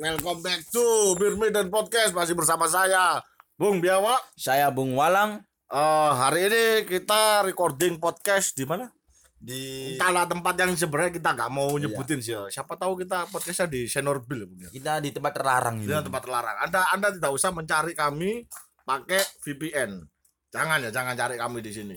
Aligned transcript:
Welcome 0.00 0.40
back 0.40 0.64
to 0.72 0.84
Bir 1.20 1.36
Medan 1.36 1.68
Podcast 1.68 2.16
masih 2.16 2.32
bersama 2.32 2.64
saya 2.64 3.20
Bung 3.60 3.84
Biawa. 3.84 4.16
Saya 4.40 4.72
Bung 4.72 4.96
Walang 4.96 5.44
Eh, 5.70 6.10
hari 6.16 6.48
ini 6.48 6.64
kita 6.88 7.44
recording 7.44 8.00
podcast 8.00 8.56
di 8.56 8.64
mana? 8.64 8.88
di 9.36 9.96
Entahlah 10.00 10.24
tempat 10.24 10.56
yang 10.56 10.72
sebenarnya 10.72 11.12
kita 11.12 11.36
nggak 11.36 11.52
mau 11.52 11.76
nyebutin 11.76 12.24
sih. 12.24 12.40
Siapa 12.48 12.80
tahu 12.80 13.04
kita 13.04 13.28
podcastnya 13.28 13.68
di 13.68 13.84
Senorbil 13.84 14.48
ya. 14.56 14.68
kita 14.72 15.04
di 15.04 15.12
tempat 15.12 15.36
terlarang 15.36 15.76
Di 15.84 15.92
tempat 15.92 16.24
terlarang. 16.24 16.56
Anda 16.64 16.88
Anda 16.88 17.08
tidak 17.12 17.36
usah 17.36 17.52
mencari 17.52 17.92
kami 17.92 18.48
pakai 18.88 19.20
VPN. 19.44 20.08
Jangan 20.50 20.80
ya, 20.82 20.90
jangan 20.90 21.12
cari 21.12 21.36
kami 21.36 21.60
di 21.60 21.72
sini. 21.72 21.96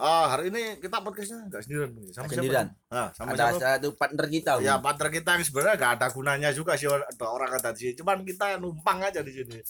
Ah, 0.00 0.32
hari 0.32 0.48
ini 0.48 0.80
kita 0.80 0.96
podcastnya 0.98 1.44
nggak 1.44 1.60
sendirian, 1.60 1.92
Bung. 1.92 2.08
Sama 2.08 2.24
Sendirian. 2.24 2.66
siapa? 2.66 2.88
Nah, 2.90 3.08
sama 3.12 3.28
Ada 3.30 3.44
siapa? 3.46 3.60
satu 3.76 3.88
partner 3.94 4.26
kita. 4.26 4.50
Ya 4.58 4.74
partner 4.76 5.08
kita 5.10 5.30
yang 5.30 5.44
sebenarnya 5.44 5.74
nggak 5.76 5.92
ada 5.94 6.06
gunanya 6.08 6.48
juga 6.50 6.72
sih 6.74 6.88
ada 6.88 7.04
orang 7.26 7.52
kata 7.52 7.68
di 7.70 7.80
sini. 7.82 7.92
Cuman 7.94 8.24
kita 8.24 8.56
numpang 8.56 8.98
aja 8.98 9.20
di 9.20 9.28
sini. 9.30 9.60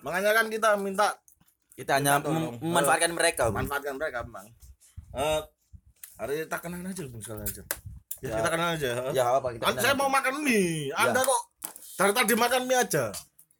Makanya 0.00 0.30
kan 0.32 0.46
kita 0.46 0.68
minta 0.76 1.10
kita 1.72 1.98
hanya 1.98 2.16
Kita 2.16 2.24
tolong. 2.24 2.54
mem- 2.54 2.62
memanfaatkan 2.62 3.10
mereka. 3.10 3.42
Bung. 3.44 3.56
manfaatkan 3.58 3.94
mereka 3.96 4.18
memang. 4.22 4.46
Eh 5.10 5.40
hari 6.16 6.32
ini 6.32 6.42
kita 6.46 6.58
kenal 6.60 6.80
aja 6.80 7.02
bung 7.04 7.18
sekali 7.20 7.42
aja. 7.42 7.62
Ya, 8.20 8.28
Ya. 8.28 8.34
kita 8.36 8.48
kenal 8.48 8.68
aja. 8.70 8.90
Ya 9.10 9.24
apa 9.32 9.48
kita. 9.50 9.62
Kan 9.64 9.74
saya 9.76 9.94
mau 9.96 10.06
makan 10.06 10.34
mie. 10.40 10.94
Anda 10.94 11.18
kok 11.20 11.42
dari 11.96 12.12
tadi 12.14 12.34
makan 12.36 12.62
mie 12.62 12.78
aja. 12.78 13.04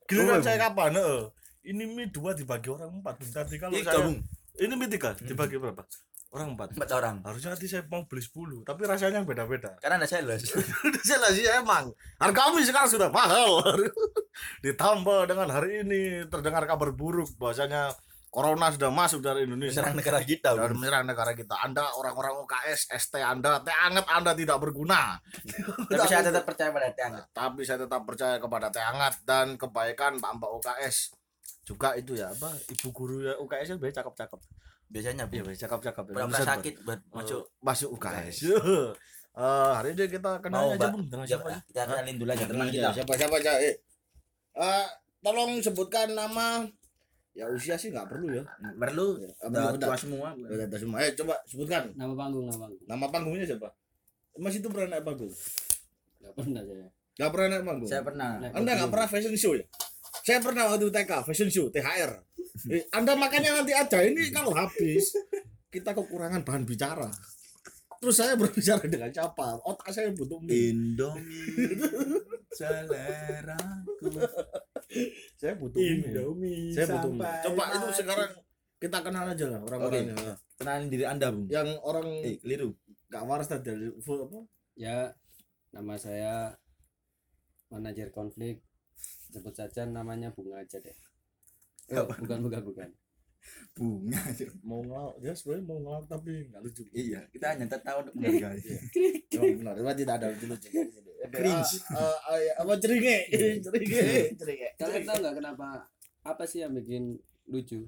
Giliran 0.07 0.38
Oh, 0.38 0.45
saya 0.45 0.59
kapan? 0.60 0.95
Heeh. 0.95 1.21
Ini 1.66 1.83
mie 1.87 2.07
dua 2.09 2.30
dibagi 2.33 2.69
orang 2.69 2.95
empat. 2.95 3.19
Tadi 3.24 3.59
kalau 3.59 3.74
Tiga, 3.74 3.91
saya 3.91 4.07
Bung. 4.07 4.23
ini 4.57 4.73
mie 4.73 4.87
tiga 4.88 5.10
dibagi 5.16 5.59
berapa? 5.59 5.83
Orang 6.30 6.55
empat. 6.55 6.79
Empat 6.79 6.91
orang. 6.95 7.16
Harusnya 7.27 7.59
nanti 7.59 7.66
saya 7.66 7.83
mau 7.91 8.07
beli 8.07 8.23
10 8.23 8.62
tapi 8.62 8.87
rasanya 8.87 9.27
beda-beda. 9.27 9.75
Karena 9.83 9.98
ada 9.98 10.07
sales. 10.07 10.47
Udah 10.87 11.02
jelas 11.02 11.34
sih 11.34 11.47
emang 11.51 11.91
harga 12.23 12.55
mie 12.55 12.63
sekarang 12.63 12.91
sudah 12.91 13.10
mahal 13.10 13.59
ditambah 14.65 15.27
dengan 15.27 15.49
hari 15.51 15.82
ini 15.82 16.24
terdengar 16.30 16.63
kabar 16.71 16.95
buruk 16.95 17.29
bahwasanya 17.35 17.90
corona 18.30 18.71
sudah 18.71 18.95
masuk 18.95 19.21
dari 19.27 19.43
Indonesia 19.43 19.82
Serang 19.82 19.99
negara 19.99 20.23
kita. 20.23 20.55
dan 20.55 20.71
menyerang 20.79 21.02
negara 21.02 21.35
kita 21.35 21.59
anda 21.66 21.82
orang-orang 21.99 22.38
UKS 22.46 22.95
ST 22.95 23.18
anda 23.18 23.59
teh 23.66 23.74
anget 23.74 24.07
anda 24.07 24.33
tidak 24.38 24.62
berguna 24.62 25.18
Tapi 25.90 26.07
saya 26.07 26.23
tetap 26.30 26.46
percaya 26.46 26.71
pada 26.71 26.88
teh 26.95 27.02
hangat. 27.02 27.27
tapi 27.35 27.60
saya 27.66 27.79
tetap 27.83 28.07
percaya 28.07 28.38
kepada 28.38 28.71
teh 28.71 28.79
hangat 28.79 29.18
dan 29.27 29.59
kebaikan 29.59 30.23
mbak 30.23 30.51
UKS 30.62 31.10
juga 31.66 31.99
itu 31.99 32.15
ya 32.15 32.30
apa 32.30 32.55
ibu 32.71 32.88
guru 32.95 33.27
ya 33.27 33.35
UKS 33.43 33.74
itu 33.74 33.79
biasanya 33.83 33.99
cakep-cakep 34.07 34.40
Biasanya 34.91 35.24
iya 35.30 35.43
cakep-cakep 35.55 36.05
ya. 36.10 36.15
Pura-pura 36.19 36.35
Bisa, 36.35 36.51
sakit 36.59 36.74
buat 36.83 37.01
Bang. 37.07 37.23
masuk. 37.23 37.43
masuk 37.63 37.88
UKS 37.95 38.37
Eh, 39.30 39.71
hari 39.79 39.95
ini 39.95 40.10
kita 40.10 40.43
kenal 40.43 40.74
aja 40.74 40.91
bung 40.91 41.07
dengan 41.07 41.23
Ya, 41.23 41.38
siapa 41.38 41.55
kita 41.71 41.87
kenalin 41.87 42.16
dulu 42.19 42.30
aja 42.35 42.45
teman 42.51 42.66
kita. 42.66 42.91
Siapa 42.91 43.13
siapa 43.15 43.35
aja? 43.38 43.52
Eh. 43.63 43.79
Eh, 44.59 44.87
tolong 45.23 45.63
sebutkan 45.63 46.11
nama. 46.18 46.66
Ya 47.30 47.46
usia 47.46 47.79
sih 47.79 47.95
nggak 47.95 48.11
perlu 48.11 48.35
ya. 48.35 48.43
Perlu. 48.74 49.23
Ya, 49.23 49.30
Udah 49.46 49.79
tua 49.79 49.95
semua. 49.95 50.35
udah, 50.35 50.66
udah 50.66 50.80
semua. 50.83 50.99
Eh, 51.07 51.15
coba 51.15 51.38
sebutkan 51.46 51.95
nama 51.95 52.11
panggung 52.18 52.51
nama 52.51 52.59
panggung 52.59 52.83
nama 52.91 53.07
panggungnya 53.07 53.46
siapa? 53.46 53.71
Mas 54.35 54.59
itu 54.59 54.66
pernah 54.66 54.99
naik 54.99 55.07
panggung? 55.07 55.30
nggak 56.21 56.35
pernah 56.37 56.61
saya 56.66 56.87
Gak 57.16 57.30
pernah 57.30 57.46
naik 57.55 57.65
panggung. 57.65 57.88
Saya 57.88 58.02
pernah. 58.02 58.29
Anda 58.51 58.71
nggak 58.83 58.91
pernah 58.91 59.09
fashion 59.09 59.35
show 59.38 59.55
ya? 59.55 59.65
Saya 60.21 60.38
pernah 60.38 60.68
waktu 60.68 60.88
TK 60.88 61.10
fashion 61.24 61.49
show 61.49 61.66
THR. 61.68 62.13
Eh, 62.68 62.85
anda 62.90 63.15
makannya 63.15 63.51
nanti 63.57 63.73
aja. 63.73 63.99
Ini 64.00 64.31
kalau 64.31 64.53
habis 64.53 65.16
kita 65.69 65.93
kekurangan 65.93 66.43
bahan 66.43 66.65
bicara. 66.65 67.09
Terus 68.00 68.16
saya 68.16 68.32
berbicara 68.32 68.81
dengan 68.84 69.12
siapa? 69.12 69.60
Otak 69.60 69.93
saya 69.93 70.09
butuh 70.12 70.41
mie. 70.41 70.72
Indomie 70.72 71.77
seleraku. 72.50 74.09
Saya 75.37 75.53
butuh 75.56 75.81
mie. 75.81 76.72
Saya 76.72 76.87
butuh 76.91 77.12
mie. 77.12 77.28
Coba 77.45 77.62
itu 77.71 77.89
sekarang 77.95 78.31
kita 78.81 78.99
kenal 79.05 79.25
aja 79.28 79.45
lah 79.47 79.61
orang-orangnya. 79.61 80.16
Kenalin 80.56 80.89
diri 80.89 81.05
Anda, 81.05 81.28
Bung. 81.28 81.49
Yang 81.53 81.77
orang 81.81 82.09
Eh, 82.25 82.37
keliru. 82.41 82.72
gak 83.11 83.27
waras 83.27 83.50
tadi 83.50 83.69
apa? 83.69 84.39
ya 84.78 85.11
nama 85.71 85.99
saya 85.99 86.55
manajer 87.69 88.09
konflik 88.09 88.62
sebut 89.31 89.55
saja 89.55 89.87
namanya 89.87 90.29
bunga 90.35 90.61
aja 90.61 90.79
deh 90.83 90.97
oh, 91.97 92.07
bukan 92.23 92.39
bukan 92.45 92.63
bukan 92.67 92.91
Bunga. 93.73 94.21
Mau 94.61 94.85
ngelawak, 94.85 95.17
dia 95.25 95.33
sebenarnya 95.33 95.65
mau 95.65 95.79
ngelawak 95.81 96.05
tapi 96.13 96.45
nggak 96.53 96.61
lucu. 96.61 96.85
Iya, 96.93 97.25
kita 97.33 97.57
hanya 97.57 97.65
tertawa 97.73 98.05
untuk 98.05 98.15
menghargai. 98.21 98.61
Emang 99.33 99.57
benar, 99.65 99.97
tidak 99.97 100.15
ada 100.21 100.27
lucu 100.29 100.45
lucu. 100.45 100.69
Cringe. 101.37 101.73
apa 102.57 102.73
ceringe? 102.81 103.19
Ceringe, 103.61 104.05
ceringe. 104.41 104.69
kalian 104.77 105.03
tahu 105.05 105.17
nggak 105.21 105.37
kenapa 105.37 105.67
apa 106.21 106.43
sih 106.45 106.65
yang 106.65 106.73
bikin 106.77 107.17
lucu 107.49 107.85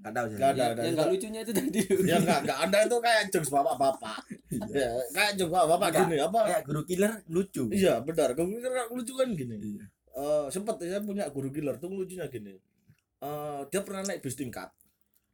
Enggak 0.00 0.12
tahu 0.16 0.26
Gak 0.32 0.38
saya. 0.40 0.48
ada, 0.48 0.56
Ya, 0.56 0.66
ada. 0.72 0.80
yang 0.80 0.94
nggak 0.96 1.10
lucunya 1.12 1.40
itu 1.44 1.52
tadi 1.52 1.80
Ya 2.08 2.16
enggak, 2.16 2.38
enggak. 2.40 2.58
Anda 2.64 2.78
itu 2.88 2.96
kayak 3.04 3.22
jokes 3.28 3.50
bapak-bapak. 3.52 4.20
Ya, 4.72 4.88
kayak 5.12 5.32
jokes 5.36 5.52
bapak-bapak 5.52 5.88
gini 5.92 6.16
apa? 6.24 6.40
Kayak 6.48 6.62
guru 6.64 6.80
killer 6.88 7.12
lucu. 7.28 7.64
Iya, 7.68 7.94
benar. 8.00 8.32
Kamu 8.32 8.48
pikir 8.56 8.72
lucu 8.96 9.12
kan 9.12 9.28
gini. 9.36 9.56
Iya. 9.60 9.84
Eh, 10.10 10.46
sempet 10.50 10.76
saya 10.80 10.98
punya 11.00 11.30
guru 11.30 11.50
killer 11.50 11.76
tuh 11.76 11.88
lucunya 11.88 12.26
gini. 12.26 12.58
Eh, 13.20 13.60
dia 13.68 13.80
pernah 13.80 14.02
naik 14.02 14.20
bis 14.20 14.34
tingkat. 14.34 14.68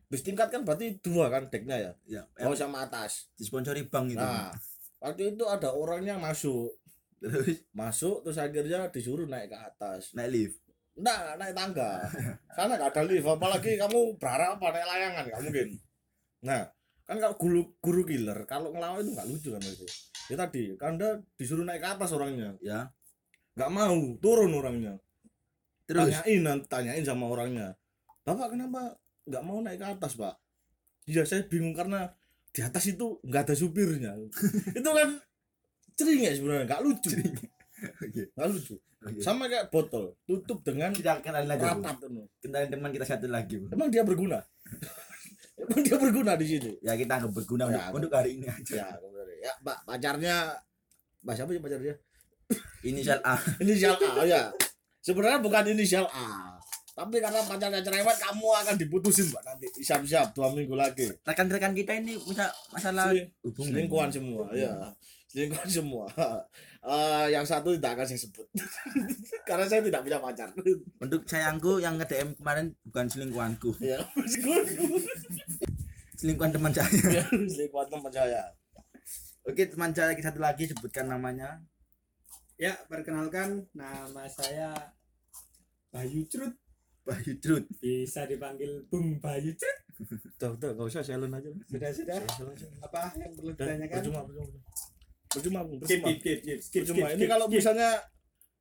Bis 0.07 0.23
tingkat 0.23 0.53
kan 0.53 0.63
berarti 0.63 1.01
dua 1.01 1.27
kan 1.27 1.49
deknya 1.49 1.77
ya. 1.77 1.93
Ya, 2.07 2.23
Bawah 2.37 2.55
sama 2.55 2.85
atas. 2.85 3.27
disponsori 3.35 3.89
bank 3.89 4.15
itu. 4.15 4.21
Nah, 4.21 4.55
waktu 5.01 5.35
itu 5.35 5.45
ada 5.45 5.73
orang 5.73 6.03
yang 6.03 6.21
masuk. 6.21 6.77
Terus 7.17 7.65
Masuk 7.73 8.21
terus 8.23 8.37
akhirnya 8.37 8.93
disuruh 8.93 9.25
naik 9.25 9.51
ke 9.51 9.59
atas. 9.59 10.13
naik 10.13 10.31
lift. 10.31 10.59
Enggak, 10.97 11.37
naik 11.37 11.55
tangga. 11.57 11.91
Karena 12.53 12.73
gak 12.77 12.91
ada 12.93 13.03
lift, 13.05 13.27
apalagi 13.27 13.77
kamu 13.77 14.17
berharap 14.17 14.57
apa 14.57 14.67
naik 14.71 14.87
layangan, 14.87 15.25
gak 15.29 15.41
mungkin. 15.43 15.69
Nah, 16.45 16.63
kan 17.03 17.17
kalau 17.17 17.37
guru 17.37 17.61
guru 17.81 18.03
killer, 18.05 18.39
kalau 18.45 18.73
ngelawak 18.73 19.03
itu 19.03 19.11
gak 19.13 19.29
lucu 19.29 19.49
kan 19.53 19.61
itu. 19.61 19.87
Ya 20.29 20.37
tadi, 20.37 20.63
kan 20.77 20.97
Anda 20.97 21.21
disuruh 21.35 21.65
naik 21.65 21.81
ke 21.81 21.89
atas 21.89 22.13
orangnya, 22.13 22.57
Ya. 22.61 22.93
Gak 23.57 23.73
mau, 23.73 23.97
turun 24.21 24.53
orangnya. 24.53 25.01
Terus 25.89 26.13
tanyain 26.13 26.41
nanti 26.45 26.67
tanyain 26.69 27.05
sama 27.07 27.27
orangnya 27.31 27.75
bapak 28.27 28.59
kenapa 28.59 28.99
nggak 29.31 29.43
mau 29.47 29.63
naik 29.63 29.79
ke 29.79 29.87
atas 29.87 30.19
pak 30.19 30.35
iya 31.07 31.23
saya 31.23 31.47
bingung 31.47 31.71
karena 31.71 32.11
di 32.51 32.59
atas 32.59 32.91
itu 32.91 33.23
nggak 33.23 33.43
ada 33.47 33.55
supirnya 33.55 34.19
itu 34.79 34.91
kan 34.91 35.09
cering 35.95 36.21
ya 36.27 36.33
sebenarnya 36.35 36.67
nggak 36.67 36.83
lucu 36.83 37.09
nggak 38.35 38.49
lucu 38.51 38.75
Oke. 39.07 39.23
sama 39.23 39.47
kayak 39.47 39.71
botol 39.71 40.19
tutup 40.27 40.67
dengan 40.67 40.91
kita 40.91 41.23
kenalin. 41.23 41.47
Bung. 41.55 41.79
rapat. 41.79 41.97
Kenalin 42.43 42.69
teman 42.73 42.91
kita 42.91 43.07
satu 43.07 43.31
lagi. 43.31 43.63
Bung. 43.63 43.71
emang 43.71 43.87
dia 43.87 44.03
berguna 44.03 44.43
emang 45.63 45.81
dia 45.87 45.95
berguna 45.95 46.33
di 46.35 46.47
sini 46.51 46.73
Ya 46.83 46.99
kita 46.99 47.23
anggap 47.23 47.31
berguna 47.31 47.71
Ya, 47.71 47.95
untuk, 47.95 48.03
untuk 48.03 48.11
hari 48.11 48.43
ini 48.43 48.51
aja. 48.51 48.83
ya 48.83 48.87
ya 49.47 49.53
pak 49.63 49.87
pacarnya 49.87 50.59
pak 51.23 51.35
siapa 51.39 51.55
sih 51.55 51.63
pacarnya 51.63 51.95
Inisial 52.87 53.19
A. 53.27 53.35
inisial 53.63 53.97
A 53.99 54.23
ya. 54.23 54.43
Sebenarnya 55.03 55.39
bukan 55.43 55.65
inisial 55.71 56.07
A. 56.11 56.55
Tapi 56.97 57.21
karena 57.21 57.45
pacarnya 57.45 57.85
cerewet 57.85 58.17
kamu 58.17 58.49
akan 58.65 58.75
diputusin 58.81 59.29
pak 59.29 59.43
nanti. 59.45 59.69
Siap-siap 59.85 60.33
dua 60.33 60.49
minggu 60.55 60.73
lagi. 60.73 61.13
Rekan-rekan 61.29 61.77
kita 61.77 61.93
ini 61.93 62.17
punya 62.17 62.49
masalah 62.73 63.13
Seling- 63.13 63.29
selingkuhan 63.53 64.09
semua 64.09 64.49
ya. 64.57 64.73
Selingkuhan 65.29 65.69
semua. 65.69 66.07
Eh, 66.87 67.27
yang 67.35 67.43
satu 67.43 67.75
tidak 67.75 67.99
akan 67.99 68.07
saya 68.07 68.21
sebut. 68.23 68.47
Karena 69.51 69.67
saya 69.67 69.83
tidak 69.83 70.07
punya 70.07 70.23
pacar. 70.23 70.55
Untuk 71.03 71.27
sayangku 71.27 71.83
yang 71.83 71.99
nge-DM 71.99 72.39
kemarin 72.39 72.71
bukan 72.87 73.11
selingkuhanku, 73.11 73.75
ya 73.83 73.99
selingkuhan 76.15 76.55
teman 76.55 76.71
saya. 76.71 76.87
selingkuhan 77.27 77.91
teman 77.91 78.13
saya. 78.15 78.43
Oke, 79.43 79.67
teman 79.67 79.91
saya 79.91 80.15
lagi 80.15 80.23
satu 80.23 80.39
lagi 80.39 80.71
sebutkan 80.71 81.11
namanya. 81.11 81.59
Ya, 82.57 82.73
perkenalkan 82.89 83.69
nama 83.71 84.25
saya 84.27 84.73
Bayu 85.93 86.25
Crut, 86.25 86.57
Bayu 87.05 87.37
Trut. 87.37 87.69
bisa 87.79 88.25
dipanggil 88.25 88.81
Bung 88.89 89.21
Bayu 89.21 89.53
Crut. 89.53 89.79
udah 90.35 90.51
udah 90.57 90.69
nggak 90.73 90.89
usah 90.89 91.01
silent 91.01 91.33
aja 91.33 91.49
Sudah 91.67 91.89
sudah. 91.91 92.17
Apa 92.81 93.13
yang 93.17 93.33
perlu 93.33 93.53
ditanyakan? 93.53 93.93
percuma 93.95 94.21
percuma 94.25 94.49
percuma 95.27 95.61
Bung, 95.63 95.79
Skip, 95.79 96.01
percuma 96.01 96.17
skip, 96.17 96.39
skip, 96.39 96.59
skip, 96.63 96.81
percuma 96.85 97.07
skip, 97.07 97.17
ini 97.17 97.25
kalau 97.27 97.47
misalnya 97.47 97.91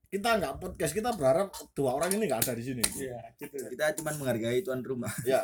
kita 0.05 0.29
nggak 0.33 0.53
podcast 0.57 0.91
kita 0.91 1.09
berharap 1.11 1.47
dua 1.71 1.91
orang 1.93 2.11
ini 2.11 2.23
nggak 2.25 2.41
ada 2.43 2.53
di 2.53 2.63
sini 2.65 2.83
Iya, 2.95 3.19
gitu. 3.37 3.55
Kita 3.67 3.95
cuma 3.95 4.11
menghargai 4.13 4.59
tuan 4.59 4.79
rumah. 4.79 5.11
ya 5.23 5.39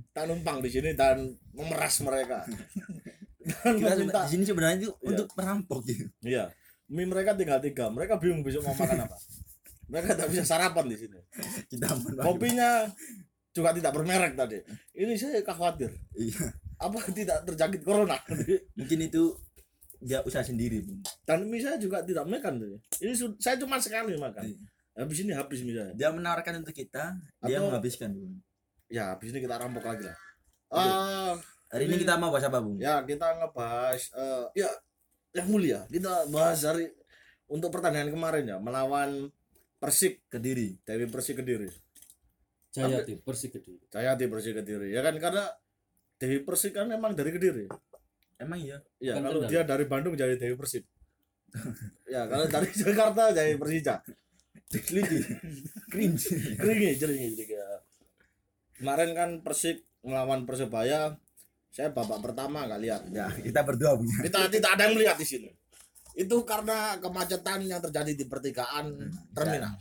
kita 0.00 0.26
numpang 0.26 0.58
di 0.58 0.70
sini 0.70 0.90
dan 0.92 1.22
memeras 1.50 2.02
mereka 2.02 2.42
dan 3.62 3.74
Kita 3.78 3.94
di 4.20 4.28
sini 4.28 4.42
sebenarnya 4.42 4.76
itu 4.80 4.90
Iya. 4.92 5.06
untuk 5.06 5.26
merampok 5.32 5.80
gitu. 5.86 6.06
Iya. 6.20 6.50
Mie 6.90 7.06
mereka 7.06 7.38
tinggal 7.38 7.62
tiga. 7.62 7.86
Mereka 7.88 8.18
bingung 8.18 8.42
besok 8.42 8.66
mau 8.66 8.74
makan 8.74 9.06
apa. 9.06 9.16
Mereka 9.86 10.10
tak 10.14 10.26
bisa 10.30 10.42
sarapan 10.42 10.86
di 10.86 10.96
sini. 10.98 11.18
Kopinya 12.18 12.86
juga 13.50 13.70
tidak 13.74 13.92
bermerek 13.94 14.34
tadi. 14.34 14.58
Ini 14.94 15.14
saya 15.14 15.42
khawatir. 15.42 15.90
Iya. 16.14 16.50
Apa 16.80 16.98
tidak 17.10 17.44
terjangkit 17.44 17.82
corona? 17.82 18.16
Mungkin 18.74 18.98
itu 19.04 19.34
dia 20.00 20.24
usaha 20.24 20.40
sendiri 20.40 20.80
dan 21.28 21.44
mie 21.44 21.60
saya 21.60 21.76
juga 21.76 22.00
tidak 22.00 22.24
makan 22.24 22.56
tuh. 22.56 22.80
Ini 23.04 23.12
saya 23.36 23.60
cuma 23.60 23.76
sekali 23.76 24.16
makan. 24.16 24.48
Iya. 24.48 24.58
Habis 24.96 25.18
ini 25.22 25.32
habis 25.36 25.60
mie 25.60 25.76
saya. 25.76 25.92
dia 25.92 26.08
menawarkan 26.08 26.64
untuk 26.64 26.72
kita 26.72 27.14
dia 27.44 27.56
Atau- 27.60 27.68
menghabiskan 27.68 28.10
bung 28.16 28.40
Ya, 28.90 29.14
habis 29.14 29.30
ini 29.30 29.38
kita 29.38 29.54
rampok 29.54 29.86
lagi 29.86 30.02
lah. 30.02 30.18
Eh, 30.70 31.34
hari 31.70 31.86
ini 31.86 31.94
Ini- 31.94 32.02
kita 32.02 32.18
mau 32.18 32.34
bahas 32.34 32.46
apa 32.46 32.58
bung 32.58 32.74
ya 32.78 33.02
kita 33.06 33.26
ngebahas 33.38 34.02
eh 34.14 34.44
ya 34.58 34.70
yang 35.34 35.46
mulia. 35.50 35.86
Kita 35.86 36.26
bahas 36.30 36.62
dari 36.62 36.90
untuk 37.50 37.70
pertandingan 37.74 38.14
kemarin 38.14 38.44
ya 38.46 38.56
melawan 38.58 39.30
Persik 39.80 40.28
kediri 40.28 40.76
Dewi 40.84 41.08
Persik 41.08 41.40
Kediri. 41.40 41.70
Jayati 42.70 43.18
Persik 43.18 43.58
Kediri 43.58 43.80
Jayati 43.88 44.24
Persik 44.28 44.54
Kediri. 44.60 44.92
Ya 44.92 45.00
kan 45.00 45.16
karena 45.16 45.48
Dewi 46.20 46.44
Persik 46.44 46.76
kan 46.76 46.86
memang 46.86 47.16
dari 47.16 47.32
Kediri. 47.34 47.66
emang 48.40 48.56
iya 48.56 48.80
Ya, 48.96 49.20
Kan 49.20 49.28
kalau 49.28 49.44
dia 49.44 49.64
dari 49.64 49.84
Bandung 49.84 50.16
jadi 50.16 50.36
Dewi 50.36 50.56
Persib. 50.56 50.84
ya, 52.14 52.24
kalau 52.30 52.46
dari 52.46 52.68
Jakarta 52.70 53.34
jadi 53.34 53.58
Persija. 53.58 54.00
lucu 54.70 55.18
cringe 55.90 56.30
jeringi, 56.62 56.94
jeringi. 56.94 57.42
Kemarin 58.78 59.10
kan 59.18 59.30
Persik 59.42 59.82
melawan 60.06 60.46
Persebaya, 60.46 61.18
saya 61.70 61.88
babak 61.88 62.18
pertama 62.20 62.66
nggak 62.66 62.80
lihat. 62.80 63.02
ya 63.08 63.30
kita 63.30 63.62
berdua 63.62 63.94
bung 63.94 64.10
Kita 64.20 64.46
tidak 64.46 64.70
ada 64.74 64.82
yang 64.84 64.94
melihat 64.94 65.14
di 65.14 65.24
sini. 65.24 65.50
Itu 66.12 66.42
karena 66.42 66.98
kemacetan 66.98 67.62
yang 67.62 67.78
terjadi 67.80 68.12
di 68.12 68.24
pertigaan 68.24 68.90
terminal. 69.30 69.78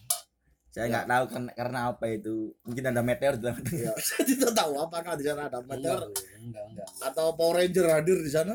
saya 0.70 0.86
nggak 0.88 1.08
tahu 1.08 1.26
kan 1.28 1.44
karena 1.52 1.80
apa 1.90 2.06
itu 2.08 2.34
mungkin 2.62 2.84
ada 2.86 3.02
meteor 3.02 3.34
di 3.36 3.44
dalam 3.44 3.58
Ya, 3.68 3.90
saya 4.06 4.22
tidak 4.22 4.54
tahu 4.54 4.74
apakah 4.78 5.18
di 5.18 5.26
sana 5.26 5.50
ada 5.50 5.58
enggak 5.58 5.82
meteor 5.82 6.02
enggak 6.38 6.64
enggak 6.64 6.90
atau 7.04 7.34
Power 7.34 7.58
Ranger 7.58 7.86
hadir 7.90 8.18
di 8.18 8.30
sana. 8.30 8.54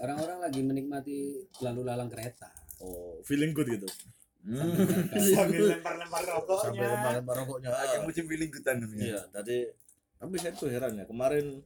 orang-orang 0.00 0.40
lagi 0.40 0.60
menikmati 0.60 1.16
lalu 1.60 1.80
lalang 1.84 2.08
kereta 2.08 2.48
Oh, 2.80 3.20
feeling 3.22 3.52
good 3.52 3.68
gitu. 3.68 3.86
Hmm. 4.42 4.74
Sambil 5.14 5.70
lempar-lempar 5.70 6.18
Sampai 6.18 6.82
rokoknya. 6.82 6.88
kemarin 7.14 7.22
rokoknya. 7.38 7.68
Lagi 7.70 7.96
musim 8.02 8.24
feeling 8.26 8.50
gutan 8.50 8.76
Iya, 8.90 9.20
tadi 9.28 9.70
tapi 10.16 10.34
saya 10.34 10.56
tuh 10.56 10.66
heran 10.66 10.96
ya 10.96 11.04
kemarin 11.04 11.62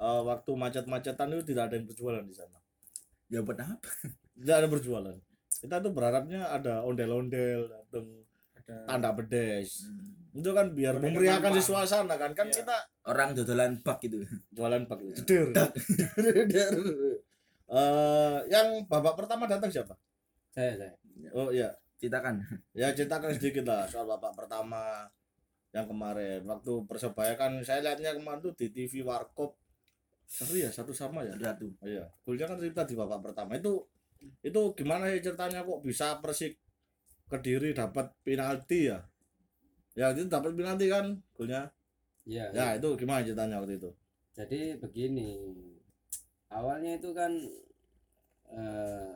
eh, 0.00 0.20
waktu 0.24 0.50
macet-macetan 0.52 1.28
itu 1.30 1.42
tidak 1.46 1.62
ada 1.68 1.74
yang 1.76 1.86
berjualan 1.86 2.22
di 2.22 2.32
sana. 2.32 2.58
ya 3.26 3.40
buat 3.40 3.56
apa 3.56 3.78
Tidak 4.40 4.56
ada 4.56 4.66
berjualan. 4.66 5.16
Kita 5.52 5.76
tuh 5.78 5.92
berharapnya 5.92 6.48
ada 6.48 6.80
ondel-ondel, 6.80 7.68
datang 7.68 8.06
tanda 8.88 9.12
bedes. 9.12 9.84
Itu 10.32 10.50
kan 10.50 10.72
biar 10.72 10.96
Boneka 10.96 11.12
memeriahkan 11.12 11.52
gampang. 11.52 11.62
suasana 11.62 12.14
kan. 12.16 12.32
Kan 12.32 12.48
Iya. 12.48 12.64
kita 12.64 12.76
orang 13.04 13.28
dodolan 13.34 13.72
bak 13.78 14.00
gitu 14.00 14.24
jualan 14.50 14.82
pak 14.84 14.98
jeder. 15.20 15.52
Jeder. 16.16 16.74
Eh, 17.70 18.38
yang 18.50 18.82
babak 18.84 19.14
pertama 19.14 19.46
datang 19.46 19.70
siapa? 19.70 19.94
saya 20.50 20.74
saya 20.74 20.90
Oh 21.30 21.54
iya, 21.54 21.70
ceritakan 21.94 22.42
ya 22.72 22.90
ceritakan 22.90 23.30
sedikit 23.30 23.62
lah 23.62 23.86
soal 23.86 24.10
babak 24.10 24.34
pertama 24.34 25.06
yang 25.70 25.86
kemarin 25.86 26.42
waktu 26.42 26.82
persebaya 26.82 27.38
kan 27.38 27.62
saya 27.62 27.86
lihatnya 27.86 28.18
kemarin 28.18 28.42
tuh 28.42 28.58
di 28.58 28.74
TV 28.74 29.06
Warkop 29.06 29.54
seru 30.30 30.54
ya 30.64 30.70
satu 30.70 30.92
sama 30.94 31.20
ya 31.28 31.34
satu 31.34 31.66
Oh 31.82 31.88
iya, 31.90 32.04
golnya 32.24 32.44
kan 32.48 32.56
tercipta 32.58 32.82
di 32.90 32.94
babak 33.00 33.20
pertama. 33.26 33.50
Itu 33.60 33.72
itu 34.48 34.60
gimana 34.78 35.04
ya 35.12 35.18
ceritanya 35.26 35.60
kok 35.68 35.80
bisa 35.88 36.06
Persik 36.22 36.54
Kediri 37.30 37.70
dapat 37.74 38.06
penalti 38.26 38.90
ya? 38.90 38.98
Ya 39.98 40.06
itu 40.14 40.26
dapat 40.30 40.52
penalti 40.58 40.86
kan 40.94 41.06
golnya. 41.36 41.62
iya 42.28 42.44
Ya 42.54 42.66
itu 42.78 42.88
gimana 43.00 43.20
ceritanya 43.26 43.58
waktu 43.62 43.74
itu? 43.80 43.90
jadi 44.38 44.78
begini 44.78 45.30
awalnya 46.50 46.98
itu 46.98 47.10
kan 47.14 47.32
eh, 48.50 49.14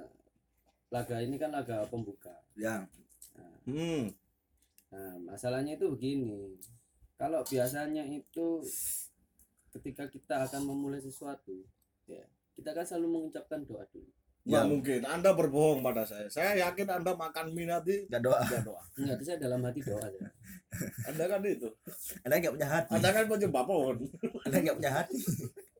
laga 0.95 1.17
ini 1.21 1.37
kan 1.43 1.51
laga 1.55 1.85
pembuka 1.91 2.35
ya 2.57 2.87
Hmm. 3.65 4.13
nah 4.93 5.17
masalahnya 5.25 5.75
itu 5.81 5.89
begini 5.89 6.55
kalau 7.17 7.41
biasanya 7.49 8.05
itu 8.05 8.61
ketika 9.75 10.07
kita 10.07 10.47
akan 10.47 10.63
memulai 10.65 10.99
sesuatu 10.99 11.67
ya 12.07 12.23
kita 12.55 12.71
kan 12.71 12.85
selalu 12.85 13.09
mengucapkan 13.21 13.63
doa 13.63 13.85
dulu 13.89 14.11
Ya, 14.45 14.61
mungkin 14.61 15.01
Anda 15.09 15.33
berbohong 15.33 15.81
pada 15.81 16.05
saya. 16.05 16.29
Saya 16.29 16.53
yakin 16.61 16.85
Anda 16.85 17.17
makan 17.17 17.57
mie 17.57 17.65
nanti 17.65 18.05
nggak 18.05 18.21
doa 18.21 18.45
tidak 18.45 18.61
doa. 18.63 18.83
enggak 18.95 19.17
itu 19.17 19.25
saya 19.25 19.39
dalam 19.41 19.65
hati 19.65 19.81
doa 19.81 20.05
ya. 20.05 20.29
Anda 21.09 21.25
kan 21.25 21.41
itu. 21.41 21.69
anda 22.21 22.35
nggak 22.37 22.53
punya 22.53 22.69
hati 22.69 22.91
Anda 22.93 23.09
kan 23.09 23.25
penyembah 23.25 23.65
pohon. 23.65 23.97
anda 24.45 24.57
nggak 24.61 24.77
punya 24.77 24.93
hati 24.93 25.17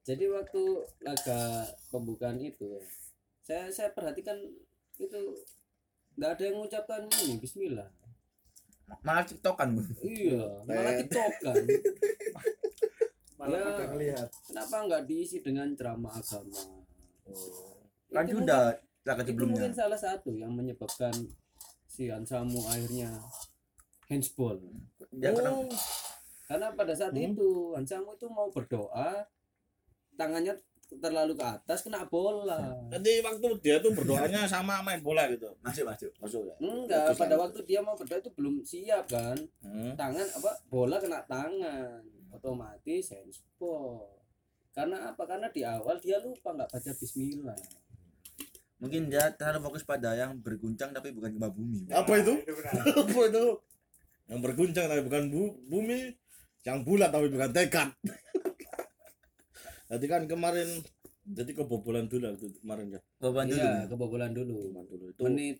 jadi 0.01 0.25
waktu 0.33 0.63
laga 1.01 1.41
pembukaan 1.93 2.41
itu 2.41 2.65
ya, 2.65 2.81
saya 3.45 3.63
saya 3.69 3.93
perhatikan 3.93 4.41
itu 4.97 5.21
nggak 6.17 6.31
ada 6.33 6.43
yang 6.49 6.57
mengucapkan 6.57 7.05
ini 7.21 7.37
Bismillah 7.37 7.93
malah 9.01 9.29
tiktokan 9.29 9.77
iya 10.01 10.41
malah 10.65 10.93
Eh. 10.93 10.99
tiktokan 11.05 11.57
Malah 13.47 13.61
Ya. 13.77 13.87
ngelihat. 13.87 14.29
kenapa 14.45 14.77
nggak 14.83 15.03
diisi 15.05 15.39
dengan 15.39 15.69
ceramah 15.73 16.13
agama 16.13 16.63
kan 18.09 18.25
Itu 18.25 18.39
sudah 18.39 18.63
itu 18.73 19.21
sebelumnya 19.27 19.47
mungkin 19.61 19.73
salah 19.73 19.99
satu 19.99 20.31
yang 20.33 20.51
menyebabkan 20.51 21.13
si 21.85 22.09
Hansamu 22.09 22.63
akhirnya 22.65 23.11
handsball 24.07 24.57
kan 25.13 25.35
Oh, 25.37 25.69
karena 26.45 26.69
pada 26.71 26.93
saat 26.93 27.13
Hmm. 27.13 27.25
itu 27.27 27.49
Hansamu 27.73 28.13
itu 28.13 28.27
mau 28.29 28.49
berdoa 28.49 29.25
tangannya 30.15 30.55
terlalu 30.95 31.35
ke 31.35 31.43
atas 31.43 31.81
kena 31.81 32.05
bola 32.05 32.61
Jadi 32.89 33.19
waktu 33.21 33.47
dia 33.59 33.77
tuh 33.79 33.91
berdoanya 33.91 34.47
sama 34.47 34.79
main 34.81 35.01
bola 35.01 35.27
gitu. 35.27 35.49
masuk 35.59 35.85
masuk 35.85 36.11
Masuk 36.19 36.43
ya. 36.45 36.55
enggak 36.61 37.13
pada 37.15 37.35
waktu 37.35 37.59
dia 37.65 37.81
mau 37.81 37.93
berdoa 37.93 38.21
itu 38.21 38.31
belum 38.31 38.55
siap 38.63 39.05
kan 39.07 39.35
Hmm. 39.61 39.93
tangan 39.95 40.29
apa 40.31 40.51
bola 40.67 40.97
kena 40.97 41.25
tangan 41.25 41.99
otomatis 42.35 43.15
handsball 43.15 44.25
karena 44.75 45.15
apa? 45.15 45.23
Karena 45.23 45.47
di 45.55 45.63
awal 45.63 46.03
dia 46.03 46.19
lupa 46.19 46.51
nggak 46.51 46.69
baca 46.75 46.91
Bismillah. 46.99 47.55
Mungkin 48.83 49.07
dia 49.07 49.31
terlalu 49.39 49.71
fokus 49.71 49.87
pada 49.87 50.19
yang 50.19 50.35
berguncang 50.43 50.91
tapi 50.91 51.15
bukan 51.15 51.31
gempa 51.39 51.49
bumi. 51.55 51.87
Apa 51.95 52.19
itu? 52.19 52.43
Itu 52.43 52.53
benar. 52.59 52.83
apa 53.07 53.21
itu? 53.31 53.45
Yang 54.27 54.41
berguncang 54.43 54.85
tapi 54.91 55.01
bukan 55.07 55.23
bu- 55.31 55.57
bumi 55.71 55.99
yang 56.67 56.83
bulat 56.83 57.15
tapi 57.15 57.31
bukan 57.31 57.55
tekad. 57.55 57.89
Jadi 59.95 60.07
kan 60.11 60.27
kemarin 60.27 60.83
jadi 61.25 61.57
kebobolan 61.57 62.05
dulu 62.05 62.37
kemarin 62.61 62.99
ya. 62.99 63.01
Beban 63.17 63.49
dulu. 63.49 63.57
iya 63.57 63.73
kebobolan 63.89 64.31
dulu. 64.35 64.59
Kebobolan 64.69 64.87
dulu 64.91 65.05
itu 65.09 65.21
menit 65.25 65.57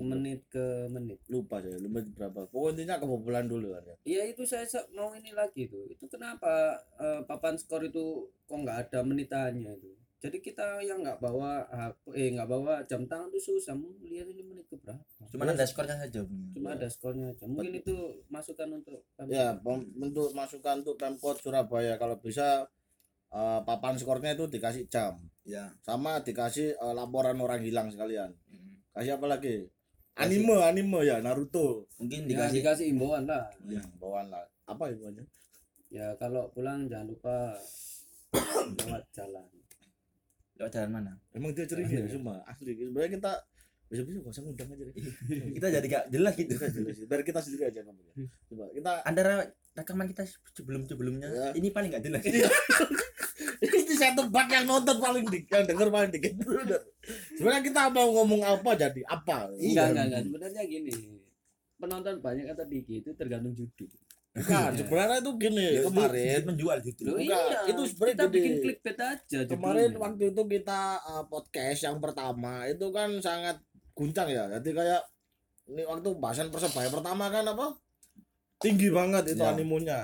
menit 0.00 0.40
ke 0.46 0.86
menit 0.86 1.18
lupa 1.26 1.58
saya 1.58 1.74
lupa 1.76 1.98
berapa 2.06 2.40
pokoknya 2.48 2.96
kebobolan 2.96 3.46
dulu 3.46 3.74
kan 3.74 3.82
ya 3.84 3.96
Iya 4.06 4.22
itu 4.30 4.42
saya 4.42 4.62
sa- 4.64 4.86
mau 4.90 5.10
ini 5.10 5.34
lagi 5.34 5.66
tuh. 5.66 5.84
Itu 5.86 6.06
kenapa 6.06 6.78
eh, 6.96 7.20
papan 7.22 7.54
skor 7.54 7.82
itu 7.82 8.04
kok 8.42 8.56
nggak 8.56 8.88
ada 8.88 9.02
menitannya 9.02 9.74
itu. 9.74 9.90
Jadi 10.18 10.38
kita 10.38 10.82
yang 10.82 10.98
nggak 10.98 11.18
bawa 11.18 11.62
HP, 11.68 12.10
eh 12.12 12.28
nggak 12.30 12.48
bawa 12.48 12.82
jam 12.84 13.06
tangan 13.06 13.28
tuh 13.28 13.38
susah 13.38 13.70
mau 13.72 13.86
lihat 14.00 14.26
ini 14.26 14.42
menit 14.42 14.66
ke 14.66 14.74
berapa. 14.74 15.02
cuma 15.28 15.46
ada 15.46 15.62
skornya 15.62 15.94
saja. 15.94 16.22
Cuma 16.26 16.74
ada 16.74 16.88
skornya 16.88 17.30
aja. 17.30 17.44
Mungkin 17.46 17.74
itu 17.76 17.94
masukan 18.26 18.68
untuk 18.72 19.02
kami. 19.14 19.30
ya 19.30 19.54
untuk 19.94 20.30
masukan 20.32 20.82
untuk 20.82 20.96
pemkot 20.96 21.38
Surabaya 21.38 21.94
kalau 21.94 22.18
bisa 22.18 22.66
eh, 23.30 23.60
papan 23.62 23.94
skornya 23.94 24.32
itu 24.32 24.46
dikasih 24.46 24.88
jam 24.88 25.14
ya 25.44 25.68
sama 25.80 26.18
dikasih 26.18 26.74
eh, 26.74 26.94
laporan 26.94 27.36
orang 27.38 27.60
hilang 27.60 27.88
sekalian 27.88 28.32
Mm. 28.48 28.80
kasih 28.90 29.16
apa 29.16 29.26
lagi 29.28 29.68
anime 30.18 30.54
anime 30.60 30.98
ya 31.02 31.16
Naruto 31.18 31.86
mungkin 31.96 32.26
Ya, 32.26 32.28
dikasih 32.28 32.54
dikasih 32.56 32.84
imbauan 32.90 33.24
lah. 33.24 33.46
ya. 33.64 33.80
bawaan 33.96 34.28
lah 34.28 34.42
apa 34.64 34.84
ibunya 34.88 35.22
Ya 35.88 36.12
kalau 36.14 36.50
pulang 36.50 36.84
jangan 36.84 37.08
lupa 37.08 37.56
lewat 38.76 39.08
jalan. 39.10 39.46
lewat 40.54 40.70
jalan 40.70 40.90
mana 40.92 41.12
Emang 41.30 41.50
dia 41.50 41.64
ceria 41.64 41.88
ya 41.88 42.04
semua 42.04 42.44
asli. 42.44 42.76
Sebenarnya 42.76 43.10
kita 43.14 43.32
besok 43.88 44.04
besok 44.04 44.20
gak 44.20 44.34
usah 44.34 44.42
ngundang 44.44 44.68
aja 44.68 44.84
deh. 44.84 44.94
kita 45.56 45.66
jadi 45.72 45.86
gak 45.88 46.04
jelas 46.10 46.32
gitu 46.34 46.52
jelas. 46.52 46.96
Biar 47.00 47.22
kita 47.22 47.40
sendiri 47.40 47.64
aja 47.66 47.80
ngomongnya. 47.80 48.12
Coba 48.44 48.64
kita 48.68 48.90
antara 49.00 49.32
rekaman 49.72 50.06
kita 50.06 50.22
sebelum 50.52 50.84
sebelumnya 50.84 51.24
Ya. 51.26 51.48
ini 51.54 51.70
paling 51.70 51.88
gak 51.88 52.02
jelas 52.02 52.20
saya 53.98 54.12
tebak 54.14 54.46
yang 54.48 54.64
nonton 54.64 54.96
paling 54.96 55.26
dikit, 55.26 55.50
yang 55.52 55.66
denger 55.66 55.88
paling 55.88 56.10
dikit. 56.10 56.32
Sebenarnya 57.36 57.62
kita 57.62 57.80
mau 57.88 58.08
ngomong 58.12 58.40
apa 58.40 58.70
jadi 58.74 59.02
apa. 59.04 59.50
Enggak, 59.50 59.58
Iya. 59.60 59.82
enggak, 59.88 60.04
enggak. 60.06 60.22
Sebenarnya 60.24 60.62
gini. 60.64 60.92
Penonton 61.76 62.14
banyak 62.18 62.46
atau 62.48 62.64
dikit 62.64 62.94
itu 63.00 63.10
tergantung 63.12 63.52
judul. 63.52 63.86
Bukan, 64.30 64.70
sebenarnya 64.72 65.18
itu 65.18 65.32
gini 65.36 65.66
Ya, 65.68 65.82
kemarin. 65.82 66.40
menjual 66.44 66.78
gitu 66.80 67.00
Loh, 67.04 67.18
iya. 67.18 67.66
itu 67.66 67.82
sebenarnya 67.84 68.14
kita 68.14 68.24
gini. 68.24 68.34
bikin 68.36 68.52
clickbait 68.60 68.98
aja 69.00 69.38
Kemarin 69.44 69.82
judulnya. 69.88 69.98
waktu 70.00 70.22
itu 70.28 70.42
kita 70.48 70.80
uh, 71.02 71.24
podcast 71.26 71.80
yang 71.82 71.98
pertama 71.98 72.52
itu 72.64 72.86
kan 72.88 73.18
sangat 73.18 73.56
guncang 73.92 74.28
ya. 74.28 74.46
Jadi 74.48 74.70
kayak 74.72 75.02
ini 75.68 75.82
waktu 75.82 76.08
bahasan 76.14 76.48
persebaya 76.48 76.86
pertama 76.88 77.26
kan 77.28 77.44
apa? 77.44 77.74
Tinggi 78.56 78.88
banget 78.88 79.32
itu 79.32 79.40
Ya. 79.40 79.50
animonya. 79.50 80.00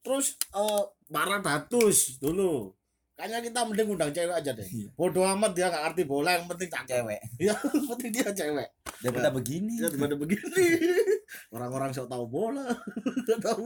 Terus 0.00 0.34
uh, 0.52 0.82
Paradatus 1.06 2.18
dulu 2.18 2.70
kayaknya 3.12 3.38
kita 3.44 3.60
mending 3.62 3.88
undang 3.92 4.10
cewek 4.10 4.34
aja 4.34 4.50
deh. 4.52 4.64
Iya. 4.66 4.88
bodoh 4.96 5.24
amat 5.36 5.52
dia 5.52 5.66
nggak 5.68 5.84
arti 5.92 6.02
bola 6.02 6.30
yang 6.34 6.46
penting 6.48 6.68
cakep 6.68 6.88
cewek. 6.88 7.20
Ya 7.46 7.54
yang 7.54 7.86
penting 7.92 8.10
dia 8.10 8.28
cewek. 8.32 8.68
Daripada 9.02 9.30
begini. 9.30 9.74
Dia 9.78 9.90
pada 9.92 10.16
begini. 10.16 10.66
Orang-orang 11.54 11.90
sok 11.90 12.08
tahu 12.08 12.24
bola. 12.26 12.66
Nggak 13.26 13.40
tahu. 13.40 13.64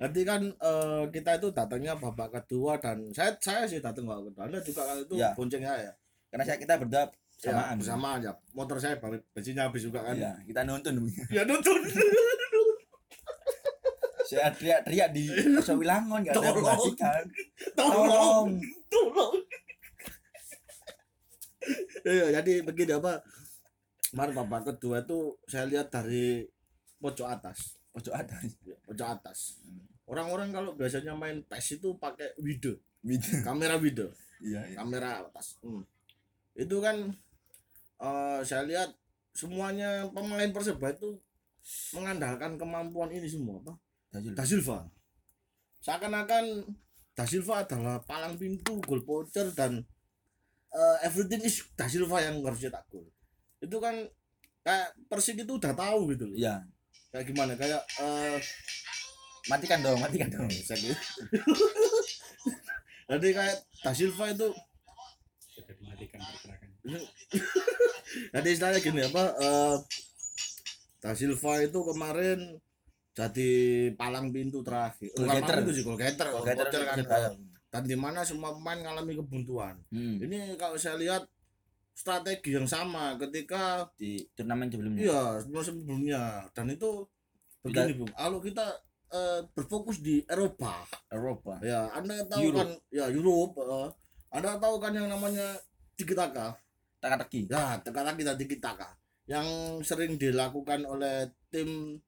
Nanti 0.00 0.20
kan 0.24 0.40
eh, 0.48 1.02
kita 1.12 1.30
itu 1.38 1.48
datangnya 1.52 1.94
babak 1.96 2.32
kedua 2.42 2.80
dan 2.80 3.12
saya 3.12 3.36
saya 3.38 3.68
sih 3.68 3.78
datang 3.78 4.08
babak 4.08 4.32
kedua. 4.32 4.42
Anda 4.48 4.58
juga 4.60 4.82
kan 4.88 4.96
itu 5.00 5.14
Ya. 5.16 5.30
bonceng 5.36 5.62
saya. 5.62 5.92
Karena 6.32 6.44
saya 6.48 6.56
kita 6.56 6.74
berdua 6.80 7.04
ya, 7.44 7.52
samaan. 7.52 7.76
bersama 7.76 8.08
aja 8.16 8.30
motor 8.56 8.76
saya 8.80 8.96
bensinnya 9.36 9.68
habis 9.68 9.84
juga 9.84 10.00
kan. 10.00 10.16
Iya, 10.16 10.32
kita 10.48 10.64
nonton 10.64 11.04
ya 11.28 11.42
nonton 11.44 11.76
saya 14.32 14.48
teriak-teriak 14.56 15.08
di 15.12 15.28
Sawilangon 15.66 16.24
nggak 16.24 16.32
ada 16.32 16.40
yang 16.40 16.56
Tolong. 16.56 16.64
memperhatikan 16.64 17.22
tolong. 17.76 18.00
Tolong. 18.08 18.48
Tolong. 18.88 19.34
Iya, 22.02 22.26
jadi 22.40 22.52
begini 22.64 22.92
apa? 22.96 23.20
Kemarin 24.10 24.34
babak 24.34 24.62
kedua 24.74 25.04
itu 25.04 25.36
saya 25.44 25.68
lihat 25.68 25.92
dari 25.92 26.48
pojok 26.98 27.28
atas. 27.28 27.76
Pojok 27.92 28.14
atas. 28.16 28.42
Ya, 28.64 28.74
pojok 28.88 29.08
atas. 29.20 29.60
Orang-orang 30.08 30.50
kalau 30.50 30.74
biasanya 30.74 31.14
main 31.14 31.44
PES 31.46 31.78
itu 31.78 31.94
pakai 32.00 32.34
video 32.40 32.74
gitu 33.02 33.28
kamera 33.46 33.76
video 33.78 34.08
iya 34.42 34.62
iya. 34.66 34.76
kamera 34.78 35.26
atas. 35.26 35.58
Hmm. 35.62 35.82
itu 36.54 36.76
kan 36.78 36.96
eh, 37.98 38.40
saya 38.46 38.62
lihat 38.66 38.90
semuanya 39.34 40.06
pemain 40.12 40.50
perseba 40.54 40.92
itu 40.94 41.18
mengandalkan 41.94 42.58
kemampuan 42.58 43.10
ini 43.14 43.26
semua 43.26 43.58
apa 43.62 43.74
Dajul. 44.12 44.32
Da 44.36 44.44
Silva 44.44 44.78
seakan-akan 45.82 46.44
Da 47.12 47.24
Silva 47.24 47.64
adalah 47.64 47.96
palang 48.04 48.36
pintu 48.36 48.78
gol 48.84 49.00
poacher 49.02 49.48
dan 49.56 49.80
eh, 50.70 50.96
everything 51.08 51.40
is 51.42 51.64
Da 51.72 51.88
Silva 51.88 52.20
yang 52.20 52.38
harus 52.44 52.60
cetak 52.60 52.84
gol 52.92 53.08
itu 53.62 53.76
kan 53.80 53.94
kayak 54.62 54.94
Persik 55.10 55.42
itu 55.42 55.52
udah 55.58 55.72
tahu 55.74 56.12
gitu 56.14 56.28
loh 56.28 56.36
iya 56.36 56.62
kayak 57.10 57.26
gimana 57.28 57.52
kayak 57.56 57.82
eh 58.00 58.38
matikan 59.50 59.82
dong 59.82 59.98
matikan 59.98 60.30
dong 60.30 60.46
gitu. 60.46 60.74
jadi 63.10 63.28
kayak 63.34 63.56
Da 63.82 63.90
Silva 63.96 64.30
itu 64.30 64.48
Sudah 65.52 65.74
dimatikan 65.76 66.20
pergerakan. 66.22 66.68
jadi 68.34 68.48
istilahnya 68.48 68.80
gini 68.80 69.00
apa 69.02 69.24
eh 69.40 69.76
Da 71.02 71.12
Silva 71.18 71.52
itu 71.62 71.78
kemarin 71.82 72.38
jadi 73.12 73.50
palang 73.92 74.32
pintu 74.32 74.64
terakhir. 74.64 75.12
Goal 75.12 75.28
getter. 75.28 75.56
pintu 75.60 75.72
sih 75.76 75.84
gol 75.84 75.98
getter. 76.00 76.28
Kita 76.32 76.40
voucher 76.56 76.82
kan. 76.88 77.36
dan 77.72 77.82
di 77.88 77.96
mana 77.96 78.20
semua 78.20 78.52
pemain 78.52 78.76
mengalami 78.76 79.16
kebuntuan. 79.16 79.80
Hmm, 79.88 80.20
ini 80.20 80.56
kalau 80.60 80.76
saya 80.76 81.00
lihat 81.00 81.24
strategi 81.92 82.56
yang 82.56 82.68
sama 82.68 83.16
ketika 83.20 83.88
di 83.96 84.24
turnamen 84.32 84.68
sebelumnya. 84.72 85.00
Iya 85.04 85.22
musim 85.48 85.80
sebelumnya. 85.84 86.48
Dan 86.52 86.72
itu 86.72 87.04
begini 87.62 87.94
bung 87.94 88.10
kalau 88.12 88.42
kita 88.42 88.66
eh, 89.12 89.40
berfokus 89.52 90.00
di 90.00 90.24
Eropa. 90.24 90.84
Eropa. 91.12 91.60
Ya 91.60 91.88
anda 91.92 92.24
tahu 92.28 92.48
Europe. 92.48 92.58
kan 92.60 92.68
ya 92.88 93.06
Europe 93.12 93.54
eh, 93.60 93.88
anda 94.32 94.56
tahu 94.56 94.76
kan 94.80 94.92
yang 94.96 95.08
namanya 95.12 95.56
tiki 95.96 96.16
taka 96.16 96.56
teka-teki 96.98 97.50
ya 97.50 97.76
teka-teki 97.84 98.22
dan 98.24 98.36
tiki 98.40 98.56
taka 98.56 98.88
yang 99.28 99.78
sering 99.84 100.18
dilakukan 100.18 100.82
oleh 100.88 101.30
tim 101.52 102.00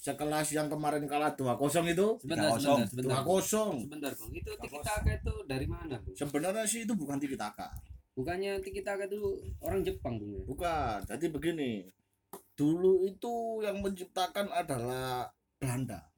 sekelas 0.00 0.48
yang 0.56 0.72
kemarin 0.72 1.04
kalah 1.04 1.36
2-0 1.36 1.92
itu? 1.92 2.08
Sebentar 2.24 2.50
kosong. 2.56 2.88
sebentar. 2.88 3.20
Sebentar 3.20 3.20
2-0 3.22 3.84
sebentar 3.84 4.12
bang. 4.16 4.30
Itu 4.32 4.52
tiki 4.56 4.78
taka 4.80 5.10
itu 5.12 5.34
dari 5.44 5.66
mana 5.68 5.96
bang 6.00 6.14
sebenarnya 6.16 6.64
sih 6.64 6.80
itu 6.88 6.92
bukan 6.96 7.20
tiki 7.20 7.36
taka. 7.36 7.68
Bukannya 8.16 8.58
tiki 8.64 8.80
taka 8.80 9.04
itu 9.06 9.20
orang 9.60 9.84
Jepang 9.84 10.16
bang 10.16 10.30
ya? 10.40 10.42
bukan. 10.48 10.98
Jadi 11.04 11.26
begini. 11.28 11.72
Dulu 12.56 13.04
itu 13.08 13.64
yang 13.64 13.80
menciptakan 13.80 14.48
adalah 14.52 15.28
Belanda. 15.60 16.08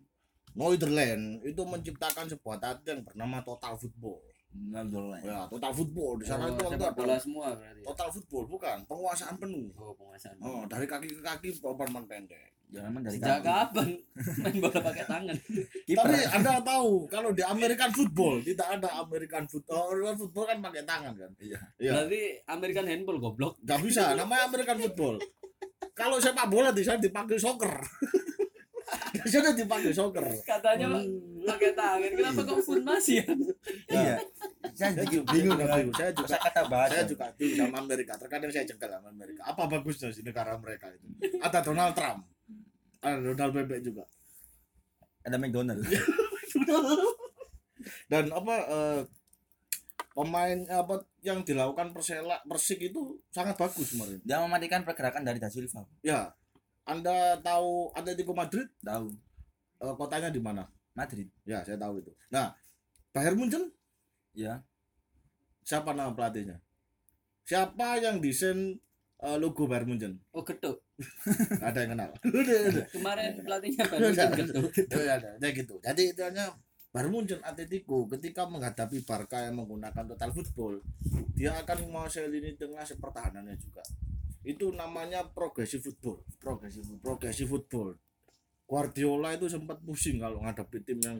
Nederland 0.52 1.40
itu 1.42 1.62
menciptakan 1.64 2.28
sebuah 2.28 2.60
taktik 2.60 2.92
yang 2.92 3.02
bernama 3.02 3.40
total 3.40 3.74
football 3.80 4.20
Netherlands. 4.52 5.24
ya 5.24 5.48
total 5.48 5.72
football. 5.72 6.12
Di 6.20 6.24
sana 6.28 6.42
Oh, 6.48 6.52
itu 6.52 6.64
ada 6.68 6.90
bola 6.92 7.16
semua 7.16 7.46
berarti 7.56 7.80
ya? 7.80 7.84
total 7.88 8.08
football 8.12 8.44
bukan. 8.48 8.76
Penguasaan 8.84 9.34
penuh. 9.40 9.66
Oh 9.76 9.92
penguasaan 9.96 10.36
oh 10.44 10.62
dari 10.68 10.86
kaki 10.86 11.06
ke 11.08 11.22
kaki 11.24 11.48
pemain 11.60 12.04
pendek. 12.04 12.52
Jangan 12.72 13.00
dari 13.04 13.16
sejak 13.20 13.40
kaki. 13.40 13.48
kapan 13.48 13.88
main 14.40 14.56
bola 14.60 14.78
pakai 14.80 15.04
tangan? 15.04 15.36
Kiper. 15.88 16.04
tapi 16.04 16.18
anda 16.32 16.52
tahu 16.64 16.90
kalau 17.08 17.30
di 17.36 17.42
American 17.44 17.90
football 17.92 18.34
tidak 18.40 18.68
ada 18.80 18.88
American 19.04 19.44
football 19.44 19.92
American 19.92 20.18
football 20.24 20.44
kan 20.48 20.58
pakai 20.60 20.82
tangan 20.88 21.12
kan? 21.16 21.30
Iya. 21.40 21.60
iya. 21.76 21.90
Berarti 21.92 22.20
American 22.48 22.86
handball 22.88 23.18
goblok. 23.20 23.54
Nggak 23.60 23.80
bisa 23.84 24.16
namanya 24.16 24.48
American 24.48 24.78
football. 24.88 25.16
Kalau 25.92 26.16
sepak 26.16 26.48
bola 26.48 26.72
di 26.72 26.80
sana 26.80 27.00
dipakai 27.00 27.36
soccer. 27.36 27.72
Di 29.12 29.28
sana 29.28 29.52
dipakai 29.56 29.92
soccer. 29.92 30.24
Katanya 30.44 30.88
Pak, 30.88 31.04
pakai 31.48 31.70
tangan 31.76 32.12
kenapa 32.12 32.40
kok 32.44 32.60
pun 32.64 32.80
masih 32.84 33.24
ya? 33.24 33.28
Iya 33.88 34.16
saya 34.72 34.90
juga 34.94 35.12
juga 35.12 35.32
bingung 35.32 35.58
dengan 35.58 35.92
saya 35.92 36.12
juga 36.12 36.36
kata 36.36 36.60
bahasa. 36.68 36.92
saya 36.94 37.04
juga 37.08 37.24
bingung 37.36 37.58
sama 37.60 37.78
Amerika. 37.84 38.12
Terkadang 38.18 38.50
saya 38.50 38.64
jengkel 38.64 38.90
sama 38.90 39.08
Amerika. 39.12 39.42
Apa 39.48 39.62
bagusnya 39.68 40.08
sih 40.12 40.24
negara 40.24 40.58
mereka 40.58 40.86
itu? 40.92 41.06
Ada 41.40 41.58
Donald 41.60 41.94
Trump. 41.94 42.20
Ada 43.02 43.18
Donald 43.20 43.52
Bebek 43.52 43.80
juga. 43.84 44.04
Ada 45.22 45.36
McDonald. 45.38 45.82
Dan 48.12 48.30
apa 48.30 48.54
eh, 48.68 49.00
pemain 50.12 50.58
apa 50.68 51.08
yang 51.24 51.40
dilakukan 51.42 51.96
Persela 51.96 52.36
Persik 52.44 52.92
itu 52.92 53.18
sangat 53.32 53.58
bagus 53.58 53.96
kemarin. 53.96 54.20
Dia 54.22 54.38
mematikan 54.44 54.84
pergerakan 54.84 55.24
dari 55.24 55.40
Da 55.40 55.48
Silva. 55.48 55.84
Ya. 56.04 56.36
Anda 56.82 57.38
tahu 57.38 57.94
Atletico 57.94 58.34
Madrid? 58.34 58.66
Tahu. 58.82 59.06
Eh, 59.82 59.94
kotanya 59.98 60.30
di 60.30 60.42
mana? 60.42 60.66
Madrid. 60.92 61.28
Ya 61.42 61.64
saya 61.64 61.80
tahu 61.80 62.04
itu. 62.04 62.12
Nah 62.28 62.52
Bayern 63.12 63.36
Munchen 63.36 63.72
ya 64.32 64.64
siapa 65.62 65.94
nama 65.94 66.12
pelatihnya 66.16 66.58
siapa 67.46 68.00
yang 68.00 68.18
desain 68.18 68.80
eh, 69.22 69.36
logo 69.38 69.68
Bayern 69.68 69.88
Munchen 69.88 70.18
oh 70.32 70.42
Nggak 71.02 71.68
ada 71.70 71.78
yang 71.82 71.92
kenal 71.96 72.10
kemarin 72.94 73.30
pelatihnya 73.42 73.84
baru 73.90 74.06
udah. 74.12 74.28
geduk 74.38 74.70
ya, 74.92 75.16
ya, 75.18 75.30
ya 75.40 75.48
gitu. 75.50 75.74
Jadi 75.82 76.02
itu 76.14 76.20
hanya 76.22 76.54
baru 76.92 77.08
muncul 77.08 77.40
Atletico 77.40 78.04
ketika 78.12 78.44
menghadapi 78.44 79.02
Barca 79.02 79.48
yang 79.48 79.56
menggunakan 79.56 80.04
total 80.12 80.30
football, 80.36 80.74
dia 81.32 81.56
akan 81.56 81.88
menguasai 81.88 82.28
lini 82.28 82.54
tengah 82.54 82.84
sepertahanannya 82.84 83.56
juga. 83.56 83.82
Itu 84.44 84.74
namanya 84.74 85.24
progressive 85.32 85.80
football. 85.80 86.20
Progressive 86.36 86.84
progressive 87.00 87.48
football. 87.48 87.96
Guardiola 88.68 89.36
itu 89.36 89.48
sempat 89.48 89.80
pusing 89.84 90.20
kalau 90.20 90.40
menghadapi 90.40 90.80
tim 90.84 91.00
yang 91.00 91.18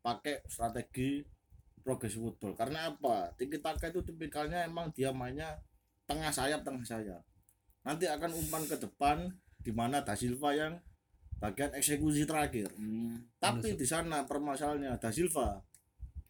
pakai 0.00 0.44
strategi 0.46 1.24
progressive 1.86 2.18
football. 2.20 2.52
Karena 2.52 2.90
apa? 2.90 3.30
Tiki 3.32 3.62
Taka 3.62 3.86
itu 3.86 4.02
tipikalnya 4.02 4.66
emang 4.66 4.90
dia 4.90 5.14
mainnya 5.14 5.54
tengah 6.02 6.28
sayap 6.28 6.60
tengah 6.60 6.82
sayap. 6.82 7.22
Nanti 7.80 8.10
akan 8.10 8.34
umpan 8.34 8.66
ke 8.66 8.74
depan 8.74 9.30
di 9.56 9.70
mana 9.70 10.02
Da 10.02 10.18
Silva 10.18 10.50
yang 10.50 10.82
bagian 11.36 11.70
eksekusi 11.70 12.26
terakhir. 12.26 12.74
hmm. 12.74 13.38
Tapi 13.38 13.74
di 13.74 13.86
sana 13.86 14.26
permasalahannya 14.26 14.98
Da 14.98 15.10
Silva 15.10 15.62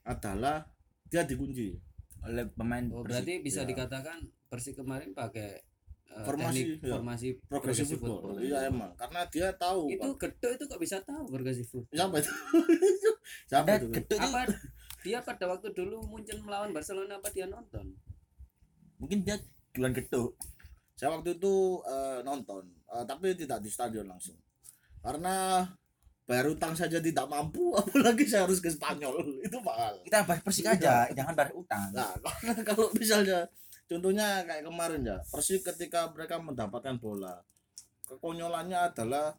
adalah 0.02 0.68
dia 1.04 1.22
dikunci. 1.22 1.72
oleh 2.18 2.42
pemain 2.50 2.82
oh 2.90 3.00
Persik. 3.00 3.06
berarti 3.06 3.34
bisa 3.38 3.60
Ya. 3.62 3.68
dikatakan 3.70 4.18
Persik 4.48 4.74
kemarin 4.76 5.14
pakai 5.14 5.62
eh, 6.08 6.24
Formasi, 6.26 6.58
teknik 6.74 6.82
ya. 6.82 6.92
formasi 6.92 7.28
Progressive 7.46 7.86
football. 7.92 8.34
Iya 8.36 8.66
emang 8.66 8.90
karena 8.94 9.22
dia 9.26 9.54
tahu 9.54 9.86
itu 9.86 10.08
geduk 10.16 10.50
itu 10.50 10.64
kok 10.66 10.80
bisa 10.80 10.98
tahu 11.00 11.22
progressive 11.24 11.64
football 11.64 11.94
siapa 11.94 12.16
itu? 12.18 12.32
siapa 13.50 13.66
ada 13.68 13.74
itu? 13.78 13.86
geduk 13.94 14.18
itu 14.18 14.26
apa 14.26 14.40
dia 15.06 15.22
pada 15.22 15.46
waktu 15.46 15.70
dulu 15.70 16.02
Munchen 16.10 16.42
melawan 16.42 16.74
Barcelona 16.74 17.22
apa 17.22 17.30
dia 17.30 17.46
nonton 17.46 17.94
mungkin 18.98 19.22
dia 19.22 19.38
jualan 19.76 19.92
geduk 19.92 20.34
Saya 20.96 21.12
waktu 21.12 21.36
itu 21.36 21.84
eh, 21.84 22.24
nonton, 22.24 22.64
eh, 22.88 23.04
tapi 23.04 23.36
tidak 23.36 23.60
di 23.60 23.68
stadion 23.68 24.08
langsung. 24.08 24.32
Karena 25.04 25.60
bayar 26.24 26.48
utang 26.48 26.72
saja 26.72 26.96
tidak 27.04 27.28
mampu, 27.28 27.68
apalagi 27.76 28.24
saya 28.24 28.48
harus 28.48 28.64
ke 28.64 28.72
Spanyol. 28.72 29.44
Itu 29.44 29.60
mahal. 29.60 30.00
kita 30.08 30.24
bahas 30.24 30.40
Persik 30.40 30.64
aja 30.72 31.04
jangan 31.12 31.36
bahas 31.36 31.52
utang 31.52 31.92
Nah, 31.92 32.16
karena 32.16 32.64
kalau 32.72 32.88
misalnya 32.96 33.44
contohnya 33.84 34.40
kayak 34.48 34.64
kemarin 34.64 35.04
ya, 35.04 35.20
Persik 35.28 35.68
ketika 35.68 36.08
mereka 36.16 36.40
mendapatkan 36.40 36.96
bola, 36.96 37.44
kekonyolannya 38.08 38.88
adalah 38.88 39.36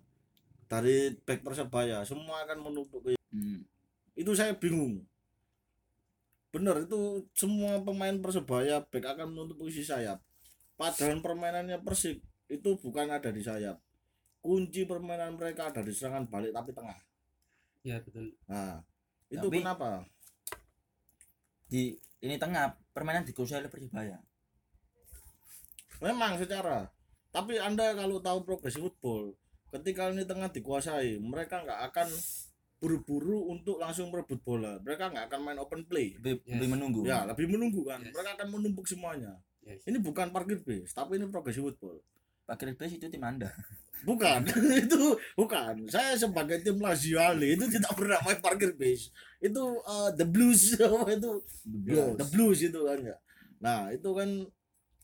dari 0.70 1.18
back 1.26 1.42
Persebaya 1.42 2.06
semua 2.06 2.46
akan 2.46 2.70
menumpuk 2.70 3.02
ke 3.02 3.18
hmm. 3.34 3.66
itu 4.14 4.32
saya 4.38 4.54
bingung. 4.54 5.02
Bener 6.52 6.88
itu 6.88 7.28
semua 7.36 7.80
pemain 7.84 8.16
Persebaya 8.18 8.82
back 8.88 9.04
akan 9.04 9.36
menutup 9.36 9.60
posisi 9.62 9.84
sayap. 9.84 10.22
Padahal 10.78 11.20
permainannya 11.20 11.82
Persik 11.84 12.22
itu 12.48 12.70
bukan 12.80 13.12
ada 13.12 13.30
di 13.34 13.42
sayap. 13.44 13.78
Kunci 14.40 14.88
permainan 14.88 15.36
mereka 15.36 15.74
ada 15.74 15.84
di 15.84 15.92
serangan 15.92 16.30
balik 16.30 16.54
tapi 16.56 16.72
tengah. 16.72 16.98
ya 17.86 18.04
betul 18.04 18.36
Nah, 18.52 18.84
itu 19.32 19.48
Tapi- 19.48 19.64
kenapa? 19.64 20.04
di 21.68 21.92
ini 22.24 22.36
tengah 22.40 22.80
permainan 22.96 23.28
dikuasai 23.28 23.60
oleh 23.60 23.72
Persibaya 23.72 24.18
memang 26.00 26.40
secara 26.40 26.88
tapi 27.30 27.60
anda 27.60 27.92
kalau 27.92 28.24
tahu 28.24 28.48
progresi 28.48 28.80
football 28.80 29.36
ketika 29.76 30.08
ini 30.10 30.24
tengah 30.24 30.48
dikuasai 30.48 31.20
mereka 31.20 31.62
nggak 31.68 31.82
akan 31.92 32.08
buru-buru 32.78 33.50
untuk 33.50 33.82
langsung 33.82 34.14
merebut 34.14 34.38
bola. 34.46 34.78
Mereka 34.82 35.10
nggak 35.10 35.26
akan 35.34 35.40
main 35.42 35.60
open 35.60 35.82
play. 35.90 36.14
Lebih, 36.22 36.46
Yes. 36.46 36.54
lebih 36.58 36.70
menunggu. 36.78 37.00
Ya 37.06 37.26
lebih 37.26 37.46
menunggu 37.50 37.82
kan. 37.86 38.00
Yes. 38.02 38.14
mereka 38.14 38.30
akan 38.38 38.48
menumpuk 38.54 38.86
semuanya. 38.86 39.34
Yes. 39.68 39.84
ini 39.84 40.00
bukan 40.00 40.32
parkir 40.32 40.64
base 40.64 40.96
tapi 40.96 41.20
ini 41.20 41.28
progresi 41.28 41.60
football. 41.60 42.00
Pakir 42.48 42.72
base 42.80 42.96
itu 42.96 43.12
tim 43.12 43.20
anda. 43.28 43.52
Bukan. 44.08 44.48
Itu 44.88 45.20
bukan. 45.36 45.90
Saya 45.92 46.16
sebagai 46.16 46.64
tim 46.64 46.80
Lazio 46.80 47.20
Ali 47.20 47.58
itu 47.58 47.66
tidak 47.68 47.92
pernah 47.98 48.22
main 48.24 48.40
parkir 48.40 48.72
base. 48.78 49.12
Itu 49.44 49.84
uh, 49.84 50.14
the 50.16 50.24
blues. 50.24 50.78
Apa 50.80 51.12
itu? 51.12 51.44
Blues. 51.68 52.16
the 52.16 52.28
blues 52.32 52.60
itu 52.64 52.80
kan 52.88 53.04
ya. 53.04 53.18
Nah 53.60 53.92
itu 53.92 54.10
kan 54.16 54.30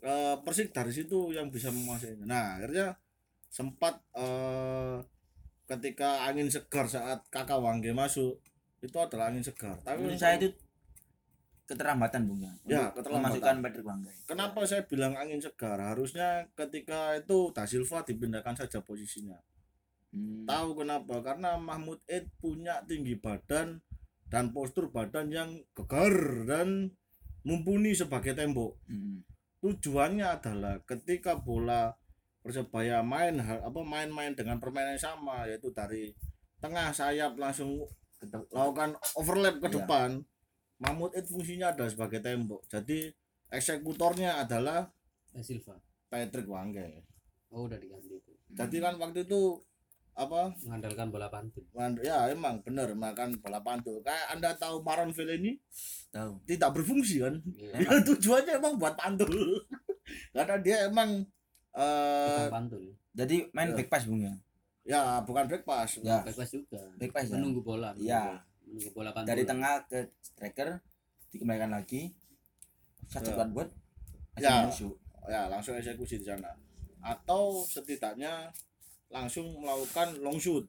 uh, 0.08 0.36
persik 0.46 0.72
dari 0.72 0.94
situ 0.96 1.36
yang 1.36 1.50
bisa 1.52 1.74
menguasainya. 1.74 2.24
Nah 2.24 2.56
akhirnya 2.62 2.96
sempat 3.50 4.00
uh, 4.16 5.04
ketika 5.64 6.28
angin 6.28 6.52
segar 6.52 6.86
saat 6.86 7.24
kakak 7.32 7.60
Wangge 7.60 7.96
masuk 7.96 8.40
itu 8.84 8.98
adalah 9.00 9.32
angin 9.32 9.44
segar 9.44 9.80
tapi 9.82 10.04
menurut 10.04 10.20
saya 10.20 10.36
itu 10.40 10.52
keterlambatan 11.64 12.28
bung 12.28 12.44
ya 12.44 12.54
Ya, 12.68 12.84
keterlambatan. 12.92 13.64
Patrick 13.64 13.88
kenapa 14.28 14.68
saya 14.68 14.84
bilang 14.84 15.16
angin 15.16 15.40
segar 15.40 15.80
harusnya 15.80 16.52
ketika 16.60 17.16
itu 17.16 17.56
Da 17.56 17.64
Silva 17.64 18.04
dipindahkan 18.04 18.60
saja 18.60 18.84
posisinya 18.84 19.40
hmm. 20.12 20.44
Tahu 20.44 20.84
kenapa? 20.84 21.24
Karena 21.24 21.56
Mahmud 21.56 22.04
Eid 22.06 22.28
punya 22.44 22.84
tinggi 22.84 23.16
badan 23.16 23.80
dan 24.28 24.52
postur 24.52 24.92
badan 24.92 25.32
yang 25.32 25.50
gegar 25.72 26.44
dan 26.44 26.92
mumpuni 27.48 27.96
sebagai 27.96 28.36
tembok. 28.36 28.76
Hmm. 28.92 29.24
Tujuannya 29.64 30.28
adalah 30.28 30.84
ketika 30.84 31.40
bola 31.40 31.96
Persebaya 32.44 33.00
main 33.00 33.40
apa 33.40 33.80
main-main 33.80 34.36
dengan 34.36 34.60
permainan 34.60 35.00
yang 35.00 35.16
sama 35.16 35.48
yaitu 35.48 35.72
dari 35.72 36.12
tengah 36.60 36.92
sayap 36.92 37.40
langsung 37.40 37.88
lakukan 38.52 38.96
overlap 39.16 39.60
ke 39.60 39.68
Iya. 39.68 39.76
depan. 39.80 40.10
Mahmud 40.78 41.16
Eid 41.16 41.26
fungsinya 41.26 41.72
adalah 41.72 41.88
sebagai 41.88 42.20
tembok. 42.20 42.68
Jadi 42.68 43.08
eksekutornya 43.48 44.44
adalah 44.44 44.92
Da 45.32 45.42
Silva 45.42 45.80
Patrick 46.08 46.46
Wangge. 46.46 47.04
oh 47.50 47.70
udah 47.70 47.78
diganti 47.78 48.18
itu 48.18 48.32
Jadi 48.50 48.78
kan 48.82 48.98
waktu 48.98 49.26
itu 49.26 49.62
apa 50.14 50.54
mengandalkan 50.66 51.10
bola 51.10 51.26
pantun 51.30 51.66
Man- 51.74 51.98
ya 52.02 52.30
emang 52.30 52.62
bener 52.62 52.94
makan 52.94 53.42
bola 53.42 53.62
pantul 53.62 53.98
kayak 54.02 54.30
anda 54.30 54.54
tahu 54.54 54.86
Maron 54.86 55.10
ini 55.10 55.58
tahu 56.10 56.38
tidak 56.46 56.70
berfungsi 56.74 57.22
kan 57.22 57.34
Iya. 57.54 57.74
ya, 57.82 57.98
tujuannya 58.06 58.54
emang 58.62 58.78
buat 58.78 58.94
pantul 58.94 59.30
karena 60.38 60.56
dia 60.62 60.78
emang 60.86 61.26
eh 61.74 62.46
pantun 62.48 62.82
jadi 63.14 63.46
main 63.52 63.70
Ya. 63.70 63.76
back 63.78 63.90
pass 63.90 64.04
bung 64.06 64.22
ya? 64.22 64.34
Ya 64.84 65.02
bukan 65.22 65.46
back 65.46 65.64
pass 65.64 66.02
ya 66.02 66.22
Bebas 66.22 66.50
juga. 66.50 66.82
Back 66.98 67.12
pass 67.12 67.30
ya? 67.30 67.38
Menunggu 67.38 67.62
bola 67.62 67.94
Iya. 67.96 68.42
menunggu 68.66 68.90
bola 68.92 69.10
pantun 69.14 69.30
dari 69.30 69.44
tengah 69.44 69.86
ke 69.86 70.00
striker 70.20 70.82
dikembalikan 71.30 71.70
lagi. 71.70 72.14
Satu 73.06 73.32
Ya. 73.32 73.46
buat 73.46 73.50
buat 73.54 73.70
Ya. 74.38 74.66
musuh 74.66 74.94
ya 75.26 75.48
langsung 75.48 75.74
eksekusi 75.74 76.20
di 76.20 76.26
sana. 76.26 76.52
Atau 77.00 77.64
setidaknya 77.64 78.50
langsung 79.08 79.46
melakukan 79.58 80.18
long 80.20 80.36
shoot. 80.36 80.66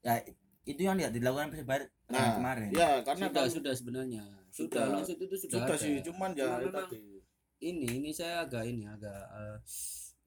Ya 0.00 0.16
itu 0.64 0.80
yang 0.80 0.96
tidak 0.96 1.12
dilakukan 1.16 1.48
Persibaya 1.48 1.84
nah 2.08 2.40
kemarin. 2.40 2.72
ya 2.72 3.04
karena 3.04 3.28
sudah 3.28 3.44
kan 3.44 3.50
sudah 3.52 3.72
sebenarnya. 3.76 4.24
Sudah. 4.48 4.80
sudah 5.04 5.04
itu 5.12 5.36
sudah, 5.36 5.60
sudah 5.60 5.60
ada. 5.68 5.76
sih 5.76 6.00
cuman 6.00 6.30
ya 6.32 6.44
Cuma 6.48 6.56
itu 6.56 6.66
memang 6.66 6.88
tadi 6.88 7.17
ini 7.58 7.86
ini 7.98 8.10
saya 8.14 8.46
agak 8.46 8.64
ini 8.66 8.86
agak 8.86 9.22
eh, 9.34 9.56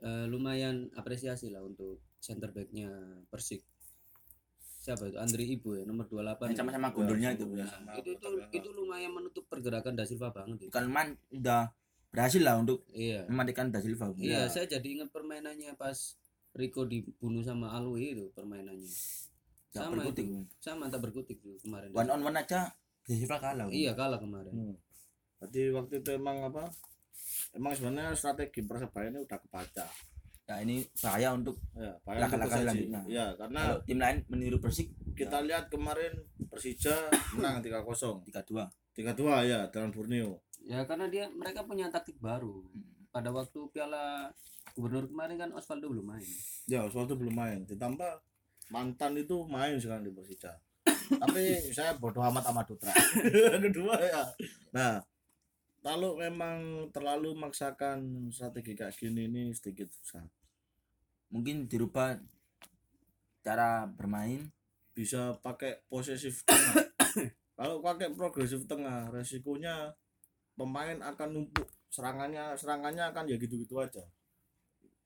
eh, 0.03 0.25
lumayan 0.27 0.91
apresiasi 0.93 1.47
lah 1.51 1.63
untuk 1.63 2.03
center 2.19 2.51
backnya 2.51 2.91
Persik. 3.27 3.63
Siapa 4.81 5.13
itu? 5.13 5.17
Andri 5.21 5.45
Ibu 5.45 5.77
ya 5.77 5.83
nomor 5.85 6.09
28 6.09 6.51
yang 6.51 6.59
sama-sama 6.65 6.89
gundulnya 6.89 7.29
itu 7.37 7.45
Ya, 7.53 7.61
ya. 7.61 7.65
sama 7.69 7.93
itu 8.01 8.17
itu 8.17 8.27
itu 8.49 8.69
lumayan 8.73 9.13
menutup 9.13 9.45
pergerakan 9.45 9.93
Da 9.93 10.09
Silva 10.09 10.33
banget 10.33 10.65
itu. 10.65 10.73
bukan 10.73 10.85
man 10.89 11.07
udah 11.29 11.69
berhasil 12.09 12.41
lah 12.41 12.57
untuk 12.57 12.81
iya. 12.91 13.23
mematikan 13.29 13.69
Da 13.69 13.77
Silva. 13.77 14.09
Iya 14.17 14.45
Ya. 14.45 14.49
saya 14.49 14.65
jadi 14.65 14.87
ingat 14.99 15.13
permainannya 15.13 15.77
pas 15.77 16.17
Rico 16.51 16.83
dibunuh 16.83 17.45
sama 17.45 17.71
Alwi 17.71 18.17
itu 18.17 18.25
permainannya. 18.33 18.89
Nggak 19.71 19.79
sama 19.87 19.93
berkutik, 20.03 20.25
itu 20.27 20.39
sama 20.59 20.91
tak 20.91 20.99
berkutik 20.99 21.37
tuh 21.39 21.55
kemarin. 21.61 21.93
One 21.93 22.09
on 22.11 22.21
one 22.25 22.37
aja 22.41 22.73
Da 23.05 23.13
Silva 23.13 23.37
kalah. 23.37 23.69
Iya 23.69 23.93
kalah 23.93 24.17
kemarin. 24.17 24.51
Hmm. 24.51 24.75
Jadi 25.45 25.69
waktu 25.71 26.01
itu 26.01 26.09
emang 26.11 26.41
apa? 26.41 26.73
Emang 27.51 27.73
sebenarnya 27.73 28.15
strategi 28.15 28.63
persebaya 28.63 29.11
ini 29.11 29.19
udah 29.21 29.39
kebaca. 29.39 29.85
ya 30.41 30.55
ini 30.59 30.83
bahaya 30.99 31.31
untuk 31.31 31.55
Ya, 31.71 31.95
Langkah-langkah 32.03 32.59
selanjutnya. 32.59 33.01
Ya, 33.07 33.25
karena 33.39 33.61
kalau 33.71 33.79
tim 33.87 33.99
lain 34.03 34.17
meniru 34.27 34.57
Persik 34.59 34.91
kita 35.15 35.39
lihat 35.41 35.71
kemarin 35.71 36.11
Persija 36.51 36.91
menang 37.39 37.63
3-0. 37.63 37.87
3-2 38.27 38.67
3-2 38.91 39.47
ya 39.47 39.59
dengan 39.71 39.89
Borneo. 39.89 40.43
ya 40.61 40.83
karena 40.83 41.07
dia 41.07 41.25
mereka 41.31 41.63
punya 41.63 41.87
taktik 41.87 42.19
baru 42.19 42.61
pada 43.09 43.31
waktu 43.31 43.63
Piala 43.71 44.29
Gubernur 44.71 45.07
kemarin 45.07 45.35
kan 45.35 45.49
Osvaldo 45.51 45.87
belum 45.89 46.05
main 46.05 46.27
Ya, 46.67 46.83
Oswaldo 46.83 47.15
belum 47.15 47.33
main. 47.33 47.59
Ditambah 47.63 48.11
mantan 48.69 49.15
itu 49.15 49.43
main 49.47 49.75
sekarang 49.75 50.03
di 50.03 50.11
Persija. 50.11 50.51
Tapi 51.11 51.43
saya 51.75 51.95
bodoh 51.95 52.23
amat 52.23 52.43
sama 52.43 52.63
Dutra. 52.63 52.91
Kedua 53.67 53.95
ya. 53.99 54.23
Nah, 54.71 54.99
kalau 55.81 56.17
memang 56.17 56.89
terlalu 56.93 57.33
memaksakan 57.33 58.29
strategi 58.29 58.77
kayak 58.77 58.93
gini 58.93 59.25
ini 59.25 59.43
sedikit 59.51 59.89
susah. 59.89 60.25
mungkin 61.31 61.65
dirubah 61.65 62.19
cara 63.41 63.87
bermain 63.87 64.51
bisa 64.91 65.39
pakai 65.39 65.81
posesif 65.87 66.43
tengah. 66.43 66.75
Kalau 67.57 67.79
pakai 67.79 68.11
progresif 68.11 68.67
tengah, 68.67 69.07
resikonya 69.09 69.95
pemain 70.59 70.99
akan 70.99 71.29
numpuk 71.31 71.71
serangannya 71.87 72.55
serangannya 72.59 73.07
akan 73.11 73.31
ya 73.31 73.35
gitu-gitu 73.39 73.79
aja. 73.79 74.03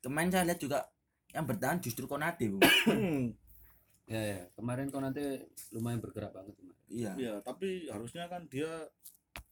kemarin 0.01 0.29
saya 0.29 0.45
lihat 0.45 0.61
juga 0.61 0.85
yang 1.33 1.49
bertahan 1.49 1.81
justru 1.81 2.05
Konate 2.05 2.45
ya 4.13 4.21
ya 4.21 4.39
kemarin 4.53 4.93
kok 4.93 5.01
nanti 5.01 5.41
lumayan 5.73 5.97
bergerak 5.97 6.29
banget 6.29 6.53
kemarin 6.53 6.81
iya 6.93 7.11
ya, 7.17 7.33
tapi 7.41 7.89
harusnya 7.89 8.29
kan 8.29 8.45
dia 8.45 8.69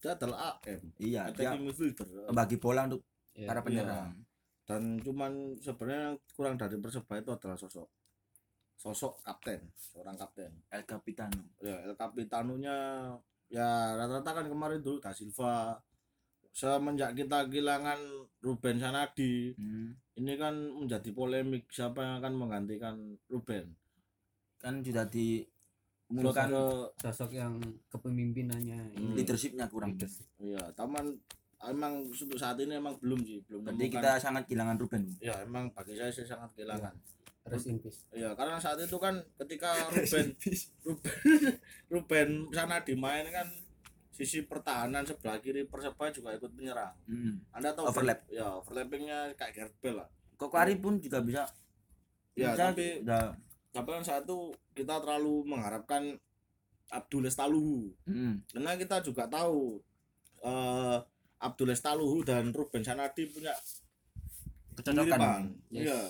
dia 0.04 0.20
adalah 0.20 0.60
AM, 0.68 0.82
iya 1.00 1.32
dia 1.32 1.56
attacking 1.56 1.64
midfielder. 1.64 2.08
membagi 2.28 2.60
bola 2.60 2.92
untuk 2.92 3.08
ya, 3.32 3.48
para 3.48 3.64
penyerang. 3.64 4.12
Dan 4.68 5.00
cuman 5.00 5.56
sebenarnya 5.64 6.02
yang 6.12 6.18
kurang 6.36 6.56
dari 6.60 6.76
Persebaya 6.76 7.24
itu 7.24 7.32
adalah 7.32 7.56
sosok. 7.56 7.88
Sosok 8.76 9.24
kapten, 9.24 9.72
seorang 9.80 10.20
kapten. 10.20 10.52
El 10.68 10.84
Capitano. 10.84 11.56
Ya, 11.64 11.80
El 11.88 11.96
Capitanonya 11.96 12.76
ya 13.48 13.96
rata-rata 13.96 14.44
kan 14.44 14.48
kemarin 14.52 14.84
dulu 14.84 15.00
Da 15.00 15.16
Silva. 15.16 15.80
Semenjak 16.52 17.16
kita 17.16 17.48
kehilangan 17.48 17.98
Ruben 18.44 18.78
Sanadi 18.78 19.56
Hmm. 19.56 19.96
ini 20.20 20.38
kan 20.38 20.54
menjadi 20.54 21.10
polemik 21.16 21.66
siapa 21.72 22.04
yang 22.04 22.20
akan 22.20 22.34
menggantikan 22.36 22.96
Ruben. 23.32 23.72
Kan 24.60 24.84
sudah 24.84 25.08
Terus 25.08 25.48
ke 26.14 26.62
sosok 27.00 27.32
yang 27.32 27.58
kepemimpinannya 27.88 28.80
Hmm. 28.94 29.14
leadershipnya 29.14 29.66
kurang. 29.66 29.94
Leadership. 29.94 30.28
ya 30.38 30.62
taman 30.74 31.16
emang 31.64 32.04
untuk 32.04 32.36
saat 32.36 32.58
ini 32.58 32.76
emang 32.76 32.94
belum 32.98 33.20
sih 33.20 33.40
belum 33.44 33.64
jadi 33.64 33.72
menemukan- 33.74 33.94
kita 33.96 34.12
sangat 34.20 34.44
kehilangan 34.46 34.76
Ruben. 34.78 35.04
Ya 35.18 35.36
emang 35.40 35.72
bagi 35.72 35.96
saya 35.96 36.10
sih 36.10 36.24
sangat 36.24 36.52
kehilangan. 36.54 36.92
Rest 37.44 37.68
in 37.68 37.78
peace. 37.78 38.08
Ya 38.10 38.32
karena 38.34 38.56
saat 38.56 38.78
itu 38.78 38.96
kan 38.96 39.16
ketika 39.38 39.72
Ruben 39.92 40.36
Ruben 40.82 41.10
Ruben 41.92 42.30
sana 42.50 42.80
dimain 42.80 43.28
kan 43.28 43.48
sisi 44.10 44.44
pertahanan 44.44 45.02
sebelah 45.02 45.40
kiri 45.40 45.66
persebaya 45.66 46.10
juga 46.10 46.30
ikut 46.32 46.54
menyerang. 46.54 46.94
Hmm. 47.04 47.42
anda 47.50 47.72
tahu 47.72 47.90
Overlap. 47.90 48.24
ya 48.30 48.46
overlappingnya 48.56 49.34
kayak 49.34 49.52
Gareth 49.54 49.78
Bale 49.80 49.98
lah. 49.98 50.08
Koko 50.36 50.54
Ari 50.54 50.78
pun 50.78 51.00
juga 51.00 51.20
bisa. 51.20 51.44
Ya 52.34 52.52
bisa 52.52 52.70
tapi 52.70 53.02
udah 53.02 53.34
tapi 53.74 53.90
saat 54.06 54.24
itu 54.24 54.54
kita 54.78 55.02
terlalu 55.02 55.50
mengharapkan 55.50 56.14
Abdul 56.94 57.26
Estaluhu 57.26 57.90
hmm. 58.06 58.54
karena 58.54 58.78
kita 58.78 59.02
juga 59.02 59.26
tahu 59.26 59.82
eh 60.46 60.98
Abdul 61.44 61.76
Estaluhu 61.76 62.24
dan 62.24 62.56
Ruben 62.56 62.80
Sanadi 62.80 63.28
punya 63.28 63.52
kecocokan 64.80 65.04
kemiripan. 65.06 65.44
Yes. 65.70 65.84
Iya. 65.84 66.02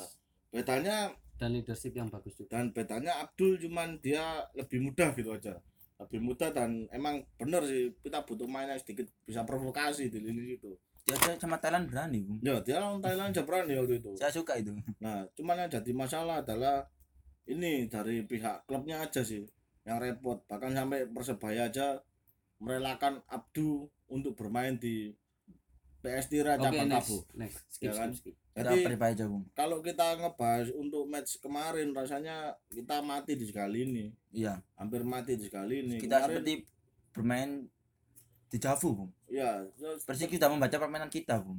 Bedanya 0.53 0.97
dan 1.41 1.49
leadership 1.57 1.97
yang 1.97 2.13
bagus 2.13 2.37
juga 2.37 2.61
dan 2.61 2.69
bedanya 2.69 3.17
Abdul 3.25 3.57
cuman 3.57 3.97
dia 3.99 4.45
lebih 4.53 4.85
mudah 4.85 5.09
gitu 5.17 5.33
aja. 5.33 5.57
Lebih 5.97 6.19
mudah 6.21 6.53
dan 6.53 6.85
emang 6.93 7.25
bener 7.41 7.65
sih 7.65 7.89
kita 8.05 8.21
butuh 8.21 8.45
main 8.45 8.69
yang 8.69 8.77
sedikit 8.77 9.09
bisa 9.25 9.41
provokasi 9.41 10.13
di 10.13 10.21
lini 10.21 10.61
itu. 10.61 10.71
dia 11.03 11.19
sama 11.35 11.59
Thailand 11.59 11.91
berani 11.91 12.23
Bung. 12.23 12.39
Ya 12.39 12.55
dia 12.63 12.79
lawan 12.79 13.03
Thailand 13.03 13.35
aja 13.35 13.43
berani 13.43 13.75
waktu 13.75 13.99
itu. 13.99 14.15
saya 14.15 14.31
suka 14.31 14.55
itu 14.55 14.71
Nah, 15.03 15.27
cuman 15.35 15.67
yang 15.67 15.67
jadi 15.67 15.91
masalah 15.91 16.39
adalah 16.39 16.87
ini 17.45 17.85
dari 17.85 18.21
pihak 18.21 18.63
klubnya 18.63 18.99
aja 18.99 19.19
sih 19.19 19.43
yang 19.83 19.97
repot. 19.97 20.41
Bahkan 20.45 20.71
sampai 20.71 21.05
persebaya 21.05 21.67
aja 21.67 21.99
merelakan 22.57 23.19
Abdu 23.27 23.85
untuk 24.07 24.33
bermain 24.33 24.75
di 24.75 25.11
PS 25.99 26.27
Tira 26.27 26.55
Oke, 26.55 26.63
cabang 26.65 26.87
next. 26.89 27.03
Kabu. 27.05 27.17
Next. 27.33 27.59
Skip, 27.69 27.87
Ya 27.87 27.93
kan? 27.93 28.09
skip, 28.11 28.31
skip. 28.31 28.35
kita 28.53 28.69
Jadi 28.69 28.83
persebaya 28.85 29.11
aja 29.11 29.25
bung 29.25 29.43
kalau 29.51 29.77
kita 29.79 30.05
ngebahas 30.15 30.67
untuk 30.71 31.03
match 31.05 31.39
kemarin 31.39 31.89
rasanya 31.89 32.35
kita 32.69 33.01
mati 33.01 33.33
di 33.33 33.43
sekali 33.43 33.81
ini. 33.83 34.05
iya 34.29 34.61
Hampir 34.75 35.01
mati 35.01 35.33
di 35.33 35.43
sekali 35.43 35.81
ini. 35.81 35.97
kita 35.97 36.21
Kemarin- 36.21 36.27
seperti 36.29 36.53
bermain 37.09 37.49
di 38.45 38.57
Javu 38.57 38.89
bung 38.93 39.11
ya, 39.25 39.65
terus- 39.73 40.05
Persik 40.05 40.29
sudah 40.29 40.47
membaca 40.47 40.77
permainan 40.77 41.09
kita 41.09 41.41
bung. 41.41 41.57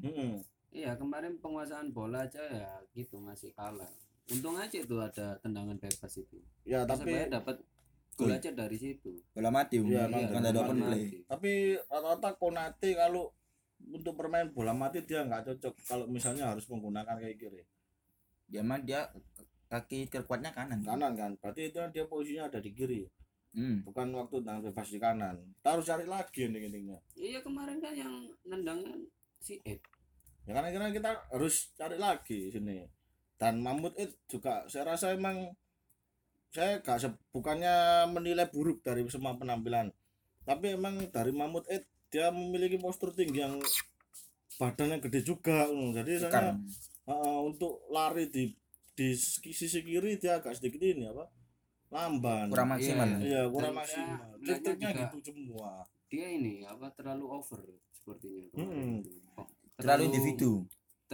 Iya, 0.70 0.94
kemarin 0.94 1.35
penguasaan 1.38 1.90
bola 1.90 2.23
aja 2.23 2.38
ya 2.44 2.70
gitu 2.92 3.18
masih 3.18 3.51
kalah. 3.51 3.90
Untung 4.33 4.57
aja 4.57 4.77
itu 4.81 4.97
ada 4.97 5.37
tendangan 5.45 5.77
bebas 5.77 6.13
itu. 6.17 6.41
Ya, 6.65 6.89
tapi 6.89 7.29
dapat 7.29 7.61
gol 8.15 8.31
aja 8.31 8.51
dari 8.55 8.79
situ. 8.79 9.11
bola 9.35 9.51
mati 9.51 9.83
bung 9.83 9.91
Iya, 9.91 10.31
kan 10.31 10.43
ada 10.47 10.59
open 10.63 10.79
play 10.87 11.05
tapi 11.27 11.75
rata-rata 11.91 12.31
Konate 12.39 12.95
kalau 12.95 13.35
untuk 13.91 14.15
bermain 14.15 14.49
bola 14.55 14.71
mati 14.71 15.03
dia 15.03 15.27
nggak 15.27 15.51
cocok 15.51 15.75
kalau 15.83 16.07
misalnya 16.07 16.55
harus 16.55 16.65
menggunakan 16.71 17.19
kayak 17.19 17.37
kiri 17.37 17.67
ya 18.49 18.63
emang 18.63 18.87
dia 18.87 19.11
kaki 19.67 20.07
terkuatnya 20.07 20.55
kanan. 20.55 20.87
Kanan 20.87 21.19
kan 21.19 21.35
berarti 21.43 21.75
itu 21.75 21.79
dia 21.91 22.05
posisinya 22.07 22.47
ada 22.47 22.63
di 22.63 22.71
kiri. 22.71 23.03
Hmm. 23.55 23.87
bukan 23.87 24.11
waktu 24.19 24.43
tendangan 24.43 24.67
bebas 24.67 24.89
di 24.91 24.99
kanan. 24.99 25.37
Kita 25.63 25.69
harus 25.79 25.87
cari 25.87 26.07
lagi 26.11 26.43
nih 26.51 26.67
intinya 26.67 26.99
Iya 27.15 27.39
kemarin 27.39 27.79
kan 27.79 27.95
yang 27.95 28.27
nendangnya 28.43 28.99
si 29.39 29.63
Ed. 29.63 29.79
ya 30.43 30.59
karena 30.59 30.91
kita 30.91 31.11
harus 31.31 31.71
cari 31.79 31.95
lagi 31.95 32.51
sini 32.51 32.83
dan 33.37 33.59
Mahmud 33.59 33.92
it 33.97 34.14
juga 34.27 34.64
saya 34.66 34.94
rasa 34.94 35.11
emang 35.11 35.53
saya 36.49 36.79
gak 36.79 37.03
bukannya 37.31 38.07
menilai 38.09 38.47
buruk 38.47 38.81
dari 38.81 39.03
semua 39.07 39.35
penampilan 39.35 39.90
tapi 40.42 40.73
emang 40.73 41.03
dari 41.11 41.31
Mahmud 41.31 41.66
it 41.66 41.83
dia 42.09 42.31
memiliki 42.31 42.79
postur 42.79 43.11
tinggi 43.11 43.42
yang 43.42 43.59
badannya 44.55 45.03
gede 45.03 45.20
juga 45.25 45.66
jadi 45.66 46.12
saya. 46.23 46.55
Uh, 47.05 47.42
untuk 47.44 47.85
lari 47.90 48.31
di 48.31 48.55
di 48.94 49.12
sisi 49.51 49.83
kiri 49.83 50.16
dia 50.16 50.38
agak 50.38 50.55
sedikit 50.55 50.79
ini 50.81 51.05
apa 51.05 51.27
lamban 51.90 52.49
kurang 52.49 52.70
maksimal 52.70 53.07
Iya. 53.07 53.18
iya 53.20 53.42
kurang 53.51 53.75
Dan 53.75 53.81
maksimal 53.83 54.29
melihatnya 54.38 54.90
gitu 55.05 55.18
semua 55.20 55.70
Dia 56.07 56.27
ini 56.31 56.62
apa 56.62 56.87
terlalu 56.94 57.27
over 57.29 57.61
sepertinya 57.90 58.47
Hmm. 58.55 59.03
itu. 59.03 59.11
Kok 59.35 59.47
terlalu 59.75 60.03
individu 60.07 60.53